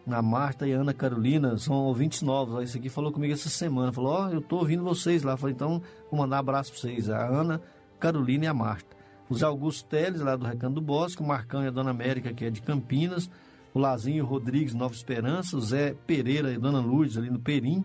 a 0.06 0.22
Marta 0.22 0.66
e 0.66 0.72
Ana 0.72 0.94
Carolina, 0.94 1.58
são 1.58 1.74
ouvintes 1.84 2.22
novos, 2.22 2.62
esse 2.62 2.78
aqui 2.78 2.88
falou 2.88 3.12
comigo 3.12 3.34
essa 3.34 3.50
semana, 3.50 3.92
falou, 3.92 4.10
ó, 4.10 4.30
eu 4.30 4.40
tô 4.40 4.56
ouvindo 4.56 4.82
vocês 4.82 5.22
lá, 5.22 5.36
falei, 5.36 5.54
então 5.54 5.82
vou 6.10 6.18
mandar 6.18 6.36
um 6.36 6.40
abraço 6.40 6.72
para 6.72 6.80
vocês, 6.80 7.10
a 7.10 7.26
Ana, 7.26 7.60
Carolina 8.00 8.46
e 8.46 8.48
a 8.48 8.54
Marta. 8.54 9.03
O 9.34 9.38
Zé 9.38 9.46
Augusto 9.46 9.86
Teles, 9.88 10.20
lá 10.20 10.36
do 10.36 10.44
Recanto 10.46 10.74
do 10.76 10.80
Bosque, 10.80 11.22
o 11.22 11.26
Marcão 11.26 11.62
e 11.64 11.66
a 11.66 11.70
Dona 11.70 11.90
América, 11.90 12.32
que 12.32 12.44
é 12.44 12.50
de 12.50 12.62
Campinas, 12.62 13.28
o 13.72 13.78
Lazinho 13.78 14.24
Rodrigues, 14.24 14.74
Nova 14.74 14.94
Esperança, 14.94 15.56
o 15.56 15.60
Zé 15.60 15.94
Pereira 16.06 16.52
e 16.52 16.58
Dona 16.58 16.80
Lourdes, 16.80 17.16
ali 17.16 17.30
no 17.30 17.38
Perim, 17.40 17.84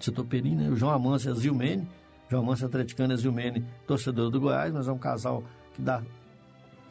setor 0.00 0.24
Perim, 0.24 0.54
né? 0.56 0.68
O 0.70 0.76
João 0.76 0.92
Amância 0.92 1.28
e 1.28 1.32
a 1.32 1.34
Zilmene, 1.34 1.86
João 2.30 2.42
Amância 2.42 2.66
atleticano 2.66 3.12
e 3.12 3.14
a 3.14 3.16
Zilmene, 3.16 3.64
torcedor 3.86 4.30
do 4.30 4.40
Goiás, 4.40 4.72
mas 4.72 4.88
é 4.88 4.92
um 4.92 4.98
casal 4.98 5.42
que 5.74 5.82
dá, 5.82 6.02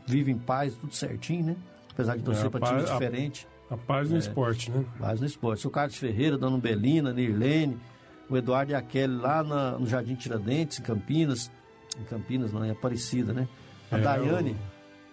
vive 0.05 0.31
em 0.31 0.37
paz, 0.37 0.75
tudo 0.75 0.93
certinho, 0.93 1.45
né? 1.47 1.55
Apesar 1.91 2.17
de 2.17 2.23
torcer 2.23 2.45
É, 2.47 2.49
para 2.49 2.59
time 2.67 2.79
paz- 2.79 2.89
a- 2.89 2.93
diferente. 2.93 3.47
A 3.69 3.77
paz 3.77 4.09
no 4.09 4.15
É. 4.15 4.19
esporte, 4.19 4.71
né? 4.71 4.85
Paz 4.99 5.19
no 5.19 5.25
esporte. 5.25 5.65
O 5.67 5.69
Carlos 5.71 5.95
Ferreira, 5.95 6.37
Dona 6.37 6.57
Belina, 6.57 7.11
Nirlene, 7.13 7.77
o 8.29 8.37
Eduardo 8.37 8.71
e 8.71 8.75
a 8.75 8.81
Kelly 8.81 9.15
lá 9.15 9.43
na- 9.43 9.77
no 9.79 9.85
Jardim 9.87 10.15
Tiradentes, 10.15 10.79
em 10.79 10.83
Campinas. 10.83 11.51
Em 11.99 12.03
Campinas, 12.05 12.51
não, 12.51 12.63
em 12.65 12.71
Aparecida, 12.71 13.33
né? 13.33 13.47
A 13.91 13.97
É, 13.97 14.01
Daiane. 14.01 14.55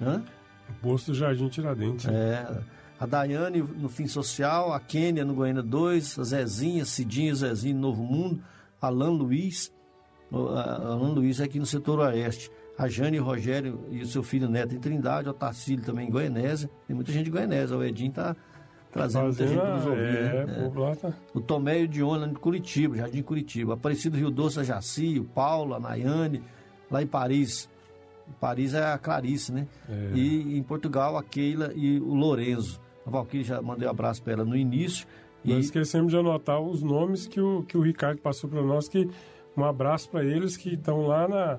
Hã? 0.00 0.22
O 0.68 0.72
posto 0.82 1.12
Jardim 1.12 1.48
Tiradentes. 1.48 2.06
É, 2.06 2.60
a 2.98 3.06
Daiane 3.06 3.60
no 3.62 3.88
Fim 3.88 4.06
Social, 4.06 4.72
a 4.72 4.80
Kênia 4.80 5.24
no 5.24 5.34
Goiânia 5.34 5.62
2, 5.62 6.18
a 6.18 6.24
Zezinha, 6.24 6.84
Cidinha, 6.84 7.34
Zezinho 7.34 7.74
no 7.76 7.80
Novo 7.82 8.02
Mundo, 8.02 8.40
Alan 8.80 9.10
Luiz, 9.10 9.72
Alan 10.32 11.12
Luiz 11.12 11.40
é 11.40 11.44
aqui 11.44 11.58
no 11.58 11.66
setor 11.66 11.98
oeste, 11.98 12.50
a 12.78 12.88
Jane 12.88 13.16
e 13.16 13.20
o 13.20 13.24
Rogério 13.24 13.84
e 13.90 14.00
o 14.00 14.06
seu 14.06 14.22
filho 14.22 14.48
Neto 14.48 14.74
em 14.74 14.78
Trindade, 14.78 15.28
o 15.28 15.32
Tarcílio 15.34 15.84
também 15.84 16.08
em 16.08 16.10
Goianésia, 16.10 16.70
tem 16.86 16.94
muita 16.94 17.12
gente 17.12 17.24
de 17.24 17.30
Goianésia, 17.30 17.76
o 17.76 17.82
Edinho 17.84 18.12
tá 18.12 18.34
trazendo 18.92 19.24
muita 19.24 19.46
gente 19.46 19.58
para 19.60 19.74
nos 19.76 19.86
ouvir, 19.86 20.00
é, 20.02 20.46
né? 20.46 20.72
lá 20.74 20.96
tá- 20.96 21.12
O 21.34 21.40
Tomé 21.40 21.80
e 21.80 21.84
o 21.84 21.88
Diona 21.88 22.26
em 22.26 22.34
Curitiba, 22.34 22.96
Jardim 22.96 23.22
Curitiba, 23.22 23.74
Aparecido 23.74 24.16
Rio 24.16 24.30
Doce, 24.30 24.60
a 24.60 24.62
Jaci, 24.62 25.18
o 25.18 25.24
Paulo, 25.24 25.74
a 25.74 25.80
Nayane, 25.80 26.42
lá 26.90 27.02
em 27.02 27.06
Paris, 27.06 27.68
Paris 28.40 28.74
é 28.74 28.84
a 28.84 28.98
Clarice, 28.98 29.52
né? 29.52 29.66
É. 29.88 30.10
E 30.14 30.58
em 30.58 30.62
Portugal, 30.62 31.16
a 31.16 31.22
Keila 31.22 31.72
e 31.74 31.98
o 32.00 32.14
Lorenzo. 32.14 32.80
A 33.06 33.10
Valkyrie 33.10 33.44
já 33.44 33.60
mandei 33.62 33.86
um 33.88 33.90
abraço 33.90 34.22
para 34.22 34.34
ela 34.34 34.44
no 34.44 34.56
início. 34.56 35.06
E 35.44 35.54
Nós 35.54 35.64
esquecemos 35.66 36.12
de 36.12 36.18
anotar 36.18 36.60
os 36.60 36.82
nomes 36.82 37.26
que 37.26 37.40
o, 37.40 37.62
que 37.64 37.76
o 37.76 37.80
Ricardo 37.80 38.18
passou 38.20 38.48
para 38.50 38.62
nós, 38.62 38.88
que 38.88 39.08
um 39.56 39.64
abraço 39.64 40.08
para 40.10 40.22
eles 40.24 40.56
que 40.56 40.74
estão 40.74 41.06
lá 41.06 41.26
na, 41.26 41.58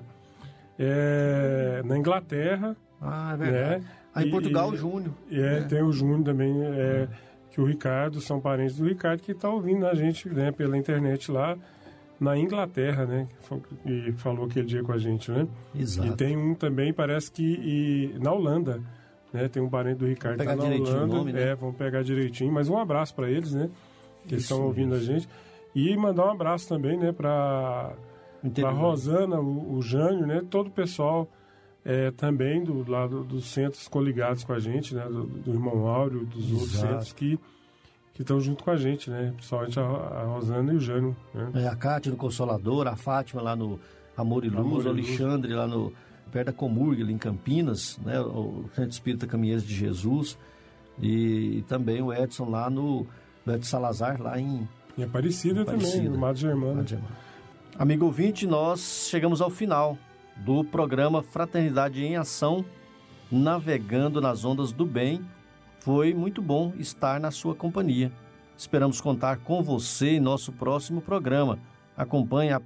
é, 0.78 1.82
na 1.84 1.98
Inglaterra. 1.98 2.76
Ah, 3.00 3.32
é 3.34 3.36
verdade. 3.36 3.82
Né? 3.84 3.90
Ah, 4.14 4.22
em 4.22 4.28
E- 4.28 4.30
Portugal, 4.30 4.70
e- 4.70 4.74
o 4.74 4.76
Júnior. 4.76 5.14
É, 5.30 5.60
né? 5.60 5.66
tem 5.68 5.82
o 5.82 5.92
Júnior 5.92 6.22
também, 6.22 6.54
é, 6.64 7.08
que 7.50 7.60
o 7.60 7.64
Ricardo, 7.64 8.20
são 8.20 8.40
parentes 8.40 8.76
do 8.76 8.84
Ricardo, 8.86 9.20
que 9.20 9.32
está 9.32 9.48
ouvindo 9.48 9.86
a 9.86 9.94
gente 9.94 10.28
né, 10.28 10.52
pela 10.52 10.76
internet 10.78 11.30
lá 11.30 11.56
na 12.22 12.38
Inglaterra, 12.38 13.04
né? 13.04 13.28
E 13.84 14.12
falou 14.12 14.46
aquele 14.46 14.66
dia 14.66 14.82
com 14.82 14.92
a 14.92 14.98
gente, 14.98 15.30
né? 15.30 15.46
Exato. 15.74 16.08
E 16.08 16.16
tem 16.16 16.36
um 16.36 16.54
também, 16.54 16.92
parece 16.92 17.30
que 17.30 18.14
na 18.20 18.32
Holanda, 18.32 18.80
né? 19.32 19.48
Tem 19.48 19.62
um 19.62 19.68
parente 19.68 19.98
do 19.98 20.06
Ricardo 20.06 20.38
que 20.38 20.44
tá 20.44 20.54
na 20.54 20.64
Holanda. 20.64 21.06
nome, 21.06 21.32
né? 21.32 21.50
É, 21.50 21.54
vamos 21.54 21.76
pegar 21.76 22.02
direitinho. 22.02 22.52
Mas 22.52 22.68
um 22.68 22.78
abraço 22.78 23.14
para 23.14 23.28
eles, 23.28 23.52
né? 23.52 23.68
Que 24.28 24.36
Isso 24.36 24.44
estão 24.44 24.62
ouvindo 24.64 24.94
a 24.94 25.00
gente. 25.00 25.28
E 25.74 25.96
mandar 25.96 26.26
um 26.26 26.30
abraço 26.30 26.68
também, 26.68 26.96
né? 26.96 27.10
Para 27.12 27.92
para 28.54 28.70
Rosana, 28.70 29.40
o, 29.40 29.74
o 29.76 29.82
Jânio, 29.82 30.26
né? 30.26 30.42
Todo 30.48 30.68
o 30.68 30.70
pessoal 30.70 31.28
é, 31.84 32.10
também 32.12 32.62
do 32.62 32.88
lado 32.88 33.24
dos 33.24 33.46
centros 33.46 33.88
coligados 33.88 34.44
com 34.44 34.52
a 34.52 34.60
gente, 34.60 34.94
né? 34.94 35.04
Do, 35.06 35.24
do 35.24 35.52
irmão 35.52 35.86
Áureo, 35.88 36.24
dos 36.24 36.52
outros 36.52 36.74
Exato. 36.74 36.88
centros 36.88 37.12
que 37.12 37.38
que 38.14 38.22
estão 38.22 38.40
junto 38.40 38.62
com 38.62 38.70
a 38.70 38.76
gente, 38.76 39.10
né? 39.10 39.32
Principalmente 39.34 39.78
a, 39.80 39.82
a 39.82 40.24
Rosana 40.24 40.72
e 40.72 40.76
o 40.76 40.80
Jânio. 40.80 41.16
Né? 41.34 41.50
É, 41.54 41.68
a 41.68 41.76
Cátia 41.76 42.10
no 42.10 42.16
Consolador, 42.16 42.86
a 42.86 42.96
Fátima 42.96 43.40
lá 43.40 43.56
no 43.56 43.80
Amor 44.16 44.44
e 44.44 44.48
Luz, 44.48 44.60
Amor 44.60 44.82
e 44.84 44.86
o 44.86 44.90
Alexandre 44.90 45.54
lá 45.54 45.66
no 45.66 45.92
perto 46.30 46.46
da 46.46 46.52
Comurg, 46.52 47.02
ali 47.02 47.12
em 47.12 47.18
Campinas, 47.18 47.98
né? 48.04 48.20
O 48.20 48.64
Centro 48.74 48.90
Espírita 48.90 49.26
Caminheiros 49.26 49.64
de 49.64 49.74
Jesus. 49.74 50.38
E, 51.00 51.58
e 51.58 51.62
também 51.62 52.02
o 52.02 52.12
Edson 52.12 52.48
lá 52.48 52.68
no, 52.68 53.06
no 53.44 53.54
Edson 53.54 53.68
Salazar, 53.68 54.20
lá 54.20 54.38
em... 54.38 54.68
Em 54.96 55.04
Aparecida, 55.04 55.64
também, 55.64 56.08
no 56.08 56.18
Mato 56.18 56.38
Germano. 56.38 56.84
Amigo 57.78 58.04
ouvinte, 58.04 58.46
nós 58.46 59.08
chegamos 59.08 59.40
ao 59.40 59.48
final 59.48 59.96
do 60.36 60.62
programa 60.62 61.22
Fraternidade 61.22 62.04
em 62.04 62.16
Ação, 62.16 62.62
navegando 63.30 64.20
nas 64.20 64.44
ondas 64.44 64.70
do 64.70 64.84
bem. 64.84 65.22
Foi 65.82 66.14
muito 66.14 66.40
bom 66.40 66.72
estar 66.78 67.18
na 67.18 67.32
sua 67.32 67.56
companhia. 67.56 68.12
Esperamos 68.56 69.00
contar 69.00 69.38
com 69.38 69.64
você 69.64 70.10
em 70.10 70.20
nosso 70.20 70.52
próximo 70.52 71.02
programa. 71.02 71.58
Acompanhe 71.96 72.52
a 72.52 72.62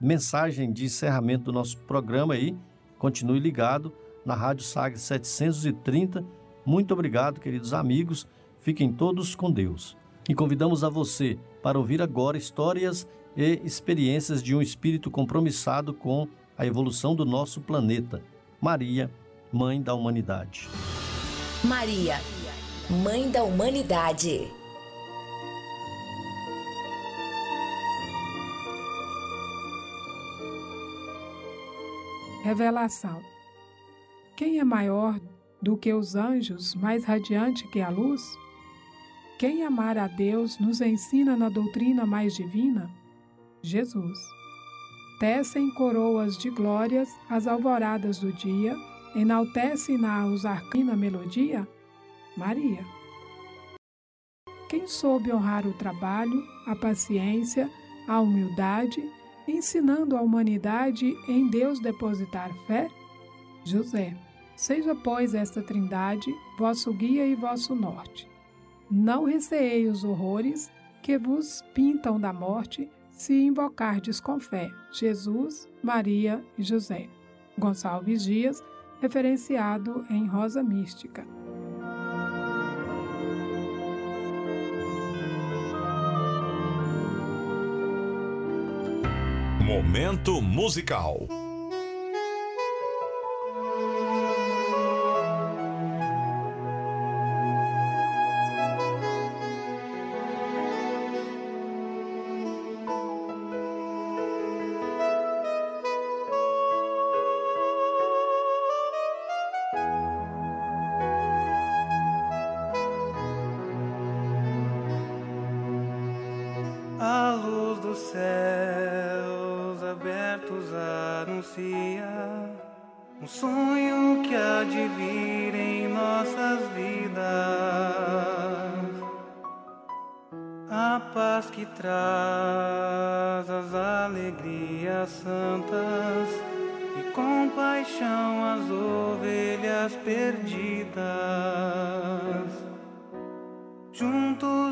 mensagem 0.00 0.72
de 0.72 0.84
encerramento 0.84 1.46
do 1.46 1.52
nosso 1.52 1.76
programa 1.78 2.34
aí. 2.34 2.56
Continue 2.96 3.40
ligado 3.40 3.92
na 4.24 4.36
Rádio 4.36 4.64
Sagres 4.64 5.02
730. 5.02 6.24
Muito 6.64 6.94
obrigado, 6.94 7.40
queridos 7.40 7.74
amigos. 7.74 8.24
Fiquem 8.60 8.92
todos 8.92 9.34
com 9.34 9.50
Deus. 9.50 9.96
E 10.28 10.32
convidamos 10.32 10.84
a 10.84 10.88
você 10.88 11.36
para 11.60 11.76
ouvir 11.76 12.00
agora 12.00 12.38
histórias 12.38 13.04
e 13.36 13.60
experiências 13.64 14.40
de 14.40 14.54
um 14.54 14.62
espírito 14.62 15.10
compromissado 15.10 15.92
com 15.92 16.28
a 16.56 16.64
evolução 16.64 17.16
do 17.16 17.24
nosso 17.24 17.60
planeta. 17.60 18.22
Maria, 18.60 19.10
Mãe 19.52 19.82
da 19.82 19.92
Humanidade. 19.92 20.68
Maria, 21.64 22.20
Mãe 22.90 23.30
da 23.30 23.42
Humanidade. 23.42 24.46
Revelação. 32.42 33.22
Quem 34.36 34.58
é 34.58 34.64
maior 34.64 35.18
do 35.62 35.78
que 35.78 35.94
os 35.94 36.14
anjos, 36.14 36.74
mais 36.74 37.04
radiante 37.04 37.66
que 37.68 37.80
a 37.80 37.88
luz? 37.88 38.20
Quem 39.38 39.64
amar 39.64 39.96
a 39.96 40.06
Deus 40.06 40.58
nos 40.58 40.82
ensina 40.82 41.34
na 41.38 41.48
doutrina 41.48 42.04
mais 42.04 42.34
divina? 42.34 42.90
Jesus. 43.62 44.18
Tecem 45.18 45.70
coroas 45.70 46.36
de 46.36 46.50
glórias 46.50 47.08
as 47.30 47.46
alvoradas 47.46 48.18
do 48.18 48.30
dia, 48.30 48.76
enaltecem-na 49.16 50.26
os 50.26 50.44
arcana 50.44 50.94
melodia? 50.94 51.66
Maria. 52.36 52.84
Quem 54.68 54.86
soube 54.86 55.32
honrar 55.32 55.66
o 55.66 55.72
trabalho, 55.72 56.42
a 56.66 56.74
paciência, 56.74 57.70
a 58.08 58.20
humildade, 58.20 59.02
ensinando 59.46 60.16
a 60.16 60.20
humanidade 60.20 61.14
em 61.28 61.48
Deus 61.48 61.80
depositar 61.80 62.50
fé? 62.66 62.90
José. 63.64 64.16
Seja, 64.56 64.94
pois, 64.94 65.34
esta 65.34 65.62
trindade 65.62 66.32
vosso 66.58 66.92
guia 66.92 67.26
e 67.26 67.34
vosso 67.34 67.74
norte. 67.74 68.28
Não 68.90 69.24
receei 69.24 69.86
os 69.88 70.04
horrores 70.04 70.70
que 71.02 71.18
vos 71.18 71.62
pintam 71.74 72.18
da 72.20 72.32
morte, 72.32 72.88
se 73.10 73.34
invocardes 73.34 74.20
com 74.20 74.40
fé 74.40 74.70
Jesus, 74.92 75.68
Maria 75.82 76.44
e 76.56 76.62
José. 76.62 77.08
Gonçalves 77.58 78.24
Dias, 78.24 78.62
referenciado 79.00 80.04
em 80.10 80.26
Rosa 80.26 80.62
Mística. 80.62 81.26
Momento 89.74 90.40
musical. 90.40 91.43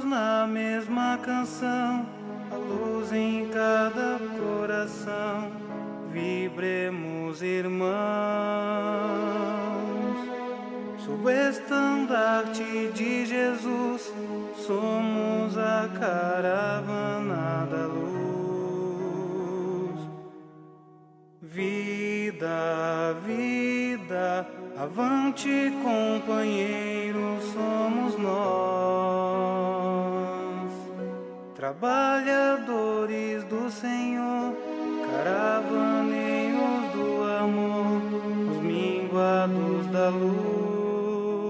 Na 0.01 0.47
mesma 0.47 1.19
canção, 1.19 2.07
a 2.51 2.57
luz 2.57 3.13
em 3.13 3.49
cada 3.49 4.19
coração, 4.41 5.53
vibremos 6.11 7.43
irmãos, 7.43 7.93
sob 10.99 11.25
o 11.25 11.31
estandarte 11.31 12.91
de 12.95 13.27
Jesus, 13.27 14.13
somos 14.57 15.59
a 15.59 15.89
caravana 15.99 17.69
da 17.71 17.87
luz. 17.87 18.13
Vida, 21.41 23.15
vida, 23.27 24.49
avante 24.77 25.73
companheiros, 25.83 27.45
somos 27.53 28.19
nós, 28.19 29.22
trabalhadores 31.83 33.43
do 33.45 33.69
Senhor, 33.69 34.55
caravaneiros 35.11 36.93
do 36.93 37.25
amor, 37.25 38.01
os 38.53 38.59
minguados 38.59 39.89
da 39.89 40.09
luz. 40.11 41.43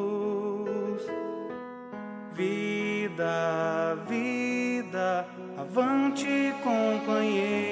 Vida, 2.33 3.99
vida, 4.09 5.27
avante 5.59 6.55
companheiros, 6.63 7.72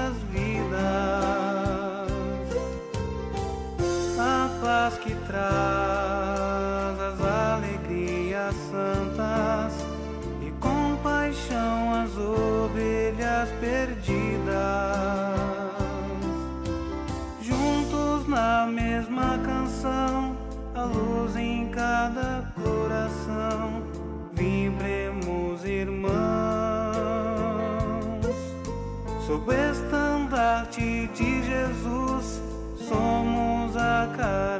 nossas 0.00 0.22
vidas. 0.32 0.49
cara. 34.20 34.59